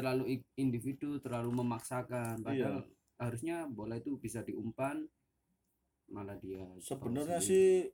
terlalu 0.01 0.25
individu, 0.57 1.21
terlalu 1.21 1.53
memaksakan. 1.55 2.41
Padahal 2.41 2.89
harusnya 3.17 3.69
bola 3.69 3.95
itu 3.95 4.17
bisa 4.17 4.41
diumpan 4.41 5.05
malah 6.09 6.35
dia 6.35 6.65
sebenarnya 6.81 7.39
sih 7.39 7.87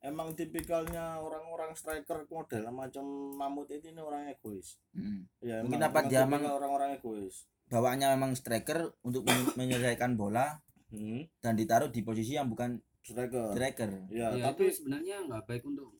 emang 0.00 0.32
tipikalnya 0.32 1.18
orang-orang 1.18 1.74
striker 1.74 2.24
model 2.24 2.64
macam 2.70 3.04
Mamut 3.34 3.68
itu 3.68 3.90
ini 3.90 3.98
orang 3.98 4.30
egois. 4.30 4.78
Hmm. 4.94 5.26
ya 5.42 5.60
Mungkin 5.60 5.76
emang- 5.76 5.90
apa 5.92 5.98
emang- 6.08 6.46
orang-orang 6.48 6.90
egois. 6.94 7.44
bawaannya 7.68 8.16
memang 8.16 8.32
striker 8.32 8.94
untuk 9.02 9.26
men- 9.26 9.52
menyelesaikan 9.60 10.16
bola 10.16 10.62
hmm. 10.88 11.42
dan 11.42 11.52
ditaruh 11.52 11.90
di 11.90 12.00
posisi 12.00 12.38
yang 12.38 12.48
bukan 12.48 12.78
striker. 13.02 13.52
striker. 13.52 13.90
Ya, 14.08 14.32
Ya, 14.32 14.48
tapi 14.48 14.70
itu 14.70 14.80
sebenarnya 14.80 15.28
nggak 15.28 15.44
baik 15.44 15.66
untuk 15.66 15.97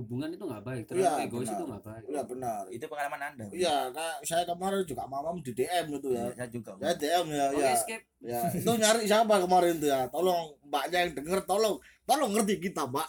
hubungan 0.00 0.28
itu 0.28 0.40
nggak 0.40 0.64
baik. 0.64 0.82
Terlalu 0.88 1.04
Iya, 1.04 1.12
egois 1.28 1.44
benar. 1.44 1.54
itu 1.54 1.64
nggak 1.68 1.82
baik. 1.84 2.04
ya 2.08 2.22
benar 2.24 2.60
itu 2.68 2.84
pengalaman 2.88 3.20
anda 3.22 3.44
iya 3.52 3.76
kak 3.92 4.14
saya 4.24 4.42
kemarin 4.42 4.80
juga 4.82 5.04
mamam 5.04 5.36
di 5.38 5.52
DM 5.52 5.84
gitu 5.94 6.08
ya 6.10 6.24
saya 6.32 6.48
juga 6.48 6.70
Bung. 6.74 6.82
ya 6.82 6.92
DM 6.94 7.26
ya 7.28 7.44
Oke, 7.50 7.60
ya 7.60 7.72
skip. 7.76 8.00
ya 8.18 8.40
itu 8.50 8.72
nyari 8.72 9.00
siapa 9.04 9.34
kemarin 9.38 9.74
tuh 9.76 9.88
ya 9.88 10.00
tolong 10.08 10.42
mbaknya 10.64 10.98
yang 11.04 11.12
denger 11.12 11.40
tolong 11.44 11.76
tolong 12.02 12.30
ngerti 12.32 12.54
kita 12.58 12.82
mbak 12.84 13.08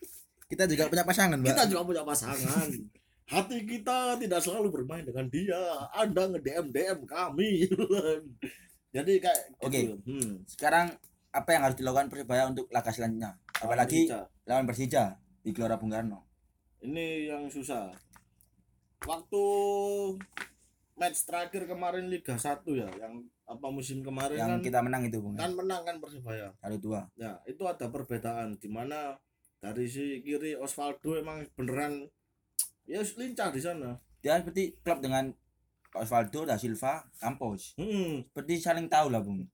kita 0.50 0.64
juga 0.66 0.84
punya 0.88 1.04
pasangan 1.04 1.36
mbak 1.36 1.48
kita 1.52 1.64
juga 1.68 1.82
punya 1.84 2.02
pasangan 2.02 2.66
hati 3.30 3.58
kita 3.62 3.98
tidak 4.18 4.40
selalu 4.42 4.68
bermain 4.74 5.06
dengan 5.06 5.26
dia 5.28 5.60
anda 5.94 6.26
nge 6.26 6.40
DM 6.40 6.66
DM 6.70 6.98
kami 7.06 7.70
jadi 8.96 9.12
kayak 9.22 9.42
Oke. 9.62 9.70
gitu. 9.78 9.94
hmm. 10.02 10.32
sekarang 10.50 10.90
apa 11.30 11.48
yang 11.54 11.62
harus 11.62 11.78
dilakukan 11.78 12.10
persebaya 12.10 12.50
untuk 12.50 12.66
laga 12.68 12.90
selanjutnya 12.90 13.38
apalagi 13.54 14.10
lawan 14.42 14.66
Persija 14.66 15.14
di 15.40 15.54
Gelora 15.54 15.78
Bung 15.78 15.94
Karno 15.94 16.26
ini 16.80 17.28
yang 17.28 17.48
susah. 17.52 17.92
Waktu 19.04 19.42
match 21.00 21.24
terakhir 21.24 21.64
kemarin 21.64 22.12
Liga 22.12 22.36
1 22.36 22.60
ya 22.76 22.88
yang 23.00 23.24
apa 23.48 23.66
musim 23.72 24.04
kemarin 24.04 24.36
yang 24.36 24.60
kan 24.60 24.62
kita 24.62 24.78
menang 24.84 25.02
itu 25.08 25.18
bung 25.18 25.34
kan 25.34 25.50
menang 25.56 25.82
kan 25.82 25.96
Persebaya. 25.98 26.52
Kali 26.60 26.76
dua. 26.76 27.08
Ya 27.16 27.40
itu 27.48 27.64
ada 27.64 27.88
perbedaan. 27.88 28.60
Di 28.60 28.68
mana 28.68 29.16
dari 29.58 29.88
si 29.88 30.20
kiri 30.20 30.54
Osvaldo 30.54 31.16
emang 31.16 31.48
beneran 31.56 32.06
ya 32.84 33.00
lincah 33.00 33.48
di 33.50 33.60
sana. 33.64 33.96
Dia 34.20 34.38
seperti 34.38 34.76
klub 34.84 35.00
dengan 35.00 35.32
Osvaldo 35.96 36.46
da 36.46 36.60
Silva 36.60 37.02
Campos. 37.18 37.74
Hmm. 37.80 38.22
seperti 38.30 38.60
saling 38.60 38.86
tahu 38.86 39.08
lah 39.10 39.24
bung. 39.24 39.48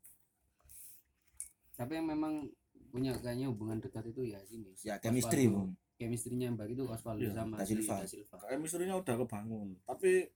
Tapi 1.79 1.93
yang 1.97 2.11
memang 2.11 2.45
punya 2.91 3.15
kayaknya 3.17 3.49
hubungan 3.49 3.79
dekat 3.81 4.09
itu 4.09 4.35
ya 4.35 4.41
sini. 4.45 4.73
ya 4.83 4.99
chemistry 5.01 5.47
Osvaldo. 5.49 5.73
bung 5.73 5.86
Chemistry-nya 5.97 6.47
yang 6.47 6.57
baik 6.57 6.73
itu 6.73 6.85
Osvaldo 6.85 7.21
Iya, 7.21 7.33
sama 7.33 7.57
Da 7.57 7.65
Silva. 7.65 7.97
Da 7.97 8.07
Silva. 8.07 8.37
chemistry-nya 8.45 8.95
udah 8.95 9.15
kebangun 9.17 9.69
tapi 9.83 10.29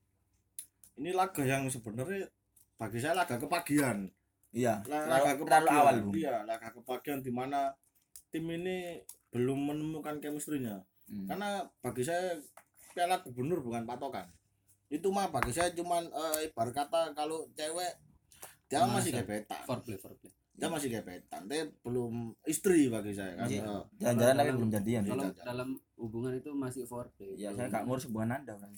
ini 0.95 1.11
laga 1.11 1.41
yang 1.41 1.65
sebenarnya 1.65 2.25
bagi 2.75 2.97
saya 2.97 3.13
laga 3.15 3.37
kepagian 3.37 4.09
iya 4.51 4.81
laga 4.83 5.33
terlalu 5.33 5.45
kepagian 5.67 5.77
awal 5.77 5.95
iya 6.11 6.35
laga 6.43 6.67
kepagian 6.71 7.19
di 7.19 7.29
mana 7.29 7.69
tim 8.27 8.43
ini 8.43 8.99
belum 9.29 9.59
menemukan 9.67 10.17
chemistry-nya 10.17 10.81
Hmm. 11.03 11.27
karena 11.27 11.49
bagi 11.77 12.01
saya 12.01 12.39
piala 12.89 13.19
gubernur 13.19 13.59
bukan 13.59 13.83
patokan 13.83 14.31
itu 14.87 15.03
mah 15.07 15.27
bagi 15.27 15.51
saya 15.51 15.67
cuman 15.71 16.07
eh, 16.07 16.47
ibarat 16.47 16.71
kata 16.73 17.11
kalau 17.11 17.43
cewek 17.51 17.91
dia 18.65 18.79
Pemanasan. 18.79 18.95
masih 18.95 19.11
gebetan 19.17 19.59
Foreplay, 19.61 19.99
foreplay. 19.99 20.31
Dia 20.55 20.67
masih 20.69 20.87
gebetan. 20.93 21.41
Dia 21.49 21.65
belum 21.81 22.35
istri 22.45 22.91
bagi 22.91 23.15
saya 23.15 23.33
kan. 23.39 23.47
Jalan-jalan 23.97 24.35
tapi 24.37 24.51
belum 24.53 24.71
jadian. 24.71 25.01
Kalau 25.07 25.23
Iya, 25.25 25.33
iya. 25.33 25.43
dalam 25.47 25.69
hubungan 25.97 26.31
itu 26.37 26.49
masih 26.53 26.83
foreplay. 26.85 27.33
ya 27.39 27.49
saya 27.55 27.67
gak 27.71 27.83
ngurus 27.87 28.05
hubungan 28.11 28.41
anda 28.41 28.53
kan. 28.59 28.69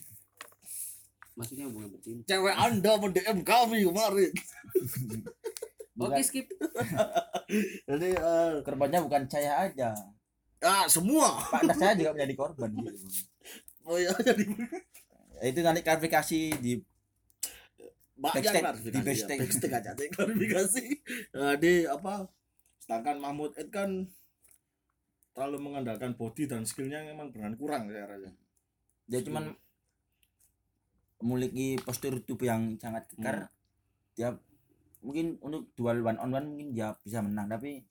Maksudnya 1.33 1.65
hubungan 1.65 1.89
bercinta. 1.89 2.23
cewek 2.29 2.55
anda 2.55 2.91
mendm 3.01 3.38
kami 3.41 3.77
kemarin. 3.83 4.33
Oke, 6.03 6.21
skip. 6.25 6.45
jadi 7.89 8.09
eh, 8.17 8.51
korbannya 8.65 8.99
bukan 9.05 9.29
saya 9.29 9.69
aja. 9.69 9.93
Ah 10.63 10.86
semua. 10.89 11.29
Pak 11.51 11.73
saya 11.75 11.93
juga 11.93 12.15
menjadi 12.17 12.33
korban. 12.38 12.69
Gitu 12.73 12.97
oh 13.89 13.99
ya 13.99 14.15
jadi 14.15 14.43
itu 15.43 15.59
nanti 15.59 15.83
klarifikasi 15.83 16.39
di 16.63 16.79
banyak 18.23 18.39
Backstage, 18.39 18.63
klarifikasi 18.63 18.88
di 18.88 18.95
ya. 18.95 19.03
backstage. 19.03 19.39
backstage 19.43 19.75
aja 19.75 19.91
deh 19.91 20.07
klarifikasi. 20.09 20.83
Eh, 21.33 21.55
di 21.59 21.73
apa 21.83 22.13
sedangkan 22.79 23.19
Mahmud 23.19 23.51
Ed 23.53 23.67
kan 23.67 24.07
terlalu 25.31 25.57
mengandalkan 25.59 26.13
body 26.13 26.45
dan 26.45 26.63
skillnya 26.63 27.03
memang 27.03 27.29
benar 27.29 27.51
kurang 27.53 27.89
saya 27.89 28.07
rasa. 28.07 28.31
Dia 29.03 29.19
cuman 29.19 29.51
memiliki 31.19 31.79
postur 31.79 32.19
tubuh 32.19 32.47
yang 32.47 32.75
sangat 32.77 33.07
kekar. 33.09 33.47
Dia 34.13 34.36
mungkin 34.99 35.36
untuk 35.39 35.67
dual 35.73 35.99
one 35.99 36.15
on 36.15 36.31
one 36.31 36.47
mungkin 36.47 36.71
dia 36.71 36.95
bisa 36.99 37.19
menang 37.19 37.49
tapi 37.49 37.83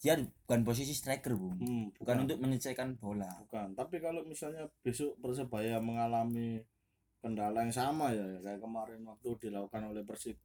dia 0.00 0.16
bukan 0.16 0.64
posisi 0.64 0.96
striker 0.96 1.36
bung 1.36 1.60
Hmm, 1.60 1.92
bukan. 1.92 2.24
untuk 2.24 2.40
menyelesaikan 2.40 2.96
bola. 2.96 3.28
Bukan 3.44 3.76
tapi 3.76 4.00
kalau 4.00 4.24
misalnya 4.24 4.64
besok 4.80 5.20
persebaya 5.20 5.76
mengalami 5.76 6.64
kendala 7.20 7.64
yang 7.64 7.72
sama 7.72 8.12
ya. 8.12 8.24
Kayak 8.40 8.60
kemarin 8.64 9.00
waktu 9.06 9.28
dilakukan 9.48 9.82
oleh 9.92 10.02
persib 10.04 10.36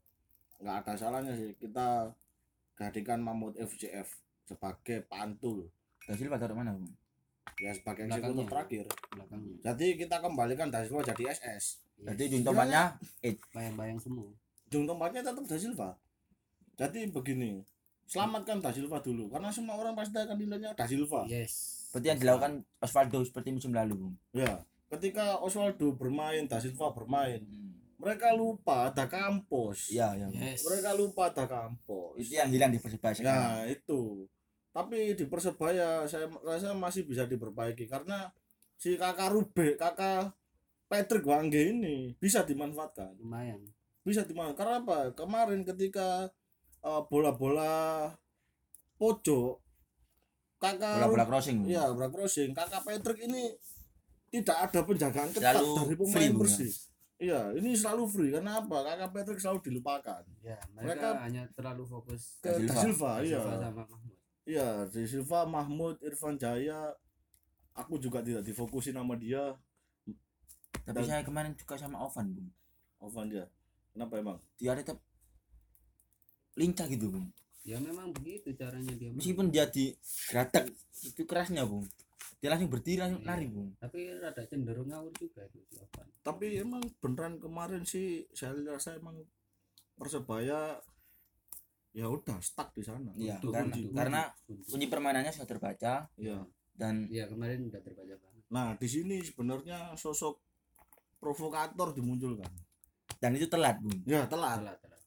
nggak 0.60 0.76
ada 0.88 0.94
salahnya 0.96 1.34
sih. 1.36 1.56
Kita 1.56 2.12
gantikan 2.76 3.20
Mahmud 3.24 3.56
FCF 3.56 4.08
sebagai 4.48 5.04
pantul. 5.08 5.68
Da 6.06 6.14
Silva 6.14 6.38
taruh 6.38 6.54
mana 6.54 6.78
bung 6.78 6.94
ya 7.60 7.72
sebagai 7.72 8.08
eksekutor 8.10 8.46
terakhir. 8.52 8.86
Belakangnya. 9.16 9.56
jadi 9.64 9.88
kita 9.96 10.16
kembalikan 10.20 10.68
Da 10.68 10.84
Silva 10.84 11.02
jadi 11.08 11.24
SS 11.32 11.86
jadi 11.96 12.24
ujung 12.28 12.44
tombaknya 12.44 13.00
bayang-bayang 13.56 14.00
semua. 14.04 14.28
ujung 14.68 14.84
tombaknya 14.84 15.24
tetap 15.24 15.44
Da 15.48 15.58
Silva. 15.58 15.90
Jadi 16.76 17.08
begini 17.08 17.64
selamatkan 18.06 18.60
Da 18.60 18.70
Silva 18.76 19.00
dulu 19.00 19.32
karena 19.32 19.50
semua 19.50 19.80
orang 19.80 19.96
pasti 19.96 20.20
akan 20.20 20.36
nilainya 20.36 20.76
Da 20.76 20.86
Silva. 20.86 21.24
Yes. 21.26 21.82
seperti 21.90 22.12
yang 22.12 22.20
dilakukan 22.20 22.54
Osvaldo 22.84 23.24
seperti 23.24 23.56
musim 23.56 23.72
lalu 23.72 23.96
bung 23.96 24.16
ya 24.36 24.60
ketika 24.96 25.38
Osvaldo 25.38 25.94
bermain 25.94 26.48
Da 26.48 26.58
Silva 26.58 26.90
bermain 26.92 27.44
Hmm. 27.44 27.72
mereka 27.96 28.32
lupa 28.32 28.90
ada 28.90 29.06
kampus 29.06 29.90
iya 29.90 30.12
iya 30.14 30.28
Bung. 30.28 30.40
Yes. 30.40 30.62
mereka 30.64 30.92
lupa 30.92 31.30
ada 31.30 31.46
kampus 31.46 32.16
itu 32.18 32.34
yang 32.34 32.50
hilang 32.50 32.72
di 32.72 32.80
persebaya 32.80 33.20
nah 33.22 33.64
itu 33.66 34.28
tapi 34.70 35.14
di 35.14 35.26
persebaya 35.26 36.04
saya 36.04 36.28
rasa 36.42 36.72
masih 36.72 37.04
bisa 37.04 37.24
diperbaiki 37.24 37.88
karena 37.88 38.28
si 38.76 38.96
kakak 38.96 39.32
Rube 39.32 39.76
kakak 39.76 40.36
Patrick 40.86 41.24
Wangge 41.24 41.72
ini 41.72 42.14
bisa 42.16 42.44
dimanfaatkan 42.44 43.16
Lumayan. 43.18 43.64
bisa 44.04 44.22
dimanfaatkan 44.22 44.60
karena 44.60 44.76
apa 44.84 44.98
kemarin 45.16 45.64
ketika 45.64 46.28
eh, 46.84 47.02
bola-bola 47.08 48.12
pojok 48.96 49.60
kakak 50.56 51.00
bola-bola 51.00 51.26
crossing. 51.26 51.68
Iya, 51.68 51.92
Bra 51.92 52.08
Crossing. 52.08 52.56
Kakak 52.56 52.84
Patrick 52.84 53.28
ini 53.28 53.52
tidak 54.38 54.58
ada 54.60 54.80
penjagaan 54.82 55.30
ketat 55.30 55.54
Selalu 55.56 55.72
dari 55.72 55.86
free, 55.86 55.98
pemain 56.02 56.32
Bung, 56.32 56.40
bersih. 56.42 56.72
Iya, 57.16 57.40
ini 57.56 57.70
selalu 57.72 58.04
free. 58.06 58.30
Karena 58.30 58.60
apa? 58.60 58.78
Kakak 58.82 59.10
Patrick 59.10 59.40
selalu 59.40 59.60
dilupakan. 59.62 60.22
Ya, 60.40 60.60
mereka, 60.70 60.84
Mereka- 61.16 61.22
hanya 61.22 61.44
terlalu 61.52 61.84
fokus 61.86 62.40
Ke 62.40 62.52
Silva. 62.58 62.76
Silva, 62.78 63.12
iya. 63.22 63.40
Silva 63.40 63.54
sama 63.58 63.84
Mahmud. 63.86 64.16
Iya, 64.46 64.68
di 64.86 65.02
Silva, 65.06 65.40
Mahmud, 65.46 65.96
Irfan 66.02 66.36
Jaya. 66.36 66.92
Aku 67.74 67.96
juga 67.98 68.20
tidak 68.20 68.44
difokusin 68.44 68.94
sama 68.94 69.16
dia. 69.16 69.56
tapi 70.78 71.02
Dan- 71.02 71.08
saya 71.10 71.24
kemarin 71.24 71.56
suka 71.56 71.76
sama 71.76 71.98
Ovan 72.00 72.30
Bung 72.30 72.52
Ovan 73.00 73.26
dia. 73.26 73.50
Kenapa 73.90 74.16
emang? 74.16 74.38
dia 74.56 74.76
tetap 74.76 75.02
lincah 76.56 76.86
gitu 76.86 77.10
Bung 77.10 77.28
Ya 77.64 77.82
memang 77.82 78.14
begitu 78.14 78.54
caranya 78.54 78.94
dia. 78.94 79.10
main. 79.10 79.18
meskipun 79.18 79.50
dia 79.50 79.66
di 79.66 79.98
geratak 80.30 80.70
itu 80.96 81.26
kerasnya 81.26 81.66
Bung 81.66 81.82
dia 82.46 82.54
langsung 82.54 82.70
berdiri 82.70 83.02
langsung 83.02 83.20
Iya. 83.20 83.30
lari 83.32 83.48
Bung 83.50 83.74
tapi 83.76 84.00
rada 84.14 84.44
cenderung 84.46 84.86
ngawur 84.86 85.10
juga 85.12 85.42
itu 85.48 85.58
Ovan. 85.76 86.06
Tapi 86.22 86.46
emang 86.56 86.84
beneran 87.00 87.42
kemarin 87.42 87.82
sih 87.82 88.30
saya 88.30 88.54
rasa 88.64 88.94
emang 88.94 89.18
Persebaya 89.96 90.78
ya 91.90 92.06
udah 92.06 92.38
stuck 92.40 92.70
di 92.70 92.84
sana. 92.84 93.10
Iya, 93.16 93.40
Untuk 93.40 93.50
karena- 93.50 93.72
kunci- 93.72 93.90
karena 93.90 94.22
Kunci. 94.44 94.68
kunci 94.70 94.86
permainannya 94.86 95.32
sudah 95.32 95.48
terbaca 95.48 95.94
Iya. 96.14 96.38
dan 96.72 97.08
Iya 97.08 97.26
kemarin 97.26 97.66
udah 97.66 97.80
terbaca 97.80 98.14
banget. 98.14 98.44
Nah, 98.48 98.76
di 98.76 98.86
sini 98.86 99.18
sebenarnya 99.22 99.96
sosok 99.96 100.38
provokator 101.18 101.90
dimunculkan. 101.92 102.52
dan 103.16 103.32
itu 103.34 103.48
telat 103.48 103.80
Bung 103.80 104.04
Ya, 104.04 104.28
telat. 104.28 104.60
Telat, 104.60 104.78
telat. 104.78 105.02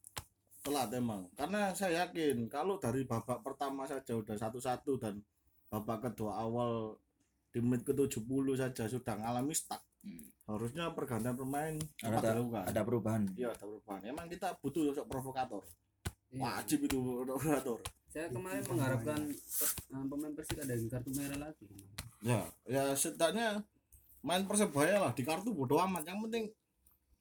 telat 0.58 0.88
emang 0.92 1.28
karena 1.32 1.70
saya 1.70 2.02
yakin 2.02 2.48
kalau 2.48 2.76
dari 2.76 3.04
babak 3.04 3.40
pertama 3.40 3.84
saja 3.84 4.10
udah 4.12 4.34
satu-satu 4.34 4.96
dan 4.96 5.20
babak 5.66 6.02
kedua 6.02 6.40
awal 6.40 6.96
di 7.48 7.58
menit 7.64 7.82
ke-70 7.88 8.46
saja 8.56 8.84
sudah 8.88 9.14
mengalami 9.16 9.54
stuck. 9.56 9.82
Hmm. 9.98 10.30
harusnya 10.48 10.94
pergantian 10.94 11.34
pemain 11.36 11.74
ada 12.00 12.22
dilakukan. 12.22 12.64
ada 12.70 12.80
perubahan. 12.86 13.22
Iya 13.36 13.52
ada 13.52 13.66
perubahan. 13.66 14.00
Emang 14.06 14.30
kita 14.30 14.54
butuh 14.62 14.88
sosok 14.88 15.04
provokator. 15.10 15.60
Iya. 16.32 16.40
wajib 16.40 16.78
itu 16.88 16.96
provokator. 17.26 17.78
Saya 18.08 18.32
kemarin 18.32 18.62
mengharapkan 18.64 19.20
per- 19.34 19.76
eh, 19.76 20.06
pemain 20.08 20.32
Persik 20.32 20.58
ada 20.64 20.72
yang 20.72 20.88
kartu 20.88 21.10
merah 21.12 21.38
lagi. 21.50 21.66
ya 22.24 22.40
ya 22.64 22.84
setidaknya 22.96 23.60
main 24.24 24.48
persebaya 24.48 24.96
lah. 25.02 25.12
Di 25.12 25.26
kartu 25.26 25.52
bodo 25.52 25.76
amat. 25.84 26.08
Yang 26.08 26.18
penting 26.30 26.44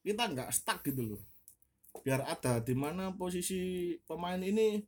kita 0.07 0.23
nggak 0.31 0.49
stuck 0.53 0.79
gitu 0.85 1.01
loh. 1.03 1.21
Biar 2.05 2.23
ada 2.23 2.63
di 2.63 2.77
mana 2.77 3.11
posisi 3.11 3.91
pemain 4.07 4.39
ini 4.39 4.79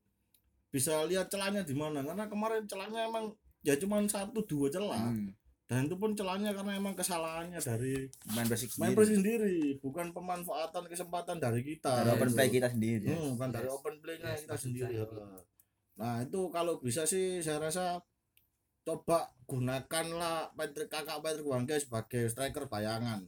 bisa 0.72 1.04
lihat 1.04 1.28
celahnya 1.28 1.68
di 1.68 1.76
mana. 1.76 2.06
Karena 2.06 2.32
kemarin 2.32 2.64
celahnya 2.70 3.10
emang 3.10 3.36
ya 3.62 3.76
cuma 3.76 4.00
satu 4.04 4.40
dua 4.42 4.68
celah 4.68 5.10
Hmm. 5.10 5.30
dan 5.66 5.86
itu 5.86 5.96
pun 5.96 6.12
celahnya 6.12 6.50
karena 6.50 6.76
emang 6.76 6.94
kesalahannya 6.94 7.60
dari 7.60 8.08
main 8.30 8.46
basic 8.46 8.74
main 8.76 8.92
sendiri 8.92 9.14
sendiri 9.14 9.58
bukan 9.78 10.10
pemanfaatan 10.10 10.86
kesempatan 10.86 11.38
dari 11.38 11.62
kita 11.62 12.02
dari 12.02 12.10
open 12.12 12.26
gitu. 12.26 12.36
play 12.36 12.50
kita 12.50 12.68
sendiri 12.68 13.06
Hmm, 13.08 13.30
bukan 13.36 13.50
dari 13.50 13.66
Yes. 13.66 13.76
open 13.76 13.96
play-nya 14.00 14.30
Yes, 14.30 14.42
kita 14.42 14.56
sendiri. 14.58 14.94
Nah, 15.96 16.24
itu 16.24 16.42
kalau 16.48 16.80
bisa 16.80 17.04
sih 17.04 17.40
saya 17.40 17.60
rasa 17.62 18.00
coba 18.82 19.30
gunakanlah 19.44 20.50
Patrick 20.54 20.88
Kakak 20.88 21.20
Patrick 21.20 21.44
Wangge 21.44 21.76
sebagai 21.78 22.26
striker 22.26 22.66
bayangan. 22.66 23.28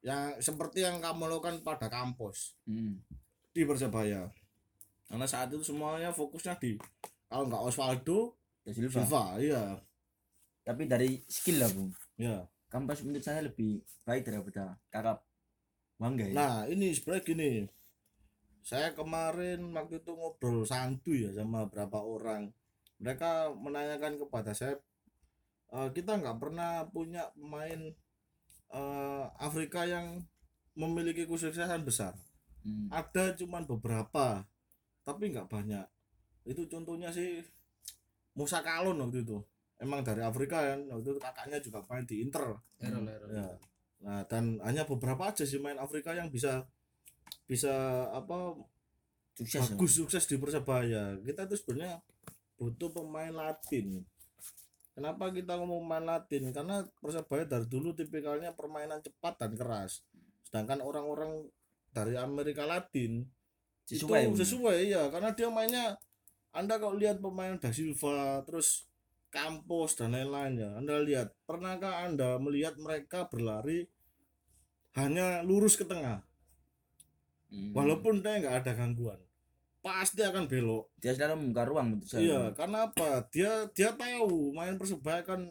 Yang 0.00 0.40
seperti 0.42 0.80
yang 0.80 0.98
kamu 0.98 1.28
lakukan 1.28 1.60
pada 1.60 1.86
kampus 1.86 2.56
Hmm. 2.64 3.04
di 3.50 3.62
Persebaya. 3.62 4.32
Karena 5.04 5.22
saat 5.24 5.48
itu 5.48 5.62
semuanya 5.62 6.10
fokusnya 6.10 6.56
di 6.56 6.74
kalau 7.26 7.46
nggak 7.46 7.62
Osvaldo, 7.62 8.34
Ya, 8.66 8.72
Silva. 8.74 8.98
Silva, 8.98 9.24
iya. 9.38 9.62
tapi 10.66 10.90
dari 10.90 11.22
skill 11.30 11.62
lah 11.62 11.70
Bung 11.70 11.94
Ya. 12.18 12.42
Kampas 12.66 13.06
menurut 13.06 13.22
saya 13.22 13.46
lebih 13.46 13.78
baik 14.02 14.26
daripada 14.26 14.74
kakak 14.90 15.22
Bangga 15.96 16.28
ya. 16.28 16.34
Nah, 16.34 16.56
ini 16.68 16.92
sebenarnya 16.92 17.24
gini. 17.24 17.50
Saya 18.60 18.92
kemarin 18.92 19.64
waktu 19.72 20.02
itu 20.02 20.12
ngobrol 20.12 20.66
santuy 20.66 21.24
ya 21.24 21.30
sama 21.32 21.70
beberapa 21.70 22.02
orang. 22.02 22.52
Mereka 23.00 23.54
menanyakan 23.56 24.20
kepada 24.20 24.52
saya, 24.52 24.76
"Eh, 25.72 25.88
kita 25.96 26.20
nggak 26.20 26.36
pernah 26.36 26.84
punya 26.90 27.30
pemain 27.32 27.94
eh, 28.66 29.24
Afrika 29.38 29.86
yang 29.86 30.26
memiliki 30.76 31.24
kesuksesan 31.24 31.86
besar. 31.86 32.12
Hmm. 32.66 32.90
Ada 32.92 33.38
cuman 33.38 33.64
beberapa, 33.64 34.44
tapi 35.06 35.32
nggak 35.32 35.48
banyak. 35.48 35.86
Itu 36.44 36.66
contohnya 36.66 37.14
sih 37.14 37.40
Musa 38.36 38.60
Kalon 38.60 39.00
waktu 39.00 39.24
itu. 39.24 39.40
Emang 39.76 40.00
dari 40.00 40.24
Afrika 40.24 40.60
kan, 40.72 40.80
waktu 40.88 41.08
itu 41.16 41.20
kakaknya 41.20 41.58
juga 41.60 41.84
main 41.88 42.04
di 42.04 42.24
Inter. 42.24 42.56
Errol, 42.80 43.04
errol. 43.08 43.28
Ya. 43.32 43.48
Nah, 44.04 44.22
dan 44.28 44.60
hanya 44.64 44.84
beberapa 44.84 45.32
aja 45.32 45.44
sih 45.44 45.60
main 45.60 45.80
Afrika 45.80 46.12
yang 46.12 46.28
bisa 46.28 46.64
bisa 47.48 48.06
apa 48.12 48.56
sukses 49.36 49.60
ya. 49.60 49.72
bagus 49.72 49.92
sukses 49.96 50.24
di 50.28 50.36
Persebaya. 50.36 51.16
Kita 51.20 51.44
tuh 51.48 51.56
sebenarnya 51.60 52.00
butuh 52.56 52.92
pemain 52.92 53.32
Latin. 53.32 54.04
Kenapa 54.96 55.28
kita 55.28 55.60
ngomong 55.60 55.84
pemain 55.84 56.06
Latin? 56.16 56.52
Karena 56.52 56.84
Persebaya 57.00 57.44
dari 57.44 57.68
dulu 57.68 57.92
tipikalnya 57.92 58.56
permainan 58.56 59.04
cepat 59.04 59.36
dan 59.44 59.52
keras. 59.56 60.04
Sedangkan 60.44 60.80
orang-orang 60.80 61.44
dari 61.92 62.16
Amerika 62.16 62.68
Latin 62.68 63.24
sesuai 63.86 64.34
itu 64.34 64.42
sesuai 64.42 64.78
ya 64.90 65.06
karena 65.14 65.30
dia 65.30 65.46
mainnya 65.46 65.94
Anda 66.56 66.80
kalau 66.80 66.96
lihat 66.96 67.20
pemain 67.20 67.60
Da 67.60 67.68
Silva 67.68 68.40
terus 68.48 68.88
Campos 69.28 69.92
dan 69.92 70.16
lain-lain 70.16 70.56
ya 70.56 70.70
Anda 70.80 71.04
lihat 71.04 71.36
pernahkah 71.44 72.08
Anda 72.08 72.40
melihat 72.40 72.80
mereka 72.80 73.28
berlari 73.28 73.84
hanya 74.96 75.44
lurus 75.44 75.76
ke 75.76 75.84
tengah 75.84 76.24
Hmm. 77.46 77.70
walaupun 77.70 78.26
dia 78.26 78.42
nggak 78.42 78.56
ada 78.66 78.72
gangguan 78.74 79.22
pasti 79.78 80.18
akan 80.18 80.50
belok 80.50 80.90
dia 80.98 81.14
selalu 81.14 81.46
membuka 81.46 81.62
ruang 81.62 81.86
menurut 81.94 82.08
saya 82.10 82.26
iya 82.26 82.42
karena 82.50 82.90
apa 82.90 83.22
dia 83.30 83.70
dia 83.70 83.94
tahu 83.94 84.50
main 84.50 84.74
persebaya 84.74 85.22
kan 85.22 85.46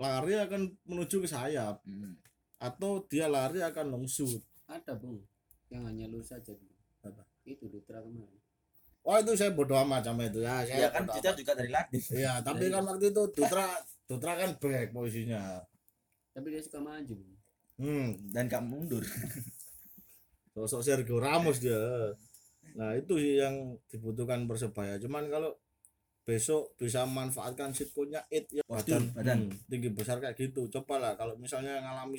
lari 0.00 0.32
akan 0.40 0.72
menuju 0.88 1.20
ke 1.20 1.28
sayap 1.28 1.84
Hmm. 1.84 2.16
atau 2.56 3.04
dia 3.04 3.28
lari 3.28 3.60
akan 3.60 3.84
long 3.92 4.08
shoot 4.08 4.40
Ada 4.64 4.96
bung 4.96 5.20
yang 5.68 5.84
hanya 5.84 6.08
lurus 6.08 6.32
saja. 6.32 6.56
Apa? 7.04 7.22
Itu 7.44 7.68
Dutra 7.68 8.00
kemarin. 8.00 8.35
Wah 9.06 9.22
itu 9.22 9.38
saya 9.38 9.54
bodoh 9.54 9.78
amat 9.86 10.10
sama 10.10 10.26
itu 10.26 10.42
ya 10.42 10.66
saya 10.66 10.82
ya 10.82 10.88
kan 10.90 11.06
kita 11.06 11.30
juga 11.38 11.52
dari 11.54 11.70
Latin 11.70 12.00
Iya, 12.10 12.42
tapi 12.42 12.64
kan 12.66 12.82
waktu 12.82 13.14
itu 13.14 13.22
Dutra 13.30 13.66
Dutra 14.06 14.32
kan 14.34 14.50
back 14.58 14.90
posisinya. 14.90 15.62
Tapi 16.34 16.46
dia 16.50 16.62
suka 16.62 16.82
maju. 16.82 17.14
Hmm, 17.78 18.18
dan 18.34 18.50
gak 18.50 18.66
mundur 18.66 19.06
sosok 20.56 20.80
Sergio 20.80 21.20
Ramos 21.20 21.60
dia. 21.60 21.76
Nah, 22.80 22.96
itu 22.96 23.20
sih 23.20 23.36
yang 23.36 23.76
dibutuhkan 23.92 24.48
Persebaya. 24.48 24.96
Cuman 24.96 25.28
kalau 25.28 25.52
besok 26.24 26.74
bisa 26.80 27.04
memanfaatkan 27.06 27.70
sitkonya 27.70 28.24
it 28.32 28.50
ya 28.50 28.64
badan, 28.66 29.14
badan. 29.14 29.46
hmm, 29.46 29.68
tinggi 29.68 29.92
besar 29.92 30.18
kayak 30.18 30.34
gitu. 30.40 30.66
Coba 30.72 30.98
lah 30.98 31.12
kalau 31.14 31.36
misalnya 31.36 31.78
ngalami 31.84 32.18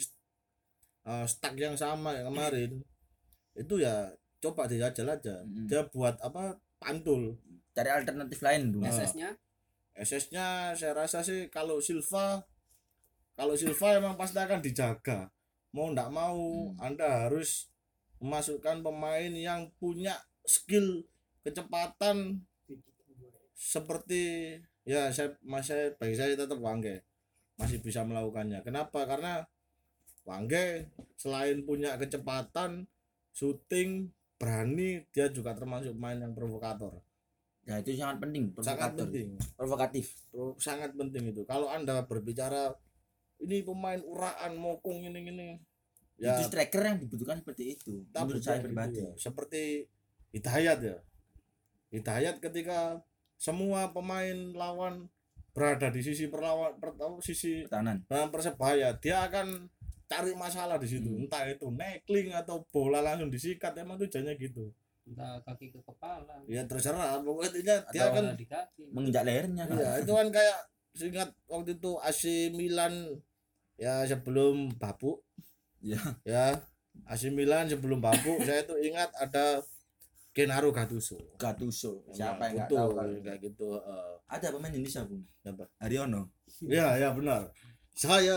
uh, 1.09 1.25
stuck 1.27 1.57
yang 1.57 1.75
sama 1.75 2.15
yang 2.15 2.31
kemarin 2.31 2.79
itu 3.57 3.75
ya 3.81 4.13
coba 4.39 4.69
dijajal 4.69 5.11
aja. 5.11 5.43
Hmm. 5.43 5.65
Dia 5.65 5.83
buat 5.89 6.21
apa 6.21 6.55
pantul. 6.77 7.37
cari 7.77 7.93
alternatif 7.93 8.41
lain 8.41 8.73
Bung 8.73 8.81
Nah. 8.81 8.89
SS-nya 8.89 9.29
SS-nya 9.93 10.73
saya 10.73 10.97
rasa 10.97 11.21
sih 11.21 11.45
kalau 11.49 11.77
Silva 11.77 12.41
kalau 13.37 13.53
Silva 13.53 14.01
emang 14.01 14.17
pasti 14.17 14.41
akan 14.41 14.65
dijaga. 14.65 15.29
Mau 15.77 15.93
ndak 15.93 16.09
mau 16.09 16.73
Hmm. 16.73 16.81
Anda 16.81 17.29
harus 17.29 17.69
memasukkan 18.17 18.81
pemain 18.81 19.29
yang 19.29 19.69
punya 19.77 20.17
skill 20.41 21.05
kecepatan 21.45 22.41
seperti 23.53 24.57
ya 24.85 25.13
saya 25.13 25.37
masih 25.45 25.93
bagi 26.01 26.17
saya 26.17 26.33
tetap 26.33 26.57
Wangge 26.57 27.05
masih 27.61 27.81
bisa 27.81 28.05
melakukannya. 28.05 28.61
Kenapa? 28.65 29.05
Karena 29.05 29.45
Wangge 30.25 30.89
selain 31.17 31.61
punya 31.65 31.97
kecepatan, 31.97 32.85
shooting, 33.33 34.13
berani, 34.37 35.01
dia 35.11 35.27
juga 35.33 35.57
termasuk 35.57 35.97
pemain 35.97 36.17
yang 36.17 36.33
provokator. 36.33 37.01
ya 37.67 37.83
itu 37.83 37.99
sangat 37.99 38.23
penting 38.23 38.55
Sangat 38.63 38.95
penting. 38.95 39.35
provokatif. 39.59 40.15
Pro- 40.31 40.55
sangat 40.55 40.95
penting 40.95 41.35
itu. 41.35 41.43
Kalau 41.43 41.67
anda 41.67 41.99
berbicara 42.07 42.71
ini 43.43 43.59
pemain 43.59 43.99
uraan 44.07 44.55
mokong 44.55 45.03
ini 45.11 45.19
ini. 45.27 45.49
Ya. 46.15 46.39
Itu 46.39 46.47
striker 46.47 46.79
yang 46.81 46.97
dibutuhkan 47.03 47.43
seperti 47.43 47.75
itu 47.75 48.07
tak 48.15 48.23
menurut 48.25 48.41
saya 48.41 48.63
pribadi. 48.63 49.03
ya. 49.03 49.11
seperti 49.19 49.83
Hidayat 50.31 50.79
ya. 50.79 50.97
Hidayat 51.91 52.39
ketika 52.39 53.03
semua 53.35 53.91
pemain 53.91 54.55
lawan 54.55 55.11
berada 55.51 55.89
di 55.91 55.99
sisi 56.05 56.29
perlawan 56.31 56.77
per, 56.77 56.93
sisi 57.19 57.65
pertahanan. 57.65 58.05
dalam 58.07 58.29
persebaya 58.31 58.93
dia 59.01 59.25
akan 59.27 59.67
cari 60.07 60.31
masalah 60.33 60.79
di 60.79 60.87
situ 60.87 61.07
Hmm. 61.07 61.23
entah 61.23 61.43
itu 61.45 61.67
neckling 61.67 62.31
atau 62.31 62.63
bola 62.67 62.99
langsung 62.99 63.27
disikat 63.27 63.75
emang 63.75 63.95
tujuannya 63.97 64.33
gitu 64.35 64.71
entah 65.03 65.39
kaki 65.41 65.71
ke 65.71 65.79
kepala. 65.81 66.35
ya 66.47 66.63
terserah 66.63 67.19
pokoknya 67.21 67.51
dia 67.87 68.07
kaki. 68.43 68.91
menginjak 68.91 69.23
lehernya 69.23 69.63
kan 69.63 69.75
Iya, 69.75 69.91
itu 70.01 70.11
kan 70.11 70.27
kayak 70.27 70.59
ingat 70.97 71.29
waktu 71.45 71.71
itu 71.75 71.91
AC 72.01 72.21
Milan 72.51 72.93
ya 73.75 74.03
sebelum 74.03 74.73
Babuk 74.75 75.21
ya 75.79 75.99
ya 76.25 76.55
AC 77.05 77.29
Milan 77.29 77.67
sebelum 77.67 77.99
Babuk 77.99 78.41
saya 78.41 78.63
tuh 78.63 78.79
ingat 78.79 79.11
ada 79.13 79.61
Gennaro 80.33 80.69
Gattuso 80.69 81.17
Gattuso 81.35 82.03
siapa 82.09 82.47
yang 82.47 82.65
nggak 82.65 82.69
tahu 82.69 82.89
kalau 82.91 83.13
kayak 83.21 83.39
gitu 83.41 83.67
eh. 83.75 84.13
ada 84.27 84.47
pemain 84.49 84.69
Indonesia 84.69 85.01
bung 85.03 85.23
Siapa? 85.39 85.63
Haryono 85.77 86.31
ya 86.63 86.95
ya 86.95 87.09
benar 87.11 87.47
saya. 87.93 88.35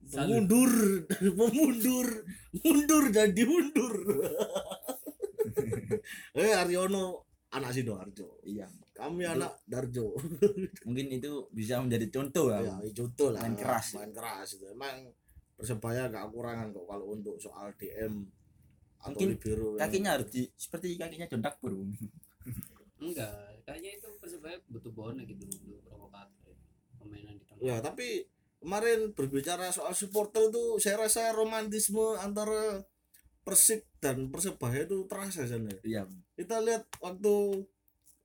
Mundur 0.00 0.72
memundur 1.38 2.08
mundur 2.56 3.04
dan 3.12 3.28
diundur 3.30 3.94
eh 6.40 6.52
Aryono 6.54 7.26
anak 7.50 7.74
Sidoarjo. 7.74 8.42
Iya 8.46 8.66
kami 8.94 9.24
Itu- 9.24 9.32
anak 9.34 9.52
Darjo. 9.64 10.14
Mungkin 10.86 11.06
itu 11.10 11.48
bisa 11.50 11.80
menjadi 11.80 12.06
contoh 12.10 12.52
ya 12.52 12.60
ya 12.62 12.74
contoh 12.92 13.28
lah. 13.32 13.40
Main 13.42 13.56
keras. 13.56 13.86
main 13.96 14.12
keras 14.12 14.48
itu. 14.56 14.64
Emang 14.68 15.08
persebaya 15.56 16.08
gak 16.08 16.30
kekurangan 16.30 16.72
kok 16.72 16.86
kalau 16.88 17.06
untuk 17.12 17.36
soal 17.36 17.68
DM 17.76 18.24
atau 19.00 19.16
Mungkin 19.16 19.28
yang- 19.36 19.78
kakinya 19.80 20.10
harus 20.16 20.28
di 20.28 20.42
seperti 20.54 20.96
kakinya 20.96 21.26
John 21.26 21.40
Dakbur 21.40 21.72
Bung. 21.72 21.92
enggak 23.00 23.32
kayaknya 23.64 23.96
itu 23.96 24.08
persebaya 24.20 24.60
butuh 24.68 24.92
bonek 24.92 25.24
gitu 25.24 25.48
untuk 25.48 25.80
provokator 25.84 26.52
permainan 27.00 27.32
di 27.36 27.44
tengah. 27.48 27.64
Ya 27.64 27.76
tapi 27.80 28.28
kemarin 28.60 29.10
berbicara 29.10 29.68
soal 29.68 29.92
supporter 29.92 30.46
itu 30.46 30.76
saya 30.76 31.00
rasa 31.00 31.32
romantisme 31.32 32.16
antara 32.16 32.84
Persik 33.40 33.88
dan 33.98 34.28
Persebaya 34.28 34.84
itu 34.84 35.08
terasa 35.08 35.48
sana 35.48 35.72
iya. 35.80 36.04
Bung. 36.04 36.20
kita 36.36 36.60
lihat 36.60 36.84
waktu 37.00 37.64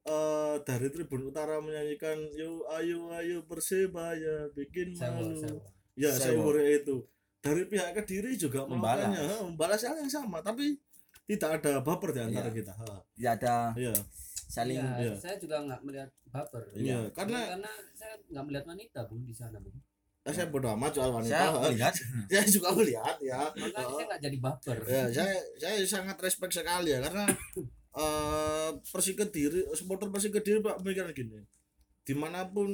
eh, 0.05 0.55
dari 0.61 0.87
Tribun 0.91 1.31
Utara 1.31 1.57
menyanyikan 1.57 2.19
yo 2.35 2.67
ayo 2.69 3.09
ayo 3.15 3.47
Persebaya 3.47 4.51
bikin 4.51 4.91
sewa 4.91 5.15
malu. 5.17 5.39
sewa 5.39 5.63
ya 5.95 6.11
saya 6.11 6.35
itu. 6.75 6.99
Dari 7.39 7.61
pihak 7.63 7.93
kediri 7.93 8.33
juga 8.35 8.65
Membalas. 8.65 9.13
membalas 9.39 9.81
hal 9.85 9.95
yang 9.95 10.09
sama 10.09 10.41
tapi 10.41 10.75
tidak 11.25 11.61
ada 11.61 11.79
baper 11.79 12.09
di 12.11 12.21
antara 12.21 12.49
Iya. 12.49 12.57
kita. 12.57 12.73
Ha. 12.75 12.85
tidak 13.15 13.33
ada 13.39 13.55
iya. 13.77 13.93
saling 14.45 14.77
Iya, 14.77 14.93
iya. 14.99 15.13
saya 15.15 15.35
juga 15.39 15.63
nggak 15.63 15.81
melihat 15.81 16.09
baper. 16.27 16.61
Iya. 16.75 16.99
karena 17.15 17.39
karena 17.55 17.71
saya 17.95 18.13
nggak 18.27 18.45
melihat 18.45 18.65
wanita 18.67 18.99
bung 19.07 19.23
di 19.23 19.31
sana 19.31 19.57
bung 19.57 19.77
eh, 20.25 20.33
saya 20.33 20.49
bodoh 20.49 20.73
amat 20.73 20.91
soal 20.97 21.13
wanita 21.13 21.37
saya 21.37 21.49
ha. 21.53 21.61
melihat. 21.69 21.93
Saya 22.33 22.45
juga 22.49 22.69
melihat 22.73 23.15
ya. 23.21 23.39
Makanya 23.53 23.85
Ha. 23.85 23.93
saya 23.93 24.05
nggak 24.09 24.21
jadi 24.25 24.37
baper. 24.41 24.77
Ya 24.89 25.03
saya 25.13 25.35
saya 25.61 25.75
sangat 25.85 26.17
respect 26.17 26.53
sekali 26.57 26.89
ya 26.89 26.99
karena 27.05 27.29
eh 28.01 28.69
Persik 28.81 29.21
Kediri 29.21 29.69
supporter 29.77 30.09
Persik 30.09 30.33
Kediri 30.33 30.65
Pak 30.65 30.81
pemikiran 30.81 31.13
gini. 31.13 31.45
Di 32.01 32.13
mana 32.17 32.49
pun 32.49 32.69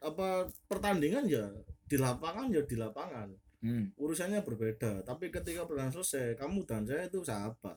apa 0.00 0.48
pertandingan 0.68 1.28
ya 1.28 1.44
di 1.84 1.96
lapangan 2.00 2.48
ya 2.48 2.64
di 2.64 2.76
lapangan. 2.76 3.28
Hmm. 3.64 3.96
urusannya 3.96 4.44
berbeda 4.44 5.08
tapi 5.08 5.32
ketika 5.32 5.64
pertandingan 5.64 5.96
selesai 5.96 6.36
kamu 6.36 6.68
dan 6.68 6.84
saya 6.84 7.08
itu 7.08 7.24
sahabat. 7.24 7.76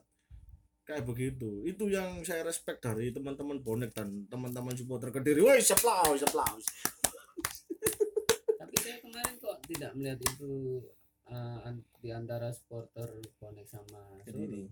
Kayak 0.88 1.04
begitu. 1.04 1.64
Itu 1.68 1.88
yang 1.92 2.24
saya 2.28 2.44
respect 2.48 2.80
dari 2.84 3.12
teman-teman 3.12 3.60
bonek 3.60 3.96
dan 3.96 4.28
teman-teman 4.28 4.76
supporter 4.76 5.12
kediri. 5.12 5.40
Woi 5.44 5.60
aplaus 5.60 6.24
aplaus 6.24 6.64
tapi 6.68 6.76
saya 6.84 7.07
kemarin 9.18 9.36
kok 9.40 9.58
tidak 9.66 9.92
melihat 9.94 10.20
itu 10.22 10.52
an- 11.64 11.82
di 11.98 12.10
antara 12.10 12.54
supporter 12.54 13.10
bonek 13.36 13.66
sama 13.66 14.22
Kediri. 14.22 14.70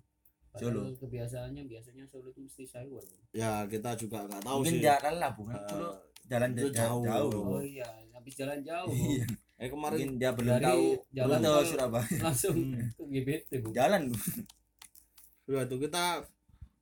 Solo. 0.54 0.86
Solo. 0.86 0.96
kebiasaannya 0.96 1.66
biasanya 1.66 2.06
Solo 2.06 2.30
itu 2.30 2.40
mesti. 2.40 2.64
Bung. 2.86 3.02
ya 3.34 3.66
kita 3.66 3.98
juga 3.98 4.24
nggak 4.24 4.40
tahu 4.40 4.58
mungkin 4.62 4.72
sih 4.72 4.80
dia 4.80 4.96
lelah 5.02 5.32
bukan 5.34 5.52
Eh, 5.52 5.66
dulu 5.68 5.90
jalan 6.26 6.50
jauh, 6.54 6.72
jauh. 6.72 7.02
jauh. 7.04 7.44
Oh 7.52 7.60
iya, 7.60 7.88
habis 8.12 8.34
jalan 8.36 8.60
jauh. 8.62 8.88
Iya. 8.88 9.26
eh 9.56 9.68
kemarin 9.68 9.98
mungkin 9.98 10.12
dia 10.16 10.32
belum 10.32 10.56
tahu 10.62 10.84
jalan 11.10 11.28
belum 11.28 11.42
tahu 11.42 11.56
tol- 11.56 11.66
Surabaya 11.66 12.18
langsung 12.22 12.56
Hmm. 12.56 12.88
ke 12.92 13.04
GBT 13.10 13.50
bu. 13.58 13.68
jalan 13.74 14.02
Bung. 14.08 14.22
ya 15.50 15.62
itu 15.64 15.76
kita 15.82 16.06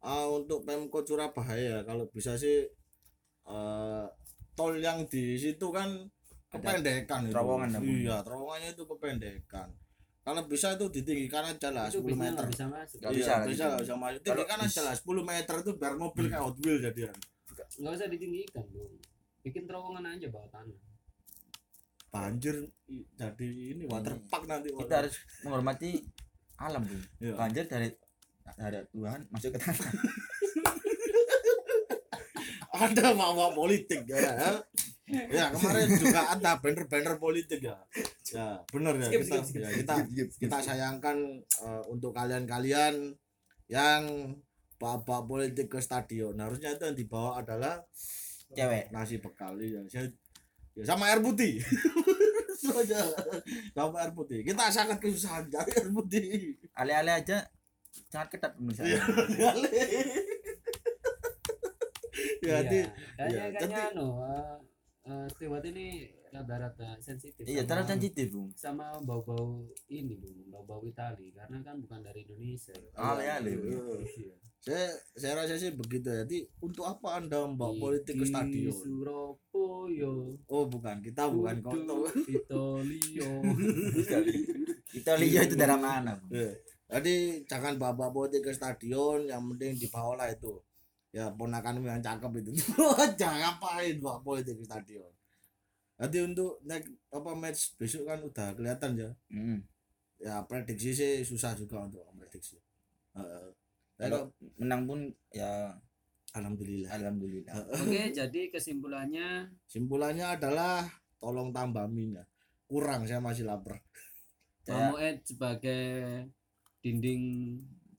uh, 0.01 0.27
untuk 0.29 0.59
Pemkot 0.63 1.05
Surabaya 1.05 1.81
kalau 1.81 2.05
bisa 2.09 2.35
sih 2.35 2.67
uh, 3.45 4.05
tol 4.53 4.75
yang 4.75 5.05
di 5.05 5.33
situ 5.33 5.65
kan 5.69 5.89
kependekan 6.53 7.19
itu. 7.25 7.33
terowongan 7.33 7.69
namanya. 7.73 7.97
iya 7.97 8.15
terowongannya 8.21 8.69
itu 8.77 8.83
kependekan 8.85 9.69
kalau 10.23 10.41
bisa 10.47 10.79
itu 10.79 10.87
ditinggikan 10.87 11.43
aja 11.51 11.67
lah 11.75 11.91
Itu 11.91 11.99
10 11.99 12.07
bisnya 12.07 12.31
meter 12.31 12.45
bisa 12.47 12.63
masuk. 12.71 12.97
Nggak 13.03 13.11
iya, 13.11 13.19
bisa 13.19 13.33
lah 13.35 13.43
bisa 13.43 13.63
nggak 13.67 13.81
bisa 13.83 13.95
masuk 13.99 14.21
tinggikan 14.23 14.59
aja 14.63 14.81
lah 14.87 14.93
10 14.95 15.03
meter 15.27 15.55
itu 15.59 15.71
biar 15.75 15.93
mobil 15.99 16.25
kayak 16.31 16.43
Hot 16.47 16.57
Wheels 16.63 16.79
jadian 16.79 17.15
Nggak 17.53 17.93
usah 17.97 18.07
ditinggikan 18.07 18.63
bu. 18.71 18.87
Bikin 19.43 19.67
terowongan 19.67 20.15
aja 20.15 20.27
bawah 20.31 20.49
tanah. 20.53 20.79
banjir 22.13 22.69
jadi 23.17 23.49
ini 23.73 23.89
water 23.89 24.13
park 24.29 24.45
nanti 24.45 24.69
kita 24.69 25.01
harus 25.01 25.17
menghormati 25.41 25.97
alam 26.61 26.85
Bung. 26.85 27.01
Iya. 27.17 27.33
banjir 27.33 27.65
dari 27.65 27.89
dari 28.53 28.85
Tuhan 28.93 29.25
masuk 29.33 29.57
ke 29.57 29.57
tanah 29.57 29.89
ada 32.85 33.17
bawa 33.17 33.49
politik 33.57 34.05
ya 34.05 34.61
ya 35.05 35.51
kemarin 35.51 35.87
juga 35.93 36.31
ada 36.31 36.51
banner-banner 36.57 37.15
politik 37.17 37.59
ya. 37.59 37.75
Ya 38.29 38.55
benar 38.65 38.95
ya 38.97 39.11
kita 39.11 39.35
ya, 39.51 39.69
kita 39.73 39.93
kita 40.39 40.57
sayangkan 40.59 41.17
eh, 41.43 41.83
untuk 41.87 42.11
kalian-kalian 42.11 43.11
yang 43.67 44.01
bawa 44.79 45.03
politik 45.23 45.67
ke 45.67 45.79
stadion. 45.79 46.35
Harusnya 46.35 46.71
itu 46.71 46.83
yang 46.83 46.95
dibawa 46.95 47.39
adalah 47.39 47.83
Cewek. 48.49 48.91
nasi 48.91 49.19
bekal. 49.19 49.55
Ya, 49.57 49.83
saya- 49.87 50.11
ya 50.73 50.83
sama 50.85 51.07
air 51.07 51.19
putih. 51.19 51.59
Aja. 52.63 52.95
sama 53.75 53.99
air 53.99 54.11
putih. 54.11 54.39
Kita 54.39 54.71
sangat 54.71 54.95
kesusahan 54.97 55.47
cari 55.47 55.71
air 55.73 55.91
putih. 55.91 56.55
Ale-ale 56.73 57.11
aja 57.19 57.43
sangat 58.07 58.31
ketat 58.31 58.55
pemirsa 58.55 58.87
Iya. 58.87 58.97
ya 62.43 62.59
di 62.63 62.79
Kayaknya 63.13 63.29
iya, 63.29 63.43
kayaknya 63.51 63.83
tapi- 63.89 63.95
eh, 65.03 65.11
eh, 65.11 65.25
Stewart 65.35 65.65
ini 65.67 66.07
rada-rada 66.33 66.97
sensitif. 66.97 67.43
iya 67.45 67.61
terlalu 67.67 67.87
sensitif 67.93 68.27
Bung. 68.33 68.49
sama 68.57 68.89
bau-bau 69.05 69.69
ini 69.91 70.17
bu, 70.17 70.27
bau-bau 70.49 70.81
Itali 70.81 71.29
karena 71.35 71.61
kan 71.61 71.77
bukan 71.77 72.01
dari 72.01 72.25
Indonesia. 72.25 72.73
Ale-ale, 72.97 73.51
Bu. 73.53 74.01
Iya. 74.01 74.33
saya 74.63 74.87
saya 75.19 75.43
rasa 75.43 75.59
sih 75.59 75.75
begitu 75.75 76.07
ya. 76.07 76.23
jadi 76.23 76.47
untuk 76.63 76.87
apa 76.87 77.19
anda 77.19 77.43
membawa 77.43 77.75
politik 77.75 78.15
ke 78.15 78.23
di 78.23 78.31
stadion 78.31 78.71
Surabaya. 78.71 80.13
oh 80.47 80.63
bukan 80.71 81.03
kita 81.03 81.27
bukan 81.27 81.59
kontol 81.59 82.07
Italia. 82.31 83.31
kita 84.95 85.11
lihat 85.19 85.51
itu 85.51 85.55
dari 85.59 85.75
mana 85.75 86.15
Bung? 86.15 86.31
Ya, 86.31 86.49
Jadi 86.93 87.43
jangan 87.49 87.75
bawa 87.81 88.13
politik 88.13 88.45
ke 88.45 88.51
stadion, 88.55 89.25
yang 89.27 89.43
penting 89.51 89.75
dibawa 89.75 90.23
lah 90.23 90.29
itu. 90.31 90.61
Ya 91.13 91.29
ponakanmu 91.29 91.85
yang 91.85 92.01
cakep 92.01 92.41
itu. 92.41 92.51
jangan 93.21 93.37
ngapain 93.37 94.01
bawa 94.01 94.17
politik 94.25 94.57
ke 94.57 94.65
stadion. 94.65 95.13
Nanti 96.01 96.17
untuk 96.19 96.57
naik 96.65 96.89
apa 97.13 97.31
match 97.37 97.77
besok 97.77 98.09
kan 98.09 98.17
udah 98.19 98.49
kelihatan 98.57 98.97
ya. 98.97 99.09
Hmm. 99.29 99.61
Ya 100.17 100.41
prediksi 100.49 100.89
sih 100.89 101.21
susah 101.21 101.53
juga 101.53 101.85
untuk 101.85 102.01
prediksi. 102.17 102.57
Heeh. 103.13 103.45
Kalau 103.93 104.33
menang 104.57 104.89
pun 104.89 104.99
ya 105.29 105.69
alhamdulillah. 106.33 106.89
alhamdulillah 106.97 107.53
Oke, 107.77 108.09
jadi 108.09 108.49
kesimpulannya 108.49 109.45
Simpulannya 109.69 110.33
adalah 110.33 110.81
tolong 111.21 111.53
tambah 111.53 111.85
minyak. 111.85 112.25
Kurang 112.65 113.05
saya 113.05 113.21
masih 113.21 113.45
lapar. 113.45 113.77
Saya- 114.65 114.89
Momoed 114.89 115.21
sebagai 115.21 115.83
dinding 116.81 117.21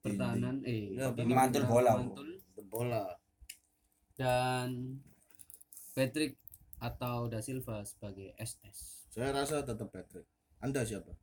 pertahanan 0.02 0.66
eh 0.66 0.98
Ya, 0.98 1.14
dinding 1.14 1.30
pemantul 1.30 1.62
pertahanan 1.62 1.70
bola, 1.70 1.92
Bu. 1.94 2.02
mantul. 2.10 2.30
Bola. 2.74 3.06
dan 4.18 4.98
Patrick 5.94 6.38
atau 6.78 7.30
Da 7.30 7.38
Silva 7.38 7.86
sebagai 7.86 8.34
SS. 8.34 9.06
Saya 9.10 9.30
rasa 9.30 9.62
tetap 9.62 9.90
Patrick. 9.90 10.26
Anda 10.58 10.82
siapa? 10.82 11.14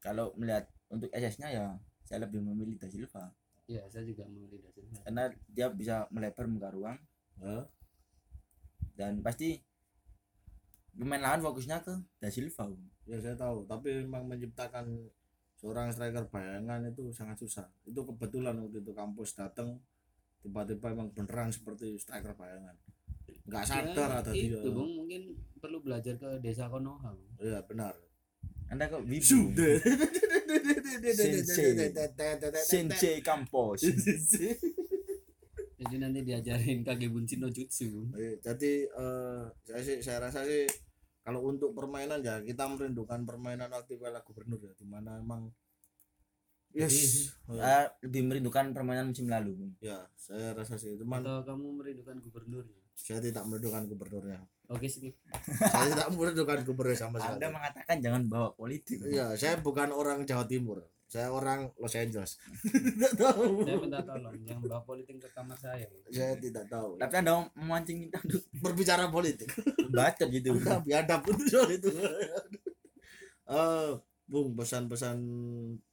kalau 0.00 0.32
melihat 0.32 0.64
untuk 0.88 1.12
SS-nya 1.12 1.52
ya 1.52 1.64
saya 2.02 2.24
lebih 2.24 2.40
memilih 2.40 2.80
Da 2.80 2.88
Silva 2.88 3.28
Ya, 3.68 3.84
saya 3.92 4.02
juga 4.02 4.24
memilih 4.26 4.58
Da 4.64 4.70
Silva. 4.72 4.96
karena 5.04 5.24
dia 5.46 5.68
bisa 5.68 6.08
melebar 6.08 6.48
muka 6.48 6.72
ruang 6.72 6.98
Hah? 7.38 7.68
dan 8.96 9.20
pasti 9.20 9.60
pemain 10.96 11.20
lawan 11.20 11.44
fokusnya 11.44 11.84
ke 11.84 11.94
Da 12.16 12.32
Silva. 12.32 12.72
Ya 13.04 13.20
saya 13.20 13.36
tahu, 13.36 13.68
tapi 13.68 13.92
memang 14.04 14.24
menciptakan 14.26 14.88
seorang 15.56 15.92
striker 15.92 16.24
bayangan 16.32 16.88
itu 16.88 17.12
sangat 17.12 17.36
susah. 17.36 17.68
Itu 17.84 18.08
kebetulan 18.08 18.56
waktu 18.56 18.80
itu 18.80 18.92
kampus 18.96 19.36
datang 19.36 19.76
tiba-tiba 20.40 20.92
emang 20.92 21.08
beneran 21.12 21.52
seperti 21.52 21.96
striker 22.00 22.32
bayangan. 22.36 22.76
Nggak 23.46 23.64
sadar 23.66 24.10
ada 24.24 24.30
dia. 24.32 24.56
Ya, 24.56 24.58
itu 24.60 24.70
Bung 24.72 24.92
mungkin 25.04 25.36
perlu 25.60 25.84
belajar 25.84 26.16
ke 26.16 26.40
desa 26.40 26.68
Konoha. 26.68 27.12
Iya 27.40 27.64
benar. 27.64 27.94
anda 28.70 28.86
kok 28.86 29.02
wibu. 29.02 29.50
Sensei. 31.10 31.90
Sensei 32.62 33.18
Campos 33.18 33.82
Jadi 35.80 35.96
nanti 35.96 36.20
diajarin 36.22 36.86
kage 36.86 37.10
buncin 37.10 37.42
no 37.42 37.50
jutsu. 37.50 38.06
Eh, 38.14 38.38
jadi 38.38 38.86
eh, 38.86 39.42
saya 39.66 39.82
sih 39.82 39.98
saya 40.04 40.22
rasa 40.22 40.46
sih 40.46 40.68
kalau 41.24 41.40
untuk 41.48 41.72
permainan 41.72 42.20
ya 42.20 42.38
kita 42.44 42.68
merindukan 42.68 43.24
permainan 43.24 43.72
waktu 43.72 43.96
piala 43.96 44.20
gubernur 44.20 44.60
ya 44.60 44.76
di 44.76 44.84
mana 44.84 45.16
emang 45.18 45.48
yes. 46.72 47.34
Eh, 47.50 47.58
Eh, 47.58 47.86
lebih 48.06 48.22
merindukan 48.30 48.70
permainan 48.70 49.10
musim 49.10 49.26
lalu. 49.26 49.58
Ya 49.82 50.06
saya 50.14 50.54
rasa 50.54 50.78
sih 50.78 50.94
cuman 50.94 51.22
Atau 51.22 51.42
kamu 51.54 51.66
merindukan 51.82 52.16
gubernurnya? 52.22 52.78
saya 52.94 53.16
tidak 53.18 53.42
merindukan 53.48 53.88
gubernurnya. 53.88 54.40
Oke 54.68 54.86
skip. 54.86 55.16
saya 55.72 55.88
tidak 55.90 56.08
merindukan 56.14 56.58
gubernur 56.62 56.94
sama 56.94 57.16
sekali. 57.18 57.40
Anda 57.40 57.48
mengatakan 57.50 57.96
jangan 57.98 58.22
bawa 58.28 58.48
politik. 58.54 59.02
Iya 59.02 59.34
saya 59.34 59.58
bukan 59.58 59.90
orang 59.90 60.22
Jawa 60.22 60.44
Timur. 60.46 60.84
Saya 61.10 61.26
orang 61.34 61.66
Los 61.74 61.98
Angeles. 61.98 62.38
Tidak 62.70 63.18
tahu. 63.18 63.66
Saya 63.66 63.82
minta 63.82 63.98
tolong 64.06 64.30
jangan 64.46 64.62
bawa 64.62 64.82
politik 64.86 65.18
ke 65.18 65.26
kamar 65.34 65.58
saya. 65.58 65.82
saya 66.06 66.38
tidak 66.38 66.70
tahu. 66.70 66.94
Tapi 67.02 67.14
anda 67.18 67.50
memancing 67.58 68.06
kita 68.06 68.22
untuk 68.22 68.42
berbicara 68.62 69.10
politik. 69.10 69.50
baca 69.90 70.24
gitu. 70.30 70.54
Udah 70.54 70.78
biadab 70.78 71.26
itu 71.26 71.44
soal 71.50 71.70
itu. 71.74 71.90
Eh 73.50 73.90
bung 74.30 74.54
pesan-pesan 74.54 75.18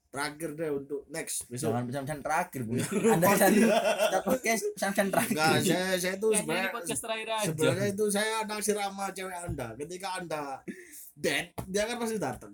terakhir 0.08 0.50
deh 0.56 0.72
untuk 0.72 1.02
next 1.12 1.46
besok 1.52 1.76
jangan 1.76 1.86
pesan-pesan 1.88 2.22
terakhir 2.24 2.62
Bung. 2.64 2.80
anda 3.12 3.28
pesan 3.32 3.52
kita 3.58 4.20
podcast 4.24 4.64
pesan-pesan 4.76 5.08
terakhir 5.14 5.36
enggak 5.36 5.54
saya 5.62 5.86
saya 6.00 6.14
itu 6.16 6.28
sebenarnya 6.34 6.72
podcast 6.72 7.02
terakhir 7.04 7.28
aja. 7.28 7.46
sebenarnya 7.52 7.88
itu 7.92 8.06
saya 8.10 8.36
naksir 8.48 8.78
sama 8.80 9.06
cewek 9.12 9.38
anda 9.38 9.68
ketika 9.76 10.08
anda 10.18 10.44
dead 11.18 11.46
dia 11.66 11.84
kan 11.90 11.98
pasti 11.98 12.18
datang 12.22 12.54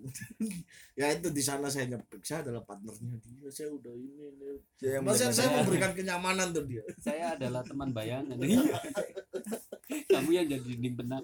ya 1.00 1.08
itu 1.12 1.28
di 1.30 1.44
sana 1.44 1.68
saya 1.68 1.92
nyepik 1.92 2.24
saya 2.24 2.48
adalah 2.48 2.64
partnernya 2.64 3.20
dia 3.22 3.52
saya 3.52 3.70
udah 3.76 3.94
ini, 3.94 4.24
ini. 4.34 4.52
Saya 4.80 5.00
Mas, 5.04 5.20
saya, 5.20 5.62
memberikan 5.62 5.92
kenyamanan 5.94 6.52
tuh 6.56 6.64
dia 6.66 6.84
Saya 7.06 7.36
adalah 7.36 7.62
teman 7.64 7.92
bayangan. 7.92 8.40
Kamu 10.14 10.30
yang 10.32 10.48
jadi 10.48 10.64
dinding 10.64 10.96
benak. 10.96 11.22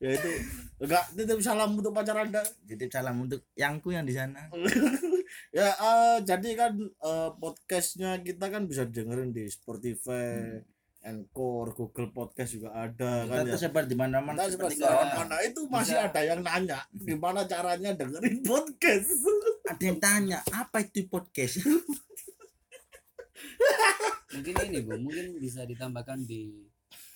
Ya 0.00 0.10
itu 0.12 0.30
enggak 0.78 1.04
titip 1.16 1.40
salam 1.40 1.72
untuk 1.72 1.92
pacar 1.92 2.16
anda 2.18 2.42
titip 2.68 2.92
salam 2.92 3.24
untuk 3.24 3.40
yangku 3.56 3.88
yang 3.90 4.04
di 4.04 4.12
sana 4.12 4.50
ya 5.56 5.68
eh, 5.72 6.16
jadi 6.22 6.48
kan 6.54 6.72
eh, 6.80 7.30
podcastnya 7.40 8.20
kita 8.20 8.52
kan 8.52 8.68
bisa 8.68 8.84
dengerin 8.84 9.32
di 9.32 9.48
Spotify, 9.48 10.60
Anchor, 11.02 11.72
Google 11.72 12.12
Podcast 12.12 12.54
juga 12.54 12.76
ada 12.76 13.24
kita 13.24 13.32
kan 13.32 13.44
ya. 13.48 13.52
tersebar 13.56 13.84
di 13.88 13.96
mana-mana 13.96 14.44
Kita 14.44 14.54
seperti 14.54 14.76
seperti 14.78 14.92
kawan. 14.92 15.08
mana 15.24 15.36
itu 15.42 15.60
masih 15.66 15.96
Bisa. 15.96 16.06
ada 16.06 16.20
yang 16.20 16.40
nanya 16.44 16.78
gimana 16.92 17.40
caranya 17.48 17.90
dengerin 17.96 18.36
podcast. 18.44 19.08
ada 19.72 19.82
yang 19.82 19.98
tanya 19.98 20.38
apa 20.52 20.84
itu 20.84 21.08
podcast 21.08 21.64
mungkin 24.32 24.54
ini 24.68 24.78
bu, 24.80 24.96
mungkin 24.96 25.36
bisa 25.36 25.64
ditambahkan 25.64 26.24
di 26.24 26.71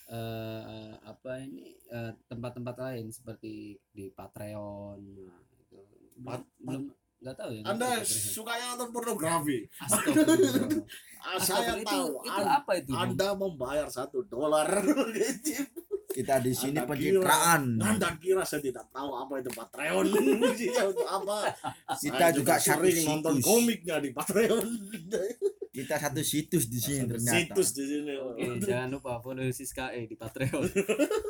eh 0.07 0.93
apa 1.03 1.31
ini 1.43 1.75
eh, 1.91 2.13
tempat-tempat 2.31 2.77
lain 2.79 3.11
seperti 3.11 3.75
di 3.91 4.07
Patreon. 4.15 5.01
Nah, 5.27 5.41
itu. 5.59 5.79
Belum, 6.17 6.25
Pat- 6.25 6.51
belum 6.63 6.83
nggak 7.17 7.35
tahu 7.35 7.51
ya. 7.51 7.63
Anda 7.67 7.89
Patreon. 7.99 8.07
sukanya 8.07 8.65
nonton 8.75 8.89
pornografi? 8.95 9.59
Ah, 11.27 11.43
saya 11.43 11.75
tahu. 11.83 12.23
itu, 12.23 12.31
itu 12.31 12.43
An- 12.47 12.55
apa 12.63 12.73
itu? 12.79 12.95
Anda 12.95 13.35
membayar 13.35 13.91
satu 13.91 14.23
dolar. 14.31 14.71
kita 16.17 16.41
di 16.41 16.55
sini 16.57 16.81
Anda 16.81 16.89
pencitraan 16.89 17.63
Anda 17.77 18.09
kira 18.17 18.41
saya 18.41 18.65
tidak 18.65 18.89
tahu 18.89 19.11
apa 19.13 19.43
itu 19.43 19.51
Patreon? 19.53 20.07
Untuk 20.07 21.09
apa? 21.19 21.51
kita 21.99 22.31
Saya 22.31 22.33
juga 22.33 22.55
satu 22.57 22.89
sering 22.89 23.05
nonton 23.05 23.35
komiknya 23.43 24.01
di 24.01 24.15
Patreon. 24.17 24.65
Kita 25.77 26.01
satu 26.01 26.25
situs 26.25 26.73
di 26.73 26.81
sini 26.81 27.05
ternyata 27.05 27.53
Situs 27.53 27.69
di 27.77 27.85
sini. 27.85 28.17
Oke, 28.17 28.65
jangan 28.65 28.97
lupa 28.97 29.21
follow 29.21 29.45
Siska 29.53 29.93
E 29.93 30.09
di 30.09 30.17
Patreon. 30.17 30.65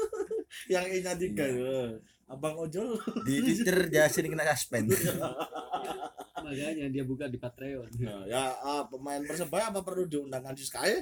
Yang 0.72 0.86
I-nya 1.02 1.12
tiga. 1.18 1.44
ya. 1.50 1.98
Abang 2.30 2.54
ojol. 2.54 2.94
di 3.26 3.42
Twitter 3.42 3.90
dia 3.90 4.06
sering 4.10 4.34
kena 4.34 4.46
suspend 4.50 4.90
Makanya 6.46 6.86
dia 6.90 7.02
buka 7.02 7.26
di 7.26 7.42
Patreon. 7.42 7.90
Nah, 8.02 8.22
ya 8.30 8.54
ah, 8.62 8.82
pemain 8.86 9.18
persebaya 9.26 9.74
apa 9.74 9.82
perlu 9.82 10.06
diundangkan 10.06 10.54
di 10.54 10.62
Sky? 10.62 10.94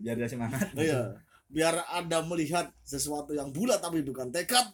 biar 0.00 0.16
dia 0.16 0.28
semangat 0.32 0.72
Oh 0.72 0.80
iya. 0.88 1.12
Biar 1.52 1.76
Anda 1.92 2.24
melihat 2.24 2.72
sesuatu 2.80 3.36
yang 3.36 3.52
bulat 3.52 3.84
tapi 3.84 4.00
bukan 4.00 4.32
tekad. 4.32 4.64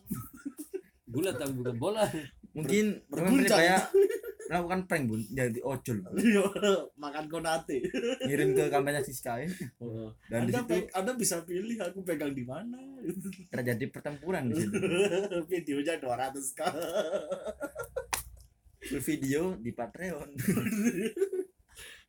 Bulat 1.02 1.34
tapi 1.34 1.50
bukan 1.50 1.74
bola. 1.82 2.06
mungkin 2.54 3.02
berguncang. 3.10 3.90
Melakukan 4.46 4.80
prank 4.84 5.04
bun 5.06 5.20
jadi 5.26 5.58
ojol 5.60 5.98
Bun. 6.00 6.14
Makan 6.96 7.24
konate. 7.26 7.82
ngirim 8.22 8.52
ke 8.52 8.66
kampanye 8.66 9.00
Siska 9.00 9.38
ya. 9.38 9.48
dan 10.26 10.40
di 10.42 10.50
Anda, 10.50 10.60
situ 10.62 10.70
pe- 10.70 10.90
Anda 10.92 11.12
bisa 11.14 11.42
pilih 11.42 11.78
aku 11.78 12.02
pegang 12.02 12.30
di 12.30 12.42
mana. 12.42 12.78
terjadi 13.48 13.84
pertempuran 13.88 14.46
di 14.46 14.54
situ 14.56 14.78
Videonya 15.52 15.98
200 15.98 16.36
k. 16.52 16.60
Full 18.86 19.02
video 19.02 19.42
di 19.56 19.70
Patreon 19.70 20.30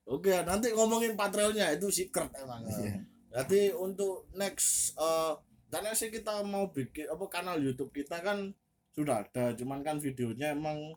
Oke, 0.08 0.32
nanti 0.42 0.72
ngomongin 0.72 1.14
Patreonnya 1.14 1.74
itu 1.74 1.90
secret 1.90 2.32
emang. 2.38 2.64
Iya. 2.64 3.04
Jadi 3.34 3.76
untuk 3.76 4.30
next 4.32 4.96
eh 4.96 5.34
karena 5.68 5.92
sih 5.92 6.08
kita 6.08 6.48
mau 6.48 6.72
bikin 6.72 7.12
apa 7.12 7.28
kanal 7.28 7.60
YouTube 7.60 7.92
kita 7.92 8.24
kan 8.24 8.56
sudah 8.90 9.22
ada, 9.22 9.52
cuman 9.54 9.82
kan 9.82 10.00
videonya 10.00 10.56
emang 10.56 10.96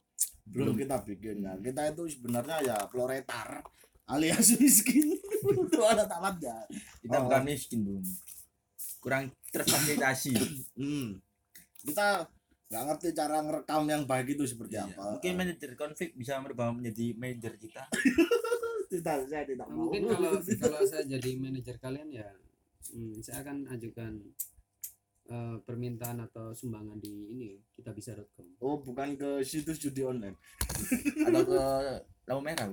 belum, 0.51 0.67
Belum. 0.69 0.77
kita 0.77 0.97
bikin 1.03 1.37
ya. 1.41 1.53
Kita 1.57 1.83
itu 1.89 2.03
sebenarnya 2.11 2.57
ya 2.61 2.77
proletar 2.87 3.63
alias 4.07 4.53
miskin. 4.59 5.15
Itu 5.41 5.81
ada 5.83 6.05
tamatnya. 6.05 6.67
kita 7.01 7.17
Oh. 7.17 7.23
bukan 7.25 7.43
miskin 7.45 7.81
bun 7.81 8.03
kurang 8.99 9.25
terfasilitasi 9.49 10.37
Hmm. 10.75 11.17
Kita 11.81 12.29
nggak 12.69 12.83
ngerti 12.85 13.09
cara 13.11 13.41
ngerekam 13.41 13.83
yang 13.85 14.03
baik 14.05 14.35
itu 14.35 14.45
seperti 14.45 14.77
Iya. 14.77 14.87
apa. 14.89 15.17
mungkin 15.17 15.33
manajer 15.35 15.71
konflik 15.75 16.15
bisa 16.15 16.39
merubah 16.39 16.71
menjadi 16.71 17.15
manajer 17.15 17.57
kita 17.57 17.83
tidak 18.93 19.27
saya 19.27 19.43
tidak 19.43 19.67
mau. 19.67 19.87
mungkin 19.87 20.07
kalau 20.07 20.39
kalau 20.39 20.81
saya 20.85 21.03
jadi 21.05 21.31
manajer 21.35 21.77
kalian 21.79 22.09
ya 22.13 22.29
hmm, 22.91 23.19
saya 23.19 23.43
akan 23.43 23.67
ajukan 23.71 24.13
eh, 25.31 25.57
permintaan 25.63 26.27
atau 26.27 26.51
sumbangan 26.51 26.99
di 26.99 27.31
ini 27.31 27.51
kita 27.79 27.95
bisa.com 27.95 28.59
Oh, 28.59 28.83
bukan 28.83 29.15
ke 29.15 29.41
situs 29.47 29.79
judi 29.79 30.03
online. 30.03 30.35
atau 31.31 31.43
ke 31.47 31.63
lampu 32.27 32.43
merah. 32.43 32.69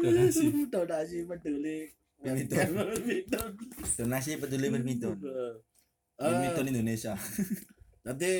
Donasi. 0.00 0.44
donasi 0.72 1.18
peduli. 1.28 1.92
Badminton. 2.16 2.68
donasi 4.00 4.40
peduli 4.40 4.72
badminton 4.72 5.14
Eh, 5.20 5.54
badminton 6.16 6.72
Indonesia 6.72 7.12
Nanti 8.08 8.32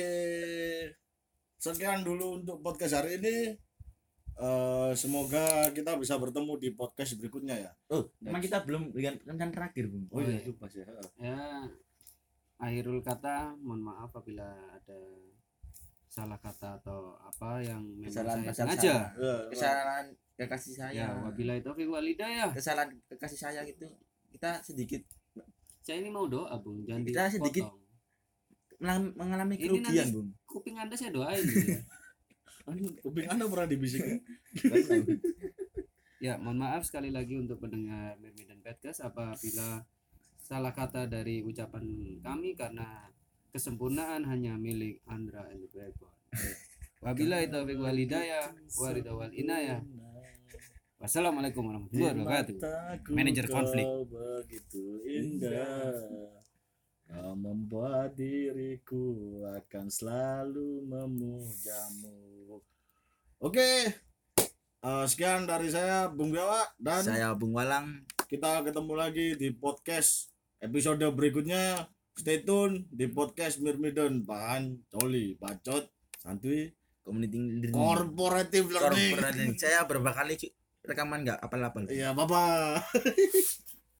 sekian 1.61 2.01
dulu 2.01 2.41
untuk 2.41 2.57
podcast 2.65 2.97
hari 2.97 3.21
ini. 3.21 3.53
Eh, 4.37 4.91
semoga 4.93 5.41
kita 5.71 5.97
bisa 5.97 6.13
bertemu 6.13 6.53
di 6.55 6.69
podcast 6.71 7.17
berikutnya 7.17 7.57
ya. 7.57 7.71
oh 7.89 8.05
emang 8.21 8.37
kita 8.37 8.61
belum 8.61 8.93
berikan 8.93 9.17
rencana 9.23 9.49
terakhir 9.49 9.89
bun 9.89 10.05
Oh 10.07 10.15
Oh, 10.15 10.21
iya, 10.21 10.45
lupa 10.45 10.65
sih. 10.67 10.85
ya 11.17 11.65
akhirul 12.55 13.01
kata 13.01 13.57
mohon 13.57 13.81
maaf 13.81 14.09
apabila 14.09 14.45
ada 14.71 14.99
salah 16.07 16.37
kata 16.37 16.77
atau 16.77 17.17
apa 17.19 17.61
yang 17.61 17.81
memang 17.81 18.05
kesalahan 18.05 18.37
saya 18.37 18.49
kesalahan 18.51 18.77
sengaja. 18.77 18.93
saya. 18.93 19.17
Ya, 19.17 19.35
kesalahan 19.47 20.05
kekasih 20.35 20.73
saya. 20.75 20.93
Ya 20.95 21.07
wabillahi 21.19 21.59
taufiq 21.59 21.87
walhidayah 21.87 22.49
kesalahan 22.51 22.89
kekasih 23.07 23.39
saya 23.39 23.61
gitu 23.63 23.89
kita 24.29 24.61
sedikit 24.61 25.01
saya 25.79 25.97
ini 25.97 26.09
mau 26.09 26.25
doa 26.25 26.53
bung 26.57 26.85
jangan 26.85 27.01
Kita 27.01 27.25
sedikit 27.31 27.65
dipotong. 27.65 29.17
mengalami 29.17 29.55
Ini 29.55 29.65
kerugian 29.65 29.85
nanti- 29.97 30.13
bun 30.13 30.27
kuping 30.45 30.77
anda 30.77 30.93
saya 30.93 31.09
doain 31.09 31.41
ya. 32.67 32.89
kuping 33.03 33.27
Anda 33.31 33.47
pernah 33.47 33.67
dibisikin? 33.69 34.19
Ya, 36.17 36.33
mohon 36.41 36.57
maaf 36.57 36.81
sekali 36.81 37.13
lagi 37.13 37.37
untuk 37.37 37.61
pendengar 37.61 38.17
Mimi 38.17 38.41
dan 38.49 38.57
Podcast 38.65 39.05
apabila 39.05 39.85
salah 40.41 40.73
kata 40.73 41.05
dari 41.05 41.45
ucapan 41.45 41.85
kami 42.25 42.57
karena 42.57 43.05
kesempurnaan 43.53 44.25
hanya 44.25 44.57
milik 44.57 44.97
Andra 45.05 45.45
and 45.45 45.61
the 45.61 45.69
Blackboard. 45.69 46.17
Wabillahi 47.05 47.53
taufiq 47.53 47.77
wal 47.77 47.93
hidayah 47.93 48.49
wa 48.49 48.89
ridha 48.89 49.13
wal 49.13 49.29
inayah. 49.29 49.85
Wassalamualaikum 50.97 51.61
warahmatullahi 51.61 52.17
wabarakatuh. 52.17 52.55
Manajer 53.13 53.45
konflik. 53.53 53.85
begitu 54.09 55.05
indah 55.05 55.93
Kau 57.07 57.37
membuat 57.39 58.17
diriku 58.19 59.39
akan 59.47 59.85
selalu 59.87 60.83
memujamu 60.83 62.36
Oke. 63.37 63.69
Eh, 64.79 65.05
Sekian 65.05 65.45
dari 65.45 65.69
saya 65.69 66.07
Bung 66.07 66.33
Dewa 66.33 66.61
Dan 66.77 67.01
saya 67.03 67.33
Bung 67.33 67.53
Walang. 67.53 68.01
kita 68.25 68.59
ketemu 68.61 68.93
lagi 68.93 69.27
di 69.35 69.53
podcast 69.53 70.33
episode 70.57 71.05
berikutnya. 71.13 71.85
Stay 72.11 72.41
tune 72.41 72.89
di 72.89 73.05
podcast 73.07 73.61
Mirmidon 73.61 74.25
Bahan 74.25 74.89
Coli 74.89 75.37
Bacot 75.37 75.85
Santuy. 76.17 76.73
Community 77.05 77.37
learning. 77.37 77.71
Corporative 77.71 78.67
Learning. 78.67 79.13
Corporate 79.13 79.21
learning. 79.21 79.49
saya 79.55 79.85
berapa 79.85 80.11
kali 80.11 80.33
rekaman 80.83 81.23
nggak? 81.23 81.39
Apal-apal 81.39 81.87
Iya, 81.87 82.11
Bapak. 82.11 82.83